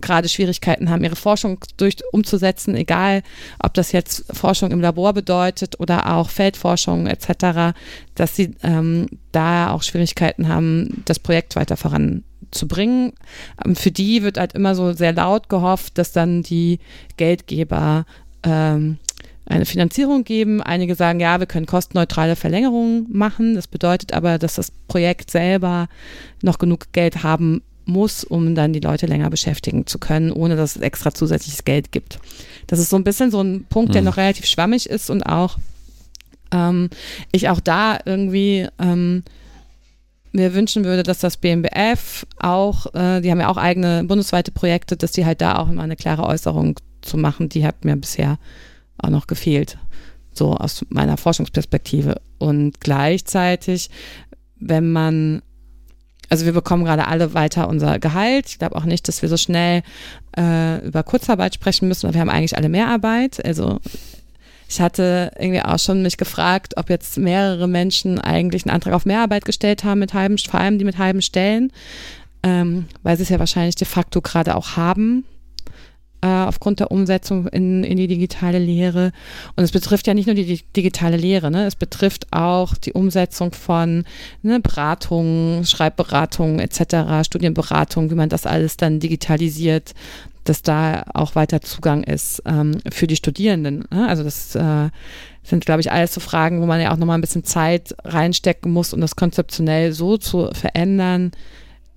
gerade 0.00 0.28
Schwierigkeiten 0.28 0.90
haben, 0.90 1.04
ihre 1.04 1.16
Forschung 1.16 1.58
durch, 1.76 1.96
umzusetzen, 2.12 2.74
egal 2.74 3.22
ob 3.62 3.74
das 3.74 3.92
jetzt 3.92 4.24
Forschung 4.32 4.70
im 4.70 4.80
Labor 4.80 5.12
bedeutet 5.12 5.78
oder 5.80 6.14
auch 6.14 6.30
Feldforschung 6.30 7.06
etc., 7.06 7.76
dass 8.14 8.36
sie 8.36 8.54
ähm, 8.62 9.06
da 9.32 9.72
auch 9.72 9.82
Schwierigkeiten 9.82 10.48
haben, 10.48 11.02
das 11.04 11.18
Projekt 11.18 11.56
weiter 11.56 11.76
voranzubringen. 11.76 13.12
Ähm, 13.64 13.76
für 13.76 13.90
die 13.90 14.22
wird 14.22 14.38
halt 14.38 14.54
immer 14.54 14.74
so 14.74 14.92
sehr 14.92 15.12
laut 15.12 15.48
gehofft, 15.48 15.98
dass 15.98 16.12
dann 16.12 16.42
die 16.42 16.78
Geldgeber 17.16 18.04
ähm, 18.42 18.98
eine 19.46 19.66
Finanzierung 19.66 20.24
geben. 20.24 20.62
Einige 20.62 20.94
sagen, 20.94 21.18
ja, 21.18 21.40
wir 21.40 21.46
können 21.46 21.66
kostenneutrale 21.66 22.36
Verlängerungen 22.36 23.06
machen. 23.10 23.54
Das 23.54 23.66
bedeutet 23.66 24.12
aber, 24.12 24.38
dass 24.38 24.54
das 24.54 24.70
Projekt 24.86 25.30
selber 25.30 25.88
noch 26.42 26.58
genug 26.58 26.92
Geld 26.92 27.22
haben 27.22 27.62
muss, 27.90 28.24
um 28.24 28.54
dann 28.54 28.72
die 28.72 28.80
Leute 28.80 29.06
länger 29.06 29.30
beschäftigen 29.30 29.86
zu 29.86 29.98
können, 29.98 30.32
ohne 30.32 30.56
dass 30.56 30.76
es 30.76 30.82
extra 30.82 31.12
zusätzliches 31.12 31.64
Geld 31.64 31.92
gibt. 31.92 32.18
Das 32.66 32.78
ist 32.78 32.90
so 32.90 32.96
ein 32.96 33.04
bisschen 33.04 33.30
so 33.30 33.40
ein 33.42 33.64
Punkt, 33.68 33.94
der 33.94 34.02
mhm. 34.02 34.06
noch 34.06 34.16
relativ 34.16 34.46
schwammig 34.46 34.88
ist 34.88 35.10
und 35.10 35.22
auch 35.22 35.58
ähm, 36.52 36.90
ich 37.32 37.48
auch 37.48 37.60
da 37.60 37.98
irgendwie 38.04 38.66
ähm, 38.78 39.22
mir 40.32 40.54
wünschen 40.54 40.84
würde, 40.84 41.02
dass 41.02 41.18
das 41.18 41.36
BMBF 41.36 42.26
auch, 42.38 42.94
äh, 42.94 43.20
die 43.20 43.30
haben 43.30 43.40
ja 43.40 43.48
auch 43.48 43.56
eigene 43.56 44.04
bundesweite 44.04 44.52
Projekte, 44.52 44.96
dass 44.96 45.12
die 45.12 45.26
halt 45.26 45.40
da 45.40 45.58
auch 45.58 45.68
immer 45.68 45.82
eine 45.82 45.96
klare 45.96 46.24
Äußerung 46.24 46.78
zu 47.02 47.16
machen, 47.16 47.48
die 47.48 47.66
hat 47.66 47.84
mir 47.84 47.96
bisher 47.96 48.38
auch 48.98 49.10
noch 49.10 49.26
gefehlt, 49.26 49.78
so 50.32 50.54
aus 50.54 50.84
meiner 50.90 51.16
Forschungsperspektive. 51.16 52.20
Und 52.38 52.80
gleichzeitig, 52.80 53.90
wenn 54.58 54.92
man 54.92 55.42
also 56.30 56.46
wir 56.46 56.52
bekommen 56.52 56.84
gerade 56.84 57.08
alle 57.08 57.34
weiter 57.34 57.68
unser 57.68 57.98
Gehalt. 57.98 58.46
Ich 58.48 58.58
glaube 58.58 58.76
auch 58.76 58.84
nicht, 58.84 59.08
dass 59.08 59.20
wir 59.20 59.28
so 59.28 59.36
schnell 59.36 59.82
äh, 60.38 60.84
über 60.86 61.02
Kurzarbeit 61.02 61.54
sprechen 61.54 61.88
müssen, 61.88 62.06
weil 62.06 62.14
wir 62.14 62.20
haben 62.20 62.30
eigentlich 62.30 62.56
alle 62.56 62.68
Mehrarbeit. 62.68 63.44
Also 63.44 63.80
ich 64.68 64.80
hatte 64.80 65.32
irgendwie 65.36 65.60
auch 65.60 65.80
schon 65.80 66.02
mich 66.02 66.16
gefragt, 66.16 66.74
ob 66.76 66.88
jetzt 66.88 67.18
mehrere 67.18 67.66
Menschen 67.66 68.20
eigentlich 68.20 68.64
einen 68.64 68.74
Antrag 68.74 68.94
auf 68.94 69.04
Mehrarbeit 69.04 69.44
gestellt 69.44 69.82
haben 69.82 69.98
mit 69.98 70.14
halben, 70.14 70.38
vor 70.38 70.60
allem 70.60 70.78
die 70.78 70.84
mit 70.84 70.98
halben 70.98 71.20
Stellen, 71.20 71.72
ähm, 72.44 72.86
weil 73.02 73.16
sie 73.16 73.24
es 73.24 73.28
ja 73.28 73.40
wahrscheinlich 73.40 73.74
de 73.74 73.86
facto 73.86 74.20
gerade 74.20 74.54
auch 74.54 74.76
haben 74.76 75.24
aufgrund 76.26 76.80
der 76.80 76.90
Umsetzung 76.90 77.46
in, 77.48 77.84
in 77.84 77.96
die 77.96 78.06
digitale 78.06 78.58
Lehre. 78.58 79.12
Und 79.56 79.64
es 79.64 79.72
betrifft 79.72 80.06
ja 80.06 80.14
nicht 80.14 80.26
nur 80.26 80.34
die, 80.34 80.62
digitale 80.76 81.16
Lehre, 81.16 81.50
ne? 81.50 81.66
es 81.66 81.76
betrifft 81.76 82.26
auch 82.30 82.74
die 82.74 82.92
Umsetzung 82.92 83.52
von 83.52 84.04
ne, 84.42 84.60
Beratungen, 84.60 85.64
Schreibberatungen 85.64 86.58
etc., 86.58 87.24
Studienberatung, 87.26 88.10
wie 88.10 88.16
man 88.16 88.28
das 88.28 88.46
alles 88.46 88.76
dann 88.76 89.00
digitalisiert, 89.00 89.94
dass 90.44 90.62
da 90.62 91.04
auch 91.14 91.34
weiter 91.34 91.60
Zugang 91.60 92.02
ist 92.02 92.42
ähm, 92.46 92.80
für 92.90 93.06
die 93.06 93.16
Studierenden. 93.16 93.84
Ne? 93.90 94.08
Also 94.08 94.22
das 94.22 94.54
äh, 94.54 94.90
sind, 95.42 95.64
glaube 95.64 95.80
ich, 95.80 95.92
alles 95.92 96.14
so 96.14 96.20
Fragen, 96.20 96.60
wo 96.60 96.66
man 96.66 96.80
ja 96.80 96.92
auch 96.92 96.96
nochmal 96.96 97.18
ein 97.18 97.22
bisschen 97.22 97.44
Zeit 97.44 97.94
reinstecken 98.04 98.72
muss, 98.72 98.92
um 98.92 99.00
das 99.00 99.16
konzeptionell 99.16 99.92
so 99.92 100.16
zu 100.16 100.50
verändern, 100.52 101.32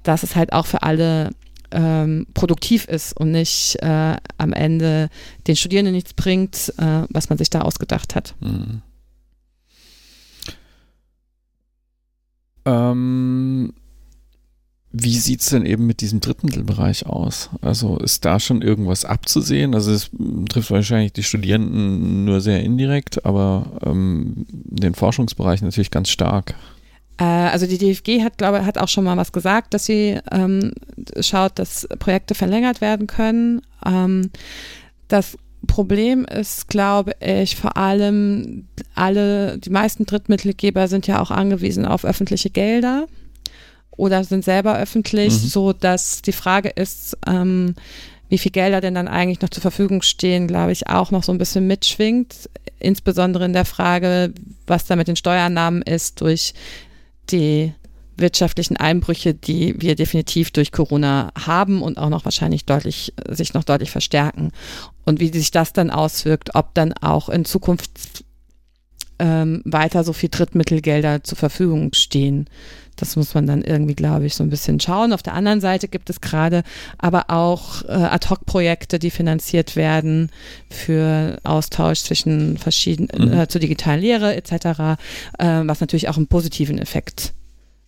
dass 0.03 0.23
es 0.23 0.35
halt 0.35 0.53
auch 0.53 0.65
für 0.65 0.83
alle 0.83 1.31
ähm, 1.73 2.27
produktiv 2.33 2.85
ist 2.85 3.13
und 3.17 3.31
nicht 3.31 3.77
äh, 3.81 4.15
am 4.37 4.53
Ende 4.53 5.09
den 5.47 5.55
Studierenden 5.55 5.93
nichts 5.93 6.13
bringt, 6.13 6.73
äh, 6.77 7.03
was 7.09 7.29
man 7.29 7.37
sich 7.37 7.49
da 7.49 7.61
ausgedacht 7.61 8.15
hat. 8.15 8.35
Mhm. 8.39 8.81
Ähm, 12.65 13.73
wie 14.95 15.17
sieht 15.17 15.41
es 15.41 15.49
denn 15.49 15.65
eben 15.65 15.87
mit 15.87 16.01
diesem 16.01 16.19
Drittmittelbereich 16.19 17.07
aus? 17.07 17.49
Also 17.61 17.97
ist 17.97 18.25
da 18.25 18.39
schon 18.39 18.61
irgendwas 18.61 19.05
abzusehen? 19.05 19.73
Also 19.73 19.91
es 19.91 20.11
trifft 20.49 20.69
wahrscheinlich 20.69 21.13
die 21.13 21.23
Studierenden 21.23 22.25
nur 22.25 22.41
sehr 22.41 22.63
indirekt, 22.63 23.25
aber 23.25 23.79
ähm, 23.83 24.45
den 24.49 24.93
Forschungsbereich 24.93 25.63
natürlich 25.63 25.89
ganz 25.89 26.09
stark. 26.09 26.53
Äh, 27.17 27.23
also 27.23 27.67
die 27.67 27.77
DFG 27.77 28.23
hat, 28.23 28.37
glaube 28.37 28.65
hat 28.65 28.77
auch 28.77 28.87
schon 28.87 29.03
mal 29.03 29.17
was 29.17 29.31
gesagt, 29.31 29.73
dass 29.73 29.85
sie 29.85 30.19
ähm, 30.31 30.73
schaut, 31.19 31.59
dass 31.59 31.87
Projekte 31.99 32.35
verlängert 32.35 32.81
werden 32.81 33.07
können. 33.07 33.61
Ähm, 33.85 34.31
das 35.07 35.37
Problem 35.67 36.25
ist, 36.25 36.67
glaube 36.67 37.13
ich, 37.19 37.55
vor 37.55 37.77
allem 37.77 38.67
alle, 38.95 39.57
die 39.59 39.69
meisten 39.69 40.05
Drittmittelgeber 40.05 40.87
sind 40.87 41.07
ja 41.07 41.21
auch 41.21 41.31
angewiesen 41.31 41.85
auf 41.85 42.03
öffentliche 42.03 42.49
Gelder 42.49 43.07
oder 43.91 44.23
sind 44.23 44.43
selber 44.43 44.77
öffentlich, 44.77 45.33
mhm. 45.33 45.47
so 45.47 45.73
dass 45.73 46.21
die 46.21 46.31
Frage 46.31 46.69
ist, 46.69 47.17
ähm, 47.27 47.75
wie 48.29 48.37
viel 48.37 48.51
Gelder 48.51 48.81
denn 48.81 48.95
dann 48.95 49.07
eigentlich 49.07 49.41
noch 49.41 49.49
zur 49.49 49.61
Verfügung 49.61 50.01
stehen, 50.01 50.47
glaube 50.47 50.71
ich, 50.71 50.87
auch 50.89 51.11
noch 51.11 51.23
so 51.23 51.31
ein 51.31 51.37
bisschen 51.37 51.67
mitschwingt. 51.67 52.49
Insbesondere 52.79 53.45
in 53.45 53.53
der 53.53 53.65
Frage, 53.65 54.33
was 54.65 54.85
da 54.85 54.95
mit 54.95 55.07
den 55.07 55.15
Steuernahmen 55.15 55.81
ist 55.83 56.19
durch 56.19 56.53
die 57.31 57.73
wirtschaftlichen 58.15 58.77
Einbrüche, 58.77 59.33
die 59.33 59.75
wir 59.81 59.95
definitiv 59.95 60.51
durch 60.51 60.71
Corona 60.71 61.31
haben 61.39 61.81
und 61.81 61.97
auch 61.97 62.09
noch 62.09 62.25
wahrscheinlich 62.25 62.65
deutlich, 62.65 63.13
sich 63.27 63.53
noch 63.53 63.63
deutlich 63.63 63.91
verstärken. 63.91 64.51
Und 65.05 65.19
wie 65.19 65.29
sich 65.29 65.51
das 65.51 65.73
dann 65.73 65.89
auswirkt, 65.89 66.55
ob 66.55 66.73
dann 66.73 66.93
auch 66.93 67.29
in 67.29 67.45
Zukunft 67.45 68.23
ähm, 69.19 69.61
weiter 69.65 70.03
so 70.03 70.13
viel 70.13 70.29
Drittmittelgelder 70.29 71.23
zur 71.23 71.37
Verfügung 71.37 71.93
stehen. 71.93 72.47
Das 72.95 73.15
muss 73.15 73.33
man 73.33 73.47
dann 73.47 73.63
irgendwie, 73.63 73.95
glaube 73.95 74.25
ich, 74.25 74.35
so 74.35 74.43
ein 74.43 74.49
bisschen 74.49 74.79
schauen. 74.79 75.13
Auf 75.13 75.23
der 75.23 75.33
anderen 75.33 75.61
Seite 75.61 75.87
gibt 75.87 76.09
es 76.09 76.21
gerade 76.21 76.63
aber 76.99 77.29
auch 77.29 77.83
äh, 77.83 77.91
Ad-Hoc-Projekte, 77.91 78.99
die 78.99 79.09
finanziert 79.09 79.75
werden 79.75 80.29
für 80.69 81.39
Austausch 81.43 82.01
zwischen 82.01 82.57
verschiedenen, 82.57 83.29
mhm. 83.29 83.39
äh, 83.39 83.47
zur 83.47 83.61
digitalen 83.61 84.01
Lehre 84.01 84.35
etc., 84.35 84.53
äh, 84.53 85.61
was 85.63 85.81
natürlich 85.81 86.09
auch 86.09 86.17
einen 86.17 86.27
positiven 86.27 86.77
Effekt 86.77 87.33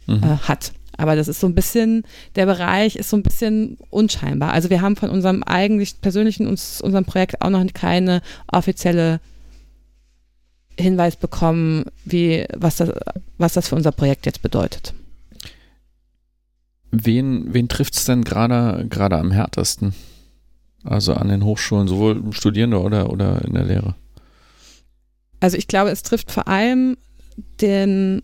mhm. 0.07 0.23
Äh, 0.23 0.37
hat. 0.47 0.73
Aber 0.97 1.15
das 1.15 1.27
ist 1.27 1.39
so 1.39 1.47
ein 1.47 1.55
bisschen, 1.55 2.03
der 2.35 2.45
Bereich 2.45 2.95
ist 2.95 3.09
so 3.09 3.17
ein 3.17 3.23
bisschen 3.23 3.77
unscheinbar. 3.89 4.53
Also 4.53 4.69
wir 4.69 4.81
haben 4.81 4.95
von 4.95 5.09
unserem 5.09 5.43
eigentlich 5.43 5.99
persönlichen, 6.01 6.47
uns, 6.47 6.81
unserem 6.81 7.05
Projekt 7.05 7.41
auch 7.41 7.49
noch 7.49 7.65
keine 7.73 8.21
offizielle 8.51 9.19
Hinweis 10.77 11.15
bekommen, 11.15 11.85
wie, 12.03 12.45
was, 12.55 12.77
das, 12.77 12.91
was 13.37 13.53
das 13.53 13.69
für 13.69 13.75
unser 13.75 13.91
Projekt 13.91 14.25
jetzt 14.25 14.41
bedeutet. 14.41 14.93
Wen, 16.91 17.53
wen 17.53 17.67
trifft 17.67 17.95
es 17.95 18.05
denn 18.05 18.23
gerade 18.23 19.17
am 19.17 19.31
härtesten? 19.31 19.93
Also 20.83 21.13
an 21.13 21.29
den 21.29 21.43
Hochschulen, 21.43 21.87
sowohl 21.87 22.31
Studierende 22.31 22.79
oder, 22.79 23.09
oder 23.09 23.43
in 23.43 23.53
der 23.53 23.63
Lehre? 23.63 23.95
Also 25.39 25.57
ich 25.57 25.67
glaube, 25.67 25.89
es 25.89 26.03
trifft 26.03 26.31
vor 26.31 26.47
allem 26.47 26.97
den, 27.59 28.21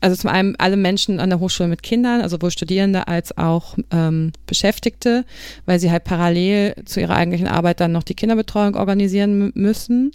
also 0.00 0.14
zum 0.14 0.30
einen 0.30 0.56
alle 0.56 0.76
Menschen 0.76 1.20
an 1.20 1.30
der 1.30 1.40
Hochschule 1.40 1.68
mit 1.68 1.82
Kindern, 1.82 2.20
also 2.20 2.36
sowohl 2.36 2.50
Studierende 2.50 3.08
als 3.08 3.36
auch 3.36 3.76
ähm, 3.90 4.32
Beschäftigte, 4.46 5.24
weil 5.64 5.80
sie 5.80 5.90
halt 5.90 6.04
parallel 6.04 6.74
zu 6.84 7.00
ihrer 7.00 7.16
eigentlichen 7.16 7.48
Arbeit 7.48 7.80
dann 7.80 7.92
noch 7.92 8.04
die 8.04 8.14
Kinderbetreuung 8.14 8.76
organisieren 8.76 9.50
müssen. 9.54 10.12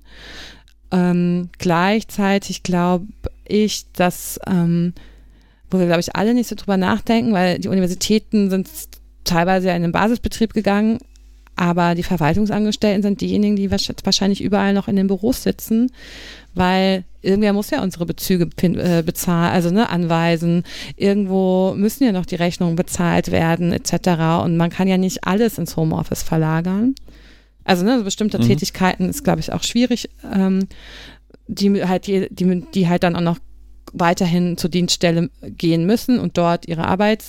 Ähm, 0.92 1.50
gleichzeitig 1.58 2.64
glaube 2.64 3.08
ich, 3.46 3.86
dass, 3.94 4.40
ähm, 4.48 4.94
wo 5.70 5.80
wir, 5.80 5.86
glaube 5.86 6.02
ich, 6.02 6.16
alle 6.16 6.34
nicht 6.34 6.48
so 6.48 6.56
drüber 6.56 6.78
nachdenken, 6.78 7.34
weil 7.34 7.60
die 7.60 7.68
Universitäten 7.68 8.50
sind 8.50 8.68
teilweise 9.24 9.68
ja 9.68 9.76
in 9.76 9.84
den 9.84 9.92
Basisbetrieb 9.92 10.54
gegangen, 10.54 11.00
aber 11.56 11.94
die 11.94 12.04
Verwaltungsangestellten 12.04 13.02
sind 13.02 13.22
diejenigen, 13.22 13.58
die 13.58 13.70
wahrscheinlich 13.70 14.42
überall 14.42 14.74
noch 14.74 14.88
in 14.88 14.96
den 14.96 15.08
Büros 15.08 15.44
sitzen, 15.44 15.92
weil 16.54 17.04
irgendwer 17.22 17.52
muss 17.52 17.70
ja 17.70 17.84
unsere 17.84 18.06
Bezüge 18.06 18.48
äh, 18.62 19.04
bezahlen, 19.04 19.54
also 19.54 19.70
ne, 19.70 19.90
anweisen. 19.90 20.64
Irgendwo 20.96 21.74
müssen 21.76 22.06
ja 22.06 22.14
noch 22.14 22.26
die 22.26 22.36
Rechnungen 22.36 22.78
bezahlt 22.78 23.32
werden, 23.32 23.74
etc. 23.74 24.44
Und 24.44 24.56
man 24.56 24.70
kann 24.70 24.88
ja 24.88 24.98
nicht 24.98 25.26
alles 25.26 25.58
ins 25.58 25.76
Homeoffice 25.76 26.24
verlagern. 26.24 26.96
Also 27.70 27.86
ne, 27.86 28.02
bestimmte 28.02 28.40
mhm. 28.40 28.48
Tätigkeiten 28.48 29.10
ist, 29.10 29.24
glaube 29.24 29.42
ich, 29.42 29.54
auch 29.54 29.62
schwierig, 29.62 30.10
ähm, 30.24 30.68
die 31.48 31.86
halt 31.86 32.08
die, 32.08 32.28
die, 32.32 32.64
die 32.74 32.90
halt 32.90 33.04
dann 33.04 33.16
auch 33.16 33.22
noch 33.22 33.38
weiterhin 33.94 34.58
zur 34.58 34.72
Dienststelle 34.72 35.30
gehen 35.44 35.86
müssen 35.86 36.18
und 36.18 36.36
dort 36.40 36.68
ihre 36.68 36.88
Arbeit 36.88 37.24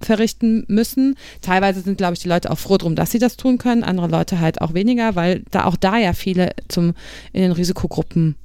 verrichten 0.00 0.64
müssen. 0.68 1.16
Teilweise 1.42 1.82
sind, 1.82 1.98
glaube 1.98 2.14
ich, 2.14 2.20
die 2.20 2.30
Leute 2.30 2.50
auch 2.50 2.58
froh 2.58 2.78
drum, 2.78 2.94
dass 2.94 3.10
sie 3.10 3.18
das 3.18 3.36
tun 3.36 3.58
können, 3.58 3.84
andere 3.84 4.08
Leute 4.08 4.40
halt 4.40 4.62
auch 4.62 4.72
weniger, 4.72 5.16
weil 5.16 5.42
da 5.50 5.66
auch 5.66 5.76
da 5.76 5.98
ja 5.98 6.14
viele 6.14 6.52
zum 6.68 6.94
in 7.34 7.42
den 7.42 7.52
Risikogruppen 7.52 8.36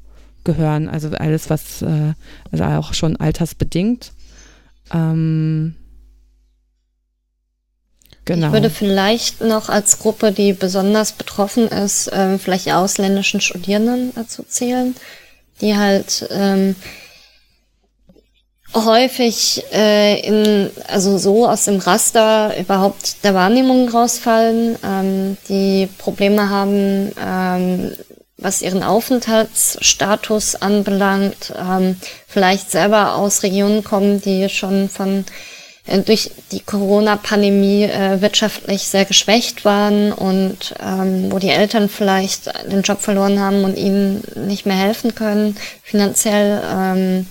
gehören. 0.44 0.90
Also 0.90 1.08
alles, 1.12 1.50
was 1.50 1.82
äh, 1.84 2.16
also 2.52 2.66
auch 2.66 2.94
schon 2.94 3.16
altersbedingt. 3.16 4.12
Ähm, 4.94 5.76
Genau. 8.26 8.48
Ich 8.48 8.54
würde 8.54 8.72
vielleicht 8.72 9.42
noch 9.42 9.70
als 9.70 10.00
Gruppe, 10.00 10.32
die 10.32 10.54
besonders 10.54 11.12
betroffen 11.12 11.68
ist, 11.68 12.10
ähm, 12.12 12.40
vielleicht 12.40 12.72
ausländischen 12.72 13.40
Studierenden 13.40 14.14
dazu 14.16 14.44
zählen, 14.44 14.96
die 15.62 15.78
halt 15.78 16.28
ähm, 16.32 16.76
häufig 18.74 19.64
äh, 19.72 20.20
in, 20.22 20.72
also 20.88 21.20
so 21.20 21.48
aus 21.48 21.66
dem 21.66 21.78
Raster 21.78 22.58
überhaupt 22.60 23.24
der 23.24 23.36
Wahrnehmung 23.36 23.90
rausfallen, 23.90 24.76
ähm, 24.84 25.38
die 25.48 25.88
Probleme 26.00 26.50
haben, 26.50 27.12
ähm, 27.24 27.92
was 28.38 28.62
ihren 28.62 28.84
Aufenthaltsstatus 28.84 30.56
anbelangt, 30.56 31.54
ähm, 31.58 31.96
vielleicht 32.28 32.72
selber 32.72 33.16
aus 33.16 33.44
Regionen 33.44 33.84
kommen, 33.84 34.20
die 34.20 34.50
schon 34.50 34.90
von 34.90 35.26
durch 36.06 36.32
die 36.52 36.62
Corona-Pandemie 36.62 37.84
äh, 37.84 38.22
wirtschaftlich 38.22 38.84
sehr 38.84 39.06
geschwächt 39.06 39.66
waren 39.66 40.12
und 40.12 40.74
ähm, 40.84 41.32
wo 41.32 41.38
die 41.38 41.50
Eltern 41.50 41.90
vielleicht 41.90 42.48
den 42.72 42.82
Job 42.82 43.02
verloren 43.02 43.40
haben 43.40 43.64
und 43.64 43.78
ihnen 43.78 44.24
nicht 44.36 44.66
mehr 44.66 44.78
helfen 44.78 45.14
können 45.14 45.56
finanziell. 45.84 46.62
Ähm, 46.68 47.28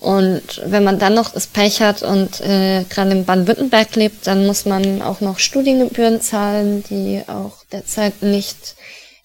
und 0.00 0.62
wenn 0.64 0.82
man 0.82 0.98
dann 0.98 1.14
noch 1.14 1.30
das 1.30 1.46
Pech 1.46 1.80
hat 1.82 2.02
und 2.02 2.40
äh, 2.40 2.84
gerade 2.88 3.10
in 3.12 3.26
Baden-Württemberg 3.26 3.94
lebt, 3.96 4.26
dann 4.26 4.46
muss 4.46 4.64
man 4.64 5.02
auch 5.02 5.20
noch 5.20 5.38
Studiengebühren 5.38 6.22
zahlen, 6.22 6.82
die 6.88 7.22
auch 7.28 7.64
derzeit 7.70 8.22
nicht 8.22 8.76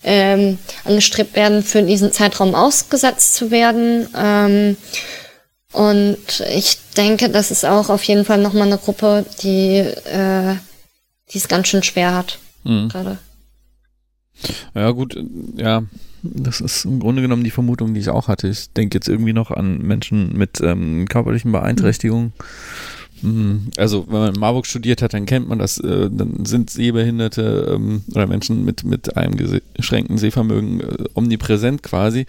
ähm, 0.03 0.59
angestrebt 0.83 1.35
werden, 1.35 1.63
für 1.63 1.81
diesen 1.81 2.11
Zeitraum 2.11 2.53
ausgesetzt 2.53 3.35
zu 3.35 3.51
werden. 3.51 4.09
Ähm, 4.15 4.77
und 5.75 6.43
ich 6.53 6.77
denke, 6.97 7.29
das 7.29 7.51
ist 7.51 7.65
auch 7.65 7.89
auf 7.89 8.03
jeden 8.03 8.25
Fall 8.25 8.39
nochmal 8.39 8.67
eine 8.67 8.77
Gruppe, 8.77 9.25
die 9.41 9.77
äh, 9.77 10.55
die 11.31 11.37
es 11.37 11.47
ganz 11.47 11.67
schön 11.67 11.83
schwer 11.83 12.13
hat 12.13 12.39
mhm. 12.63 12.89
gerade. 12.89 13.17
Ja 14.73 14.91
gut, 14.91 15.17
ja, 15.55 15.83
das 16.21 16.59
ist 16.61 16.85
im 16.85 16.99
Grunde 16.99 17.21
genommen 17.21 17.43
die 17.43 17.51
Vermutung, 17.51 17.93
die 17.93 18.01
ich 18.01 18.09
auch 18.09 18.27
hatte. 18.27 18.47
Ich 18.47 18.73
denke 18.73 18.97
jetzt 18.97 19.07
irgendwie 19.07 19.33
noch 19.33 19.51
an 19.51 19.79
Menschen 19.79 20.37
mit 20.37 20.59
ähm, 20.61 21.07
körperlichen 21.07 21.51
Beeinträchtigungen. 21.51 22.33
Mhm 22.37 22.43
hm, 22.43 23.04
also, 23.77 24.05
wenn 24.07 24.19
man 24.19 24.33
in 24.33 24.39
Marburg 24.39 24.65
studiert 24.65 25.01
hat, 25.01 25.13
dann 25.13 25.25
kennt 25.25 25.47
man 25.47 25.59
das. 25.59 25.77
Äh, 25.79 26.09
dann 26.11 26.45
sind 26.45 26.69
Sehbehinderte 26.69 27.73
ähm, 27.73 28.03
oder 28.13 28.27
Menschen 28.27 28.65
mit, 28.65 28.83
mit 28.83 29.17
einem 29.17 29.61
beschränkten 29.73 30.17
Sehvermögen 30.17 30.81
äh, 30.81 31.03
omnipräsent 31.13 31.81
quasi 31.81 32.25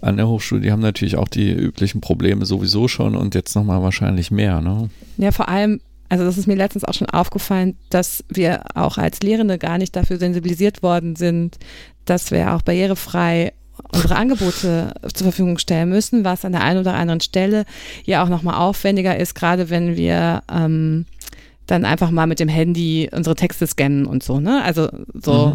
an 0.00 0.16
der 0.16 0.28
Hochschule. 0.28 0.60
Die 0.60 0.72
haben 0.72 0.82
natürlich 0.82 1.16
auch 1.16 1.28
die 1.28 1.52
üblichen 1.52 2.00
Probleme 2.00 2.46
sowieso 2.46 2.86
schon 2.86 3.16
und 3.16 3.34
jetzt 3.34 3.54
nochmal 3.56 3.82
wahrscheinlich 3.82 4.30
mehr. 4.30 4.60
Ne? 4.60 4.90
Ja, 5.16 5.32
vor 5.32 5.48
allem, 5.48 5.80
also 6.08 6.24
das 6.24 6.38
ist 6.38 6.46
mir 6.46 6.56
letztens 6.56 6.84
auch 6.84 6.94
schon 6.94 7.10
aufgefallen, 7.10 7.76
dass 7.90 8.22
wir 8.28 8.62
auch 8.74 8.98
als 8.98 9.20
Lehrende 9.20 9.58
gar 9.58 9.78
nicht 9.78 9.96
dafür 9.96 10.18
sensibilisiert 10.18 10.82
worden 10.82 11.16
sind, 11.16 11.56
dass 12.04 12.30
wir 12.30 12.54
auch 12.54 12.62
barrierefrei 12.62 13.52
unsere 13.92 14.16
Angebote 14.16 14.94
zur 15.12 15.24
Verfügung 15.24 15.58
stellen 15.58 15.88
müssen, 15.88 16.24
was 16.24 16.44
an 16.44 16.52
der 16.52 16.62
einen 16.62 16.80
oder 16.80 16.94
anderen 16.94 17.20
Stelle 17.20 17.64
ja 18.04 18.24
auch 18.24 18.28
nochmal 18.28 18.56
aufwendiger 18.56 19.16
ist, 19.16 19.34
gerade 19.34 19.70
wenn 19.70 19.96
wir 19.96 20.42
ähm, 20.50 21.06
dann 21.66 21.84
einfach 21.84 22.10
mal 22.10 22.26
mit 22.26 22.40
dem 22.40 22.48
Handy 22.48 23.08
unsere 23.12 23.34
Texte 23.34 23.66
scannen 23.66 24.06
und 24.06 24.22
so, 24.22 24.40
ne? 24.40 24.62
Also 24.62 24.88
so, 25.14 25.48
mhm. 25.48 25.54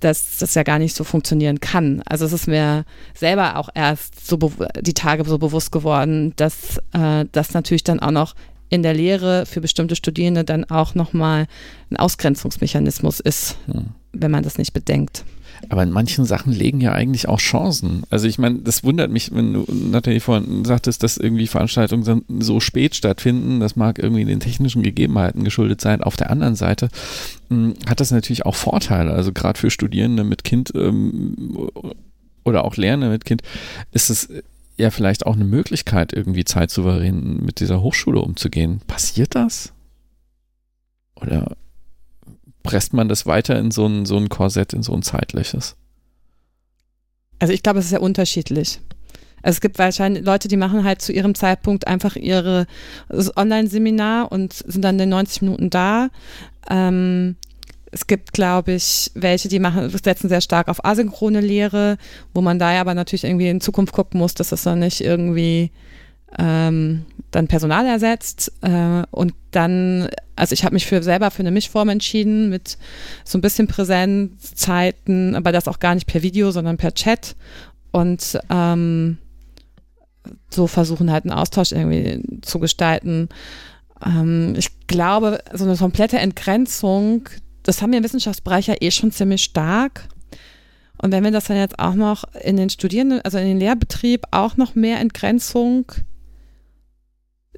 dass 0.00 0.38
das 0.38 0.54
ja 0.54 0.62
gar 0.62 0.78
nicht 0.78 0.96
so 0.96 1.04
funktionieren 1.04 1.60
kann. 1.60 2.02
Also 2.06 2.24
es 2.24 2.32
ist 2.32 2.48
mir 2.48 2.84
selber 3.14 3.56
auch 3.56 3.68
erst 3.74 4.26
so 4.26 4.38
die 4.80 4.94
Tage 4.94 5.24
so 5.24 5.38
bewusst 5.38 5.70
geworden, 5.70 6.32
dass 6.36 6.78
äh, 6.92 7.26
das 7.32 7.54
natürlich 7.54 7.84
dann 7.84 8.00
auch 8.00 8.10
noch 8.10 8.34
in 8.70 8.82
der 8.82 8.94
Lehre 8.94 9.44
für 9.44 9.60
bestimmte 9.60 9.96
Studierende 9.96 10.44
dann 10.44 10.64
auch 10.64 10.94
nochmal 10.94 11.46
ein 11.90 11.98
Ausgrenzungsmechanismus 11.98 13.20
ist, 13.20 13.58
hm. 13.66 13.90
wenn 14.12 14.30
man 14.30 14.42
das 14.42 14.56
nicht 14.56 14.72
bedenkt. 14.72 15.24
Aber 15.68 15.82
in 15.82 15.90
manchen 15.90 16.24
Sachen 16.24 16.52
legen 16.52 16.80
ja 16.80 16.92
eigentlich 16.92 17.28
auch 17.28 17.38
Chancen. 17.38 18.02
Also 18.10 18.26
ich 18.26 18.38
meine, 18.38 18.58
das 18.58 18.84
wundert 18.84 19.10
mich, 19.10 19.34
wenn 19.34 19.52
du, 19.52 19.64
Nathalie, 19.72 20.20
vorhin 20.20 20.64
sagtest, 20.64 21.02
dass 21.02 21.16
irgendwie 21.16 21.46
Veranstaltungen 21.46 22.24
so 22.40 22.60
spät 22.60 22.94
stattfinden. 22.94 23.60
Das 23.60 23.76
mag 23.76 23.98
irgendwie 23.98 24.24
den 24.24 24.40
technischen 24.40 24.82
Gegebenheiten 24.82 25.44
geschuldet 25.44 25.80
sein. 25.80 26.02
Auf 26.02 26.16
der 26.16 26.30
anderen 26.30 26.56
Seite 26.56 26.88
mh, 27.48 27.56
hm, 27.56 27.74
hat 27.86 28.00
das 28.00 28.10
natürlich 28.10 28.44
auch 28.44 28.56
Vorteile. 28.56 29.12
Also 29.12 29.32
gerade 29.32 29.58
für 29.58 29.70
Studierende 29.70 30.24
mit 30.24 30.44
Kind 30.44 30.72
ähm, 30.74 31.68
oder 32.44 32.64
auch 32.64 32.76
Lernende 32.76 33.10
mit 33.10 33.24
Kind 33.24 33.42
ist 33.92 34.10
es 34.10 34.28
ja 34.76 34.90
vielleicht 34.90 35.26
auch 35.26 35.36
eine 35.36 35.44
Möglichkeit, 35.44 36.12
irgendwie 36.12 36.44
zeitsouverän 36.44 37.44
mit 37.44 37.60
dieser 37.60 37.82
Hochschule 37.82 38.20
umzugehen. 38.20 38.80
Passiert 38.86 39.34
das? 39.34 39.72
Oder 41.14 41.56
presst 42.62 42.92
man 42.92 43.08
das 43.08 43.26
weiter 43.26 43.58
in 43.58 43.70
so 43.70 43.86
ein, 43.86 44.06
so 44.06 44.16
ein 44.16 44.28
Korsett, 44.28 44.72
in 44.72 44.82
so 44.82 44.92
ein 44.94 45.02
zeitliches? 45.02 45.76
Also 47.38 47.52
ich 47.52 47.62
glaube, 47.62 47.80
es 47.80 47.86
ist 47.86 47.92
ja 47.92 48.00
unterschiedlich. 48.00 48.80
Also 49.42 49.56
es 49.56 49.60
gibt 49.60 49.78
wahrscheinlich 49.78 50.24
Leute, 50.24 50.48
die 50.48 50.56
machen 50.56 50.84
halt 50.84 51.02
zu 51.02 51.12
ihrem 51.12 51.34
Zeitpunkt 51.34 51.86
einfach 51.88 52.14
ihre 52.14 52.66
Online-Seminar 53.10 54.30
und 54.30 54.52
sind 54.52 54.82
dann 54.82 54.98
in 55.00 55.08
90 55.08 55.42
Minuten 55.42 55.68
da. 55.68 56.10
Ähm, 56.70 57.36
es 57.90 58.06
gibt, 58.06 58.32
glaube 58.32 58.72
ich, 58.72 59.10
welche, 59.14 59.48
die 59.48 59.58
machen, 59.58 59.90
setzen 59.90 60.28
sehr 60.28 60.40
stark 60.40 60.68
auf 60.68 60.84
asynchrone 60.84 61.40
Lehre, 61.40 61.98
wo 62.32 62.40
man 62.40 62.58
da 62.58 62.72
ja 62.72 62.80
aber 62.80 62.94
natürlich 62.94 63.24
irgendwie 63.24 63.48
in 63.48 63.60
Zukunft 63.60 63.92
gucken 63.92 64.18
muss, 64.18 64.34
dass 64.34 64.48
das 64.48 64.62
dann 64.62 64.78
nicht 64.78 65.02
irgendwie 65.02 65.72
ähm, 66.38 67.04
dann 67.30 67.48
Personal 67.48 67.86
ersetzt 67.86 68.52
äh, 68.60 69.02
und 69.10 69.34
dann, 69.50 70.08
also 70.36 70.52
ich 70.52 70.64
habe 70.64 70.74
mich 70.74 70.86
für 70.86 71.02
selber 71.02 71.30
für 71.30 71.40
eine 71.40 71.50
Mischform 71.50 71.88
entschieden 71.88 72.50
mit 72.50 72.78
so 73.24 73.38
ein 73.38 73.40
bisschen 73.40 73.66
Präsenzzeiten, 73.66 75.34
aber 75.34 75.52
das 75.52 75.68
auch 75.68 75.80
gar 75.80 75.94
nicht 75.94 76.06
per 76.06 76.22
Video, 76.22 76.50
sondern 76.50 76.76
per 76.76 76.94
Chat 76.94 77.34
und 77.90 78.38
ähm, 78.50 79.18
so 80.50 80.66
versuchen 80.66 81.10
halt 81.10 81.24
einen 81.24 81.32
Austausch 81.32 81.72
irgendwie 81.72 82.22
zu 82.42 82.58
gestalten. 82.58 83.28
Ähm, 84.04 84.54
ich 84.56 84.86
glaube, 84.86 85.42
so 85.52 85.64
eine 85.64 85.76
komplette 85.76 86.18
Entgrenzung, 86.18 87.28
das 87.62 87.80
haben 87.80 87.92
wir 87.92 87.98
im 87.98 88.04
Wissenschaftsbereich 88.04 88.66
ja 88.66 88.74
eh 88.80 88.90
schon 88.90 89.10
ziemlich 89.10 89.42
stark. 89.42 90.08
Und 91.00 91.10
wenn 91.10 91.24
wir 91.24 91.32
das 91.32 91.46
dann 91.46 91.56
jetzt 91.56 91.78
auch 91.78 91.94
noch 91.94 92.24
in 92.42 92.56
den 92.56 92.70
Studierenden, 92.70 93.20
also 93.22 93.38
in 93.38 93.46
den 93.46 93.58
Lehrbetrieb 93.58 94.24
auch 94.30 94.56
noch 94.56 94.74
mehr 94.74 95.00
Entgrenzung 95.00 95.90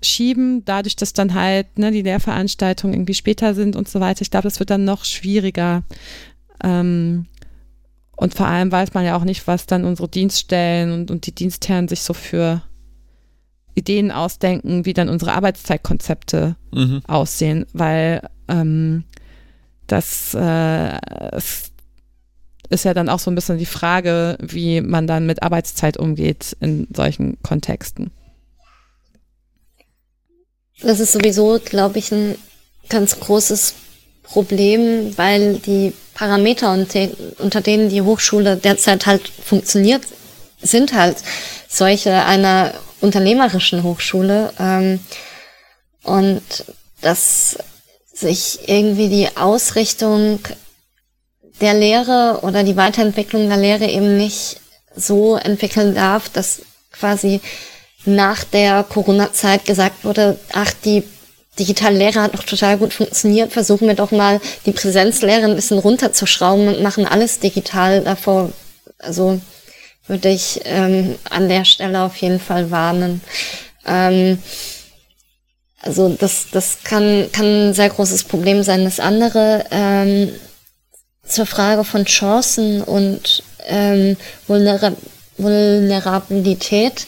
schieben, 0.05 0.65
dadurch, 0.65 0.97
dass 0.97 1.13
dann 1.13 1.35
halt 1.35 1.79
ne, 1.79 1.91
die 1.91 2.03
Lehrveranstaltungen 2.03 2.95
irgendwie 2.95 3.15
später 3.15 3.55
sind 3.55 3.77
und 3.77 3.89
so 3.89 4.01
weiter. 4.01 4.23
Ich 4.23 4.31
glaube, 4.31 4.45
das 4.45 4.59
wird 4.59 4.71
dann 4.71 4.85
noch 4.85 5.05
schwieriger. 5.05 5.83
Ähm, 6.63 7.27
und 8.17 8.35
vor 8.35 8.47
allem 8.47 8.71
weiß 8.71 8.95
man 8.95 9.05
ja 9.05 9.17
auch 9.17 9.25
nicht, 9.25 9.47
was 9.47 9.67
dann 9.67 9.85
unsere 9.85 10.09
Dienststellen 10.09 10.93
und, 10.93 11.11
und 11.11 11.27
die 11.27 11.35
Dienstherren 11.35 11.89
sich 11.89 12.03
so 12.03 12.15
für 12.15 12.63
Ideen 13.75 14.13
ausdenken, 14.13 14.85
wie 14.85 14.93
dann 14.93 15.09
unsere 15.09 15.33
Arbeitszeitkonzepte 15.33 16.57
mhm. 16.73 17.03
aussehen, 17.07 17.67
weil 17.73 18.29
ähm, 18.49 19.05
das 19.87 20.35
äh, 20.35 20.99
ist 22.69 22.85
ja 22.85 22.95
dann 22.95 23.09
auch 23.09 23.19
so 23.19 23.31
ein 23.31 23.35
bisschen 23.35 23.59
die 23.59 23.67
Frage, 23.67 24.39
wie 24.41 24.81
man 24.81 25.07
dann 25.07 25.27
mit 25.27 25.43
Arbeitszeit 25.43 25.97
umgeht 25.97 26.57
in 26.61 26.87
solchen 26.95 27.43
Kontexten. 27.43 28.11
Das 30.81 31.01
ist 31.01 31.13
sowieso, 31.13 31.61
glaube 31.65 31.99
ich, 31.99 32.13
ein 32.13 32.37
ganz 32.89 33.19
großes 33.21 33.75
Problem, 34.23 35.17
weil 35.17 35.59
die 35.59 35.93
Parameter, 36.15 36.73
unter 37.39 37.61
denen 37.61 37.89
die 37.89 38.03
Hochschule 38.03 38.57
derzeit 38.57 39.07
halt 39.07 39.29
funktioniert, 39.29 40.03
sind 40.61 40.95
halt 40.95 41.17
solche 41.69 42.25
einer 42.25 42.73
unternehmerischen 43.01 43.83
Hochschule. 43.83 44.53
Ähm, 44.59 45.01
und 46.03 46.43
dass 47.01 47.59
sich 48.13 48.69
irgendwie 48.69 49.09
die 49.09 49.37
Ausrichtung 49.37 50.39
der 51.61 51.75
Lehre 51.75 52.41
oder 52.43 52.63
die 52.63 52.77
Weiterentwicklung 52.77 53.49
der 53.49 53.59
Lehre 53.59 53.87
eben 53.87 54.17
nicht 54.17 54.61
so 54.95 55.37
entwickeln 55.37 55.95
darf, 55.95 56.29
dass 56.29 56.63
quasi 56.93 57.41
nach 58.07 58.45
der 58.45 58.85
Corona-Zeit 58.85 59.65
gesagt 59.65 60.05
wurde, 60.05 60.39
ach, 60.53 60.73
die 60.85 61.03
digitale 61.59 61.99
Lehre 61.99 62.23
hat 62.23 62.35
noch 62.35 62.45
total 62.45 62.79
gut 62.79 62.93
funktioniert, 62.93 63.53
versuchen 63.53 63.87
wir 63.87 63.95
doch 63.95 64.11
mal 64.11 64.41
die 64.67 64.73
Präsenzlehre 64.73 65.45
ein 65.45 65.55
bisschen 65.55 65.79
runterzuschrauben 65.79 66.69
und 66.69 66.83
machen 66.83 67.07
alles 67.07 67.39
digital. 67.39 68.03
Davor, 68.03 68.51
also 68.99 69.41
würde 70.07 70.29
ich 70.29 70.61
ähm, 70.65 71.15
an 71.31 71.49
der 71.49 71.65
Stelle 71.65 72.03
auf 72.03 72.17
jeden 72.17 72.41
Fall 72.41 72.71
warnen. 72.71 73.23
Ähm, 73.87 74.39
also 75.81 76.09
das, 76.09 76.47
das 76.51 76.79
kann, 76.83 77.29
kann 77.33 77.69
ein 77.69 77.75
sehr 77.75 77.91
großes 77.91 78.25
Problem 78.25 78.63
sein. 78.63 78.85
Das 78.85 79.01
andere 79.01 79.65
ähm, 79.71 80.33
zur 81.27 81.47
Frage 81.47 81.85
von 81.85 82.05
Chancen 82.05 82.83
und 82.83 83.43
ähm, 83.67 84.17
Vulnerabilität 84.47 87.07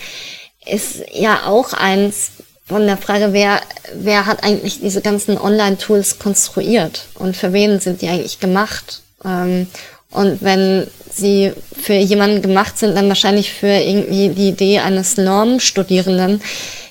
ist 0.66 1.02
ja 1.12 1.46
auch 1.46 1.72
eins 1.72 2.32
von 2.66 2.86
der 2.86 2.96
Frage, 2.96 3.32
wer, 3.32 3.60
wer 3.94 4.26
hat 4.26 4.42
eigentlich 4.42 4.80
diese 4.80 5.00
ganzen 5.00 5.38
Online-Tools 5.38 6.18
konstruiert 6.18 7.06
und 7.14 7.36
für 7.36 7.52
wen 7.52 7.78
sind 7.78 8.02
die 8.02 8.08
eigentlich 8.08 8.40
gemacht? 8.40 9.02
Ähm, 9.24 9.68
und 10.10 10.42
wenn 10.42 10.86
sie 11.10 11.52
für 11.80 11.94
jemanden 11.94 12.42
gemacht 12.42 12.78
sind, 12.78 12.96
dann 12.96 13.08
wahrscheinlich 13.08 13.52
für 13.52 13.68
irgendwie 13.68 14.30
die 14.30 14.48
Idee 14.48 14.80
eines 14.80 15.16
Normstudierenden, 15.16 16.40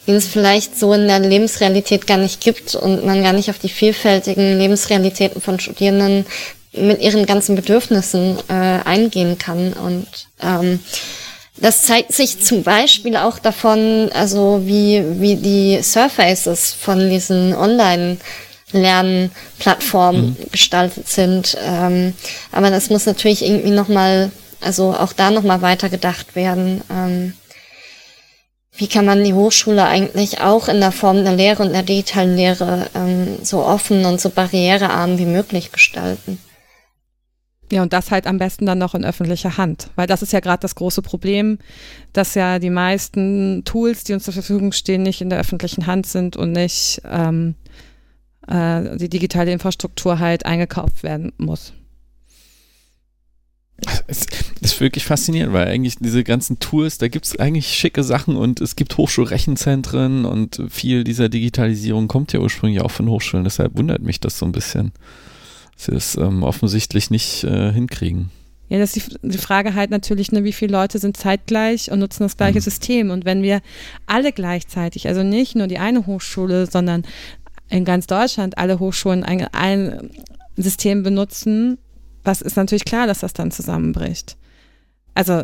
den 0.08 0.16
es 0.16 0.28
vielleicht 0.28 0.78
so 0.78 0.94
in 0.94 1.08
der 1.08 1.20
Lebensrealität 1.20 2.08
gar 2.08 2.18
nicht 2.18 2.42
gibt 2.42 2.76
und 2.76 3.06
man 3.06 3.24
gar 3.24 3.34
nicht 3.34 3.50
auf 3.50 3.60
die 3.60 3.70
vielfältigen 3.70 4.58
Lebensrealitäten 4.60 5.42
von 5.42 5.60
Studierenden 5.60 6.26
mit 6.74 7.02
ihren 7.02 7.26
ganzen 7.26 7.56
Bedürfnissen 7.56 8.38
äh, 8.48 8.54
eingehen 8.54 9.38
kann. 9.38 9.74
Und 9.74 10.08
ähm, 10.42 10.80
das 11.58 11.84
zeigt 11.84 12.14
sich 12.14 12.44
zum 12.44 12.64
Beispiel 12.64 13.16
auch 13.16 13.40
davon, 13.40 14.10
also 14.14 14.62
wie, 14.66 15.04
wie 15.20 15.36
die 15.36 15.82
Surfaces 15.82 16.74
von 16.74 17.10
diesen 17.10 17.56
Online- 17.56 18.18
Lernplattformen 18.72 20.32
mhm. 20.32 20.52
gestaltet 20.52 21.08
sind. 21.08 21.58
Ähm, 21.64 22.14
aber 22.52 22.70
das 22.70 22.90
muss 22.90 23.06
natürlich 23.06 23.44
irgendwie 23.44 23.72
nochmal, 23.72 24.32
also 24.62 24.94
auch 24.94 25.14
da 25.14 25.32
nochmal 25.32 25.62
weiter 25.62 25.90
gedacht 25.90 26.36
werden. 26.36 26.82
Ähm, 26.92 27.34
wie 28.78 28.88
kann 28.88 29.06
man 29.06 29.24
die 29.24 29.34
Hochschule 29.34 29.86
eigentlich 29.86 30.42
auch 30.42 30.68
in 30.68 30.82
der 30.82 30.92
Form 30.92 31.24
der 31.24 31.34
Lehre 31.34 31.64
und 31.64 31.72
der 31.72 31.84
digitalen 31.84 32.36
Lehre 32.36 32.88
ähm, 32.94 33.38
so 33.42 33.64
offen 33.64 34.04
und 34.06 34.20
so 34.20 34.30
barrierearm 34.30 35.18
wie 35.18 35.26
möglich 35.26 35.72
gestalten? 35.72 36.40
Ja, 37.72 37.82
und 37.82 37.94
das 37.94 38.12
halt 38.12 38.28
am 38.28 38.38
besten 38.38 38.68
dann 38.68 38.78
noch 38.78 38.94
in 38.94 39.04
öffentlicher 39.04 39.58
Hand, 39.58 39.90
weil 39.96 40.06
das 40.06 40.22
ist 40.22 40.34
ja 40.34 40.40
gerade 40.40 40.62
das 40.62 40.76
große 40.76 41.02
Problem, 41.02 41.58
dass 42.14 42.36
ja 42.36 42.60
die 42.60 42.70
meisten 42.70 43.64
Tools, 43.66 44.04
die 44.04 44.14
uns 44.14 44.24
zur 44.24 44.34
Verfügung 44.34 44.72
stehen, 44.72 45.02
nicht 45.02 45.22
in 45.22 45.32
der 45.32 45.40
öffentlichen 45.40 45.88
Hand 45.88 46.06
sind 46.06 46.38
und 46.38 46.52
nicht 46.52 47.02
ähm, 47.10 47.56
äh, 48.48 48.98
die 48.98 49.10
digitale 49.10 49.52
Infrastruktur 49.52 50.20
halt 50.20 50.46
eingekauft 50.46 51.02
werden 51.02 51.34
muss. 51.38 51.74
Es 54.08 54.28
ist 54.62 54.80
wirklich 54.80 55.04
faszinierend, 55.04 55.52
weil 55.52 55.68
eigentlich 55.68 55.98
diese 56.00 56.24
ganzen 56.24 56.60
Tools, 56.60 56.98
da 56.98 57.08
gibt 57.08 57.26
es 57.26 57.38
eigentlich 57.38 57.68
schicke 57.68 58.04
Sachen 58.04 58.38
und 58.38 58.62
es 58.62 58.76
gibt 58.76 58.96
Hochschulrechenzentren 58.98 60.24
und 60.26 60.62
viel 60.70 61.04
dieser 61.04 61.28
Digitalisierung 61.28 62.08
kommt 62.08 62.32
ja 62.32 62.40
ursprünglich 62.40 62.82
auch 62.82 62.92
von 62.92 63.10
Hochschulen. 63.10 63.44
Deshalb 63.44 63.78
wundert 63.78 64.02
mich 64.02 64.20
das 64.22 64.38
so 64.38 64.46
ein 64.46 64.54
bisschen 64.54 64.94
sie 65.76 65.92
das 65.92 66.16
ähm, 66.16 66.44
offensichtlich 66.44 67.10
nicht 67.10 67.44
äh, 67.44 67.72
hinkriegen. 67.72 68.30
Ja, 68.70 68.80
das 68.80 68.96
ist 68.96 69.20
die, 69.24 69.30
die 69.30 69.38
Frage 69.38 69.76
halt 69.76 69.92
natürlich, 69.92 70.32
ne, 70.32 70.44
wie 70.44 70.54
viele 70.54 70.72
Leute 70.72 70.98
sind 70.98 71.18
zeitgleich 71.18 71.92
und 71.92 72.00
nutzen 72.00 72.24
das 72.24 72.38
gleiche 72.38 72.60
mhm. 72.60 72.64
System. 72.64 73.10
Und 73.12 73.26
wenn 73.26 73.44
wir 73.44 73.62
alle 74.08 74.32
gleichzeitig, 74.32 75.08
also 75.08 75.24
nicht 75.24 75.56
nur 75.56 75.68
die 75.68 75.78
eine 75.78 76.06
Hochschule, 76.06 76.66
sondern 76.66 77.04
in 77.70 77.86
ganz 77.86 78.08
Deutschland 78.08 78.58
alle 78.58 78.80
Hochschulen 78.80 79.24
ein, 79.24 79.48
ein 79.54 80.10
System 80.56 81.04
benutzen, 81.04 81.78
was 82.24 82.42
ist 82.42 82.58
natürlich 82.58 82.86
klar, 82.86 83.06
dass 83.06 83.20
das 83.20 83.34
dann 83.34 83.52
zusammenbricht. 83.52 84.36
Also 85.14 85.44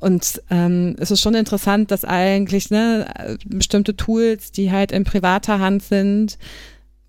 und 0.00 0.42
ähm, 0.50 0.96
es 0.98 1.10
ist 1.10 1.22
schon 1.22 1.34
interessant, 1.34 1.90
dass 1.90 2.04
eigentlich 2.04 2.68
ne, 2.70 3.38
bestimmte 3.46 3.96
Tools, 3.96 4.52
die 4.52 4.70
halt 4.70 4.92
in 4.92 5.04
privater 5.04 5.60
Hand 5.60 5.82
sind, 5.82 6.36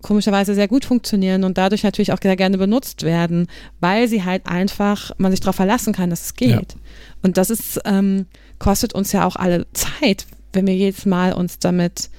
komischerweise 0.02 0.54
sehr 0.54 0.68
gut 0.68 0.84
funktionieren 0.84 1.44
und 1.44 1.58
dadurch 1.58 1.82
natürlich 1.82 2.12
auch 2.12 2.20
sehr 2.22 2.36
gerne 2.36 2.58
benutzt 2.58 3.02
werden, 3.02 3.46
weil 3.80 4.08
sie 4.08 4.24
halt 4.24 4.46
einfach, 4.46 5.10
man 5.18 5.30
sich 5.30 5.40
darauf 5.40 5.56
verlassen 5.56 5.92
kann, 5.92 6.10
dass 6.10 6.26
es 6.26 6.34
geht. 6.34 6.50
Ja. 6.50 6.80
Und 7.22 7.38
das 7.38 7.50
ist, 7.50 7.80
ähm, 7.84 8.26
kostet 8.58 8.94
uns 8.94 9.12
ja 9.12 9.26
auch 9.26 9.36
alle 9.36 9.66
Zeit, 9.72 10.26
wenn 10.52 10.66
wir 10.66 10.74
jedes 10.74 11.06
Mal 11.06 11.32
uns 11.32 11.58
damit 11.58 12.10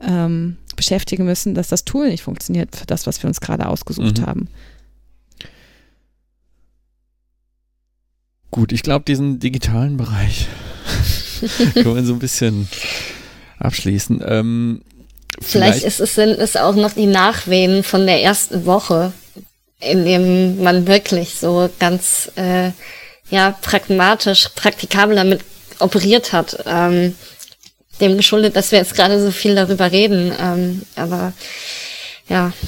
ähm, 0.00 0.56
beschäftigen 0.76 1.24
müssen, 1.24 1.54
dass 1.54 1.68
das 1.68 1.84
Tool 1.84 2.08
nicht 2.08 2.22
funktioniert 2.22 2.74
für 2.74 2.86
das, 2.86 3.06
was 3.06 3.22
wir 3.22 3.28
uns 3.28 3.40
gerade 3.40 3.68
ausgesucht 3.68 4.18
mhm. 4.18 4.26
haben. 4.26 4.48
Gut, 8.50 8.72
ich 8.72 8.82
glaube, 8.82 9.04
diesen 9.04 9.40
digitalen 9.40 9.96
Bereich 9.96 10.48
können 11.74 11.94
wir 11.96 12.04
so 12.04 12.12
ein 12.14 12.18
bisschen 12.18 12.68
abschließen. 13.58 14.22
Ähm, 14.26 14.82
vielleicht, 15.40 15.80
vielleicht 15.80 15.84
ist 15.84 16.00
es, 16.00 16.14
sind 16.14 16.38
es 16.38 16.56
auch 16.56 16.74
noch 16.74 16.92
die 16.92 17.06
Nachwehen 17.06 17.82
von 17.82 18.06
der 18.06 18.22
ersten 18.22 18.66
Woche, 18.66 19.12
in 19.80 20.04
dem 20.04 20.62
man 20.62 20.86
wirklich 20.86 21.34
so 21.34 21.70
ganz 21.78 22.30
äh, 22.36 22.70
ja 23.30 23.52
pragmatisch, 23.62 24.48
praktikabel 24.54 25.16
damit 25.16 25.40
operiert 25.78 26.32
hat. 26.32 26.64
Ähm, 26.66 27.14
dem 28.00 28.16
geschuldet, 28.16 28.56
dass 28.56 28.72
wir 28.72 28.78
jetzt 28.78 28.94
gerade 28.94 29.22
so 29.22 29.30
viel 29.30 29.54
darüber 29.54 29.92
reden. 29.92 30.32
Ähm, 30.38 30.82
aber 30.96 31.32
ja. 32.28 32.52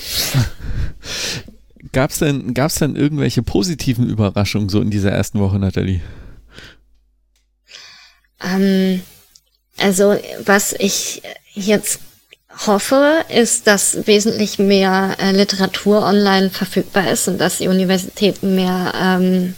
Gab's 1.92 2.18
denn, 2.18 2.52
gab's 2.52 2.74
denn 2.74 2.94
irgendwelche 2.94 3.42
positiven 3.42 4.08
Überraschungen 4.08 4.68
so 4.68 4.82
in 4.82 4.90
dieser 4.90 5.12
ersten 5.12 5.40
Woche, 5.40 5.58
Nathalie? 5.58 6.02
Ähm, 8.42 9.02
also, 9.78 10.14
was 10.44 10.74
ich 10.78 11.22
jetzt 11.54 12.00
hoffe, 12.64 13.24
ist, 13.28 13.66
dass 13.66 14.06
wesentlich 14.06 14.58
mehr 14.58 15.16
äh, 15.20 15.32
Literatur 15.32 16.02
online 16.02 16.50
verfügbar 16.50 17.10
ist 17.10 17.28
und 17.28 17.38
dass 17.38 17.58
die 17.58 17.68
Universitäten 17.68 18.54
mehr 18.54 18.92
ähm, 18.98 19.54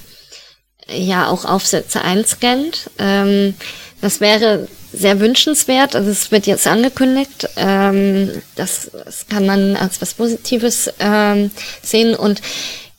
ja 0.91 1.29
auch 1.29 1.45
Aufsätze 1.45 2.03
einscannt. 2.03 2.91
Ähm, 2.99 3.55
das 4.01 4.21
wäre 4.21 4.69
sehr 4.93 5.21
wünschenswert. 5.21 5.95
Also 5.95 6.11
es 6.11 6.31
wird 6.31 6.47
jetzt 6.47 6.67
angekündigt. 6.67 7.49
Ähm, 7.57 8.43
das, 8.57 8.91
das 9.05 9.27
kann 9.29 9.47
man 9.47 9.77
als 9.77 10.01
was 10.01 10.15
Positives 10.15 10.91
ähm, 10.99 11.51
sehen. 11.83 12.15
Und 12.15 12.41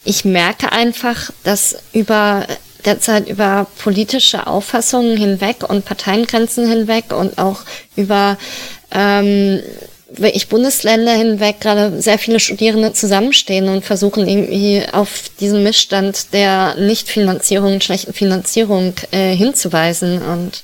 ich 0.04 0.24
merke 0.24 0.72
einfach, 0.72 1.32
dass 1.44 1.78
über 1.94 2.46
derzeit 2.86 3.28
über 3.28 3.68
politische 3.80 4.48
Auffassungen 4.48 5.18
hinweg 5.18 5.70
und 5.70 5.84
Parteiengrenzen 5.84 6.70
hinweg 6.70 7.12
und 7.12 7.38
auch 7.38 7.62
über 7.96 8.38
ähm, 8.92 9.62
ich 10.22 10.50
Bundesländer 10.50 11.14
hinweg 11.14 11.62
gerade 11.62 12.02
sehr 12.02 12.20
viele 12.20 12.40
Studierende 12.40 12.94
zusammenstehen 12.94 13.70
und 13.70 13.86
versuchen 13.86 14.28
irgendwie 14.28 14.84
auf 14.92 15.30
diesen 15.40 15.64
Missstand 15.64 16.34
der 16.34 16.76
Nichtfinanzierung, 16.76 17.82
schlechten 17.82 18.14
Finanzierung 18.14 18.94
äh, 19.12 19.36
hinzuweisen. 19.36 20.22
Und 20.22 20.64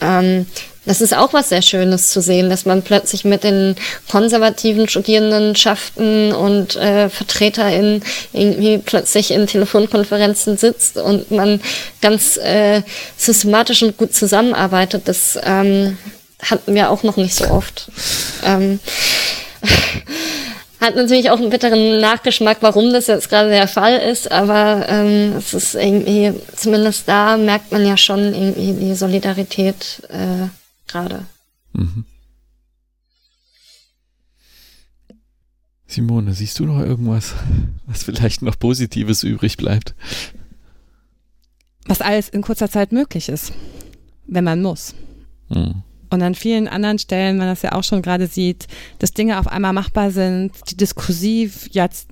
ähm, 0.00 0.46
das 0.86 1.00
ist 1.00 1.16
auch 1.16 1.32
was 1.32 1.48
sehr 1.48 1.62
Schönes 1.62 2.10
zu 2.10 2.20
sehen, 2.20 2.48
dass 2.48 2.64
man 2.64 2.82
plötzlich 2.82 3.24
mit 3.24 3.42
den 3.42 3.74
konservativen 4.08 4.88
Studierendenschaften 4.88 6.32
und 6.32 6.76
äh, 6.76 7.10
VertreterInnen 7.10 8.02
irgendwie 8.32 8.78
plötzlich 8.78 9.32
in 9.32 9.48
Telefonkonferenzen 9.48 10.56
sitzt 10.56 10.96
und 10.96 11.30
man 11.32 11.60
ganz 12.00 12.36
äh, 12.36 12.82
systematisch 13.16 13.82
und 13.82 13.96
gut 13.96 14.14
zusammenarbeitet. 14.14 15.08
Das 15.08 15.36
ähm, 15.42 15.98
hatten 16.40 16.74
wir 16.74 16.90
auch 16.90 17.02
noch 17.02 17.16
nicht 17.16 17.34
so 17.34 17.48
oft. 17.48 17.90
Ähm, 18.44 18.80
hat 20.80 20.94
natürlich 20.94 21.30
auch 21.30 21.38
einen 21.38 21.50
bitteren 21.50 22.00
Nachgeschmack, 22.00 22.58
warum 22.60 22.92
das 22.92 23.06
jetzt 23.06 23.30
gerade 23.30 23.48
der 23.50 23.68
Fall 23.68 23.98
ist, 23.98 24.30
aber 24.30 24.86
ähm, 24.88 25.34
es 25.36 25.54
ist 25.54 25.74
irgendwie, 25.74 26.32
zumindest 26.54 27.08
da 27.08 27.36
merkt 27.36 27.72
man 27.72 27.84
ja 27.86 27.96
schon 27.96 28.34
irgendwie 28.34 28.72
die 28.74 28.94
Solidarität 28.94 30.02
äh, 30.10 30.48
gerade. 30.86 31.26
Mhm. 31.72 32.04
Simone, 35.86 36.34
siehst 36.34 36.58
du 36.58 36.66
noch 36.66 36.80
irgendwas, 36.80 37.34
was 37.86 38.02
vielleicht 38.02 38.42
noch 38.42 38.58
Positives 38.58 39.22
übrig 39.22 39.56
bleibt? 39.56 39.94
Was 41.86 42.00
alles 42.00 42.28
in 42.28 42.42
kurzer 42.42 42.68
Zeit 42.68 42.92
möglich 42.92 43.28
ist, 43.28 43.52
wenn 44.26 44.44
man 44.44 44.60
muss. 44.60 44.94
Mhm. 45.48 45.82
Und 46.10 46.22
an 46.22 46.34
vielen 46.34 46.68
anderen 46.68 46.98
Stellen, 46.98 47.38
man 47.38 47.48
das 47.48 47.62
ja 47.62 47.72
auch 47.72 47.84
schon 47.84 48.02
gerade 48.02 48.26
sieht, 48.26 48.66
dass 48.98 49.12
Dinge 49.12 49.38
auf 49.38 49.48
einmal 49.48 49.72
machbar 49.72 50.10
sind, 50.10 50.52
die 50.70 50.76
diskursiv 50.76 51.68
jetzt 51.70 52.08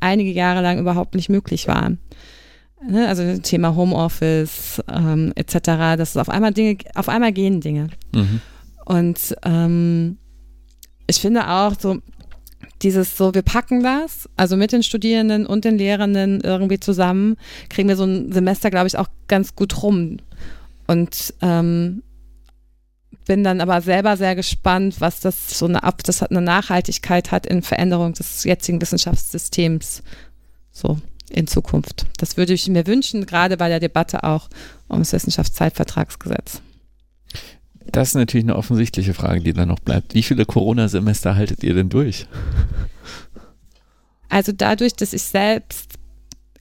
einige 0.00 0.30
Jahre 0.30 0.62
lang 0.62 0.78
überhaupt 0.78 1.14
nicht 1.14 1.28
möglich 1.28 1.68
waren. 1.68 1.98
Ne? 2.86 3.08
Also 3.08 3.38
Thema 3.38 3.74
Homeoffice 3.74 4.82
ähm, 4.92 5.32
etc., 5.34 5.58
dass 5.96 6.10
es 6.10 6.16
auf 6.16 6.28
einmal 6.28 6.52
Dinge, 6.52 6.78
auf 6.94 7.08
einmal 7.08 7.32
gehen 7.32 7.60
Dinge. 7.60 7.88
Mhm. 8.14 8.40
Und 8.84 9.36
ähm, 9.44 10.18
ich 11.06 11.20
finde 11.20 11.48
auch 11.48 11.74
so, 11.78 11.98
dieses 12.82 13.16
so, 13.16 13.34
wir 13.34 13.42
packen 13.42 13.82
das, 13.82 14.28
also 14.36 14.56
mit 14.56 14.72
den 14.72 14.82
Studierenden 14.82 15.46
und 15.46 15.64
den 15.64 15.78
Lehrenden 15.78 16.40
irgendwie 16.40 16.78
zusammen, 16.78 17.36
kriegen 17.68 17.88
wir 17.88 17.96
so 17.96 18.04
ein 18.04 18.32
Semester, 18.32 18.70
glaube 18.70 18.86
ich, 18.86 18.96
auch 18.96 19.08
ganz 19.26 19.56
gut 19.56 19.82
rum. 19.82 20.18
Und 20.86 21.34
ähm, 21.42 22.02
bin 23.28 23.44
dann 23.44 23.60
aber 23.60 23.80
selber 23.80 24.16
sehr 24.16 24.34
gespannt, 24.34 24.96
was 25.00 25.20
das 25.20 25.56
so 25.56 25.66
eine 25.66 25.84
Ab, 25.84 26.02
das 26.02 26.24
eine 26.24 26.40
Nachhaltigkeit 26.40 27.30
hat 27.30 27.46
in 27.46 27.62
Veränderung 27.62 28.14
des 28.14 28.42
jetzigen 28.42 28.80
Wissenschaftssystems. 28.80 30.02
So 30.72 30.98
in 31.30 31.46
Zukunft. 31.46 32.06
Das 32.16 32.36
würde 32.38 32.54
ich 32.54 32.66
mir 32.68 32.86
wünschen, 32.86 33.26
gerade 33.26 33.58
bei 33.58 33.68
der 33.68 33.80
Debatte 33.80 34.24
auch 34.24 34.48
um 34.88 35.00
das 35.00 35.12
Wissenschaftszeitvertragsgesetz. 35.12 36.62
Das 37.92 38.08
ist 38.08 38.14
natürlich 38.14 38.44
eine 38.44 38.56
offensichtliche 38.56 39.12
Frage, 39.14 39.40
die 39.40 39.52
dann 39.52 39.68
noch 39.68 39.78
bleibt. 39.78 40.14
Wie 40.14 40.22
viele 40.22 40.46
Corona-Semester 40.46 41.36
haltet 41.36 41.62
ihr 41.62 41.74
denn 41.74 41.90
durch? 41.90 42.26
Also 44.30 44.52
dadurch, 44.52 44.94
dass 44.94 45.12
ich 45.12 45.22
selbst 45.22 45.94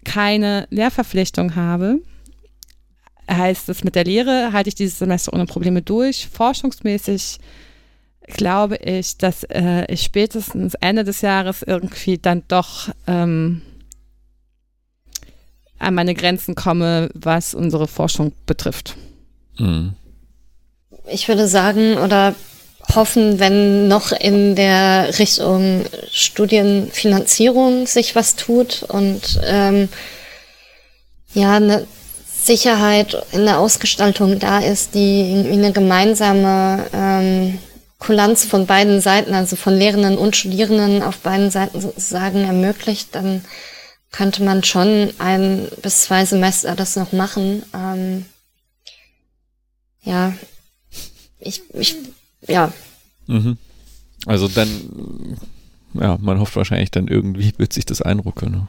keine 0.04 0.68
Lehrverpflichtung 0.70 1.56
habe, 1.56 2.00
heißt 3.30 3.70
es, 3.70 3.84
mit 3.84 3.96
der 3.96 4.06
Lehre 4.06 4.52
halte 4.54 4.70
ich 4.70 4.76
dieses 4.76 5.00
Semester 5.00 5.34
ohne 5.34 5.46
Probleme 5.46 5.82
durch. 5.82 6.28
Forschungsmäßig 6.32 7.40
glaube 8.28 8.78
ich, 8.78 9.18
dass 9.18 9.44
äh, 9.46 9.86
ich 9.92 10.04
spätestens 10.04 10.74
Ende 10.76 11.04
des 11.04 11.22
Jahres 11.22 11.64
irgendwie 11.64 12.18
dann 12.18 12.44
doch 12.48 12.90
ähm, 13.08 13.62
an 15.80 15.94
meine 15.94 16.14
Grenzen 16.14 16.56
komme, 16.56 17.10
was 17.14 17.54
unsere 17.54 17.88
Forschung 17.88 18.34
betrifft. 18.46 18.96
Mhm. 19.58 19.94
Ich 21.10 21.28
würde 21.28 21.48
sagen 21.48 21.98
oder 21.98 22.36
hoffen, 22.94 23.40
wenn 23.40 23.88
noch 23.88 24.12
in 24.12 24.56
der 24.56 25.20
Richtung 25.20 25.86
Studienfinanzierung 26.12 27.86
sich 27.86 28.16
was 28.16 28.36
tut 28.36 28.84
und 28.84 29.40
ähm, 29.46 29.90
ja, 31.34 31.60
ne, 31.60 31.86
Sicherheit 32.48 33.24
in 33.32 33.46
der 33.46 33.60
Ausgestaltung 33.60 34.40
da 34.40 34.60
ist, 34.60 34.96
die 34.96 35.30
irgendwie 35.30 35.54
eine 35.54 35.72
gemeinsame 35.72 36.86
ähm, 36.94 37.60
Kulanz 38.00 38.46
von 38.46 38.66
beiden 38.66 39.02
Seiten, 39.02 39.34
also 39.34 39.56
von 39.56 39.76
Lehrenden 39.76 40.18
und 40.18 40.36
Studierenden 40.36 41.04
auf 41.04 41.18
beiden 41.20 41.52
Seiten 41.52 41.82
sozusagen 41.82 42.44
ermöglicht, 42.44 43.14
dann 43.14 43.44
könnte 44.12 44.44
man 44.44 44.64
schon 44.64 45.12
ein 45.20 45.68
bis 45.82 46.02
zwei 46.02 46.26
Semester 46.26 46.76
das 46.76 46.96
noch 46.96 47.12
machen. 47.12 47.64
Ähm, 47.74 48.26
ja, 50.04 50.34
ich, 51.40 51.62
ich, 51.74 51.96
ja. 52.48 52.72
Mhm. 53.28 53.58
Also 54.26 54.48
dann, 54.48 55.38
ja, 55.94 56.18
man 56.20 56.40
hofft 56.40 56.56
wahrscheinlich 56.56 56.92
dann 56.92 57.08
irgendwie 57.08 57.54
wird 57.58 57.74
sich 57.74 57.86
das 57.86 58.02
einrucken. 58.02 58.52
Ne? 58.52 58.68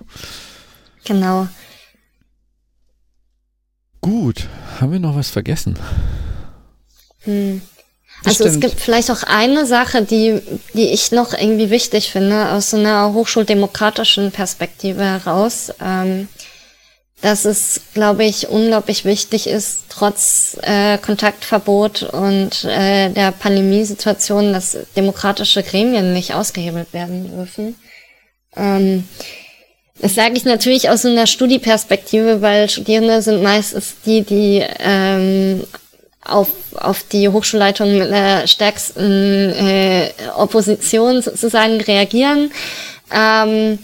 Genau. 1.05 1.49
Gut, 4.09 4.49
haben 4.81 4.93
wir 4.93 5.01
noch 5.01 5.17
was 5.17 5.29
vergessen? 5.29 5.79
Hm. 7.25 7.61
Also 8.25 8.45
es 8.45 8.59
gibt 8.59 8.81
vielleicht 8.81 9.11
auch 9.11 9.23
eine 9.23 9.67
Sache, 9.67 10.03
die, 10.03 10.41
die 10.73 10.89
ich 10.89 11.13
noch 11.13 11.35
irgendwie 11.35 11.69
wichtig 11.69 12.11
finde, 12.11 12.51
aus 12.53 12.71
so 12.71 12.79
einer 12.79 13.13
hochschuldemokratischen 13.13 14.33
Perspektive 14.33 15.05
heraus, 15.05 15.73
ähm, 15.85 16.29
dass 17.21 17.45
es, 17.45 17.83
glaube 17.93 18.25
ich, 18.25 18.49
unglaublich 18.49 19.05
wichtig 19.05 19.47
ist, 19.47 19.85
trotz 19.91 20.57
äh, 20.63 20.97
Kontaktverbot 20.97 22.05
und 22.05 22.65
äh, 22.65 23.11
der 23.11 23.31
Pandemiesituation, 23.33 24.55
dass 24.55 24.79
demokratische 24.97 25.63
Gremien 25.63 26.15
nicht 26.15 26.33
ausgehebelt 26.33 26.95
werden 26.95 27.31
dürfen. 27.31 27.75
Ähm, 28.57 29.05
das 30.01 30.15
sage 30.15 30.35
ich 30.37 30.45
natürlich 30.45 30.89
aus 30.91 31.05
einer 31.05 31.27
Studieperspektive, 31.27 32.41
weil 32.41 32.69
Studierende 32.69 33.21
sind 33.21 33.43
meistens 33.43 33.95
die, 34.05 34.23
die 34.23 34.65
ähm, 34.79 35.65
auf, 36.25 36.49
auf 36.75 37.03
die 37.05 37.29
Hochschulleitung 37.29 37.99
mit 37.99 38.11
der 38.11 38.47
stärksten 38.47 39.51
äh, 39.53 40.11
Opposition 40.37 41.23
sozusagen 41.23 41.81
reagieren, 41.81 42.53
ähm, 43.13 43.79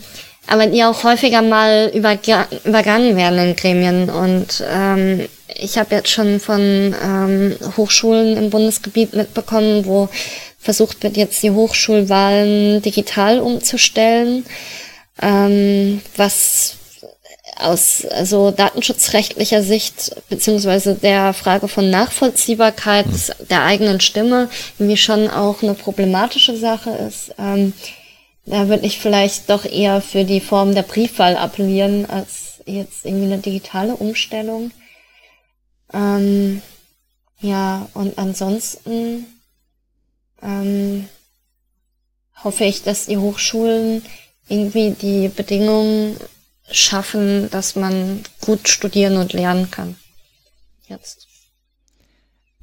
aber 0.46 0.66
die 0.66 0.84
auch 0.84 1.02
häufiger 1.04 1.42
mal 1.42 1.90
überga 1.94 2.46
übergangen 2.64 3.16
werden 3.16 3.38
in 3.38 3.56
Gremien. 3.56 4.10
Und 4.10 4.62
ähm, 4.70 5.26
ich 5.56 5.78
habe 5.78 5.94
jetzt 5.94 6.10
schon 6.10 6.38
von 6.38 6.94
ähm, 7.02 7.56
Hochschulen 7.76 8.36
im 8.36 8.50
Bundesgebiet 8.50 9.14
mitbekommen, 9.14 9.86
wo 9.86 10.08
versucht 10.58 11.02
wird 11.02 11.16
jetzt 11.16 11.42
die 11.42 11.50
Hochschulwahlen 11.50 12.82
digital 12.82 13.40
umzustellen, 13.40 14.44
ähm, 15.20 16.00
was 16.16 16.78
aus 17.56 18.04
also 18.06 18.50
datenschutzrechtlicher 18.50 19.62
Sicht 19.62 20.16
beziehungsweise 20.28 20.94
der 20.94 21.32
Frage 21.34 21.68
von 21.68 21.88
Nachvollziehbarkeit 21.88 23.06
hm. 23.06 23.48
der 23.48 23.62
eigenen 23.62 24.00
Stimme 24.00 24.48
irgendwie 24.78 24.96
schon 24.96 25.28
auch 25.28 25.62
eine 25.62 25.74
problematische 25.74 26.56
Sache 26.56 26.90
ist. 26.90 27.34
Ähm, 27.38 27.72
da 28.46 28.68
würde 28.68 28.86
ich 28.86 28.98
vielleicht 28.98 29.48
doch 29.48 29.64
eher 29.64 30.00
für 30.00 30.24
die 30.24 30.40
Form 30.40 30.74
der 30.74 30.82
Briefwahl 30.82 31.36
appellieren 31.36 32.06
als 32.10 32.60
jetzt 32.66 33.04
irgendwie 33.04 33.26
eine 33.26 33.38
digitale 33.38 33.96
Umstellung. 33.96 34.70
Ähm, 35.92 36.60
ja, 37.40 37.88
und 37.94 38.18
ansonsten 38.18 39.26
ähm, 40.42 41.08
hoffe 42.42 42.64
ich, 42.64 42.82
dass 42.82 43.06
die 43.06 43.18
Hochschulen 43.18 44.04
irgendwie 44.49 44.90
die 44.90 45.28
Bedingungen 45.28 46.16
schaffen, 46.70 47.51
dass 47.51 47.76
man 47.76 48.22
gut 48.40 48.68
studieren 48.68 49.16
und 49.16 49.32
lernen 49.32 49.70
kann. 49.70 49.97
Jetzt. 50.86 51.26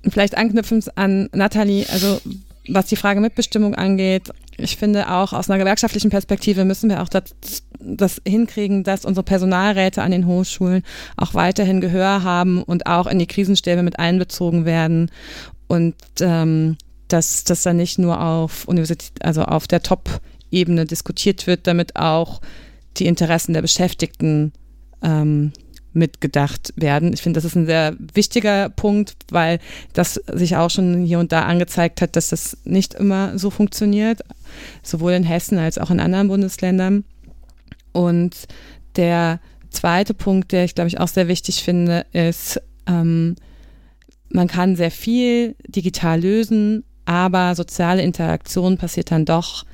Vielleicht 0.10 0.36
anknüpfend 0.36 0.98
an 0.98 1.30
Nathalie, 1.32 1.88
also 1.90 2.20
was 2.68 2.88
die 2.88 2.96
Frage 2.96 3.20
Mitbestimmung 3.20 3.76
angeht, 3.76 4.32
ich 4.58 4.78
finde 4.78 5.10
auch 5.10 5.34
aus 5.34 5.50
einer 5.50 5.60
gewerkschaftlichen 5.60 6.12
Perspektive 6.12 6.66
müssen 6.66 6.90
wir 6.90 7.02
auch 7.02 7.10
das, 7.10 7.24
das 7.80 8.22
hinkriegen, 8.28 8.84
dass 8.84 9.06
unsere 9.06 9.24
Personalräte 9.24 10.02
an 10.02 10.12
den 10.12 10.28
Hochschulen 10.28 10.84
auch 11.18 11.34
weiterhin 11.34 11.82
Gehör 11.82 12.24
haben 12.24 12.62
und 12.64 12.86
auch 12.86 13.08
in 13.08 13.20
die 13.20 13.28
Krisenstäbe 13.28 13.84
mit 13.84 14.00
einbezogen 14.00 14.66
werden 14.66 15.10
und 15.68 15.96
ähm, 16.20 16.78
dass 17.08 17.44
das 17.44 17.64
dann 17.64 17.78
nicht 17.78 17.98
nur 17.98 18.22
auf 18.22 18.68
Universität, 18.68 19.24
also 19.24 19.44
auf 19.44 19.68
der 19.68 19.82
Top-Ebene 20.52 20.86
diskutiert 20.86 21.48
wird, 21.48 21.68
damit 21.68 21.96
auch 21.96 22.42
die 22.98 23.08
Interessen 23.08 23.54
der 23.54 23.62
Beschäftigten 23.62 24.52
ähm, 25.02 25.54
mitgedacht 25.94 26.74
werden. 26.76 27.14
Ich 27.14 27.22
finde, 27.22 27.38
das 27.38 27.46
ist 27.46 27.56
ein 27.56 27.66
sehr 27.66 27.96
wichtiger 28.14 28.70
Punkt, 28.70 29.16
weil 29.30 29.60
das 29.94 30.16
sich 30.16 30.56
auch 30.56 30.70
schon 30.70 31.04
hier 31.04 31.20
und 31.20 31.32
da 31.32 31.44
angezeigt 31.44 32.02
hat, 32.02 32.16
dass 32.16 32.30
das 32.30 32.58
nicht 32.64 32.94
immer 32.94 33.38
so 33.38 33.50
funktioniert, 33.50 34.22
sowohl 34.84 35.14
in 35.14 35.24
Hessen 35.24 35.58
als 35.58 35.78
auch 35.78 35.90
in 35.90 36.00
anderen 36.00 36.28
Bundesländern. 36.28 37.04
Und 37.92 38.48
der 38.96 39.40
zweite 39.70 40.14
Punkt, 40.14 40.52
der 40.52 40.66
ich 40.66 40.76
glaube 40.76 40.88
ich 40.88 41.00
auch 41.00 41.10
sehr 41.10 41.28
wichtig 41.28 41.64
finde, 41.64 42.06
ist, 42.14 42.62
ähm, 42.88 43.36
man 44.30 44.48
kann 44.48 44.78
sehr 44.78 44.92
viel 44.92 45.56
digital 45.68 46.22
lösen, 46.22 46.86
aber 47.04 47.54
soziale 47.56 48.02
Interaktion 48.02 48.78
passiert 48.78 49.12
dann 49.12 49.26
doch 49.26 49.66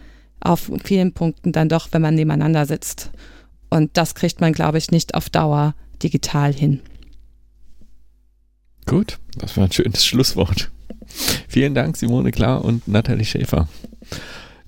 auf 0.48 0.72
vielen 0.84 1.14
Punkten 1.14 1.52
dann 1.52 1.70
doch, 1.70 1.90
wenn 1.92 2.02
man 2.02 2.16
nebeneinander 2.16 2.66
sitzt. 2.66 3.12
Und 3.70 3.98
das 3.98 4.16
kriegt 4.16 4.40
man, 4.40 4.54
glaube 4.54 4.78
ich, 4.78 4.92
nicht 4.92 5.14
auf 5.14 5.30
Dauer 5.30 5.76
digital 6.02 6.54
hin. 6.54 6.80
Gut, 8.86 9.20
das 9.38 9.58
war 9.58 9.66
ein 9.66 9.72
schönes 9.72 10.06
Schlusswort. 10.06 10.72
Vielen 11.48 11.74
Dank, 11.76 11.98
Simone 11.98 12.32
Klar 12.32 12.64
und 12.64 12.88
Nathalie 12.88 13.26
Schäfer. 13.26 13.68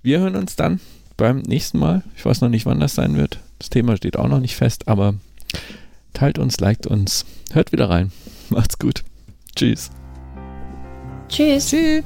Wir 0.02 0.20
hören 0.20 0.36
uns 0.36 0.56
dann 0.56 0.82
beim 1.16 1.40
nächsten 1.40 1.80
Mal. 1.80 2.04
Ich 2.18 2.26
weiß 2.26 2.42
noch 2.42 2.50
nicht, 2.50 2.66
wann 2.66 2.80
das 2.80 2.96
sein 2.96 3.16
wird. 3.16 3.40
Das 3.60 3.70
Thema 3.70 3.96
steht 3.96 4.18
auch 4.18 4.28
noch 4.28 4.40
nicht 4.40 4.56
fest, 4.56 4.88
aber 4.88 5.16
teilt 6.14 6.40
uns, 6.40 6.60
liked 6.60 6.88
uns, 6.88 7.26
hört 7.52 7.72
wieder 7.72 7.90
rein. 7.90 8.12
Macht's 8.50 8.80
gut. 8.80 9.04
Tschüss. 9.56 9.90
Tschüss. 11.30 11.70
Tschüss. 11.70 12.04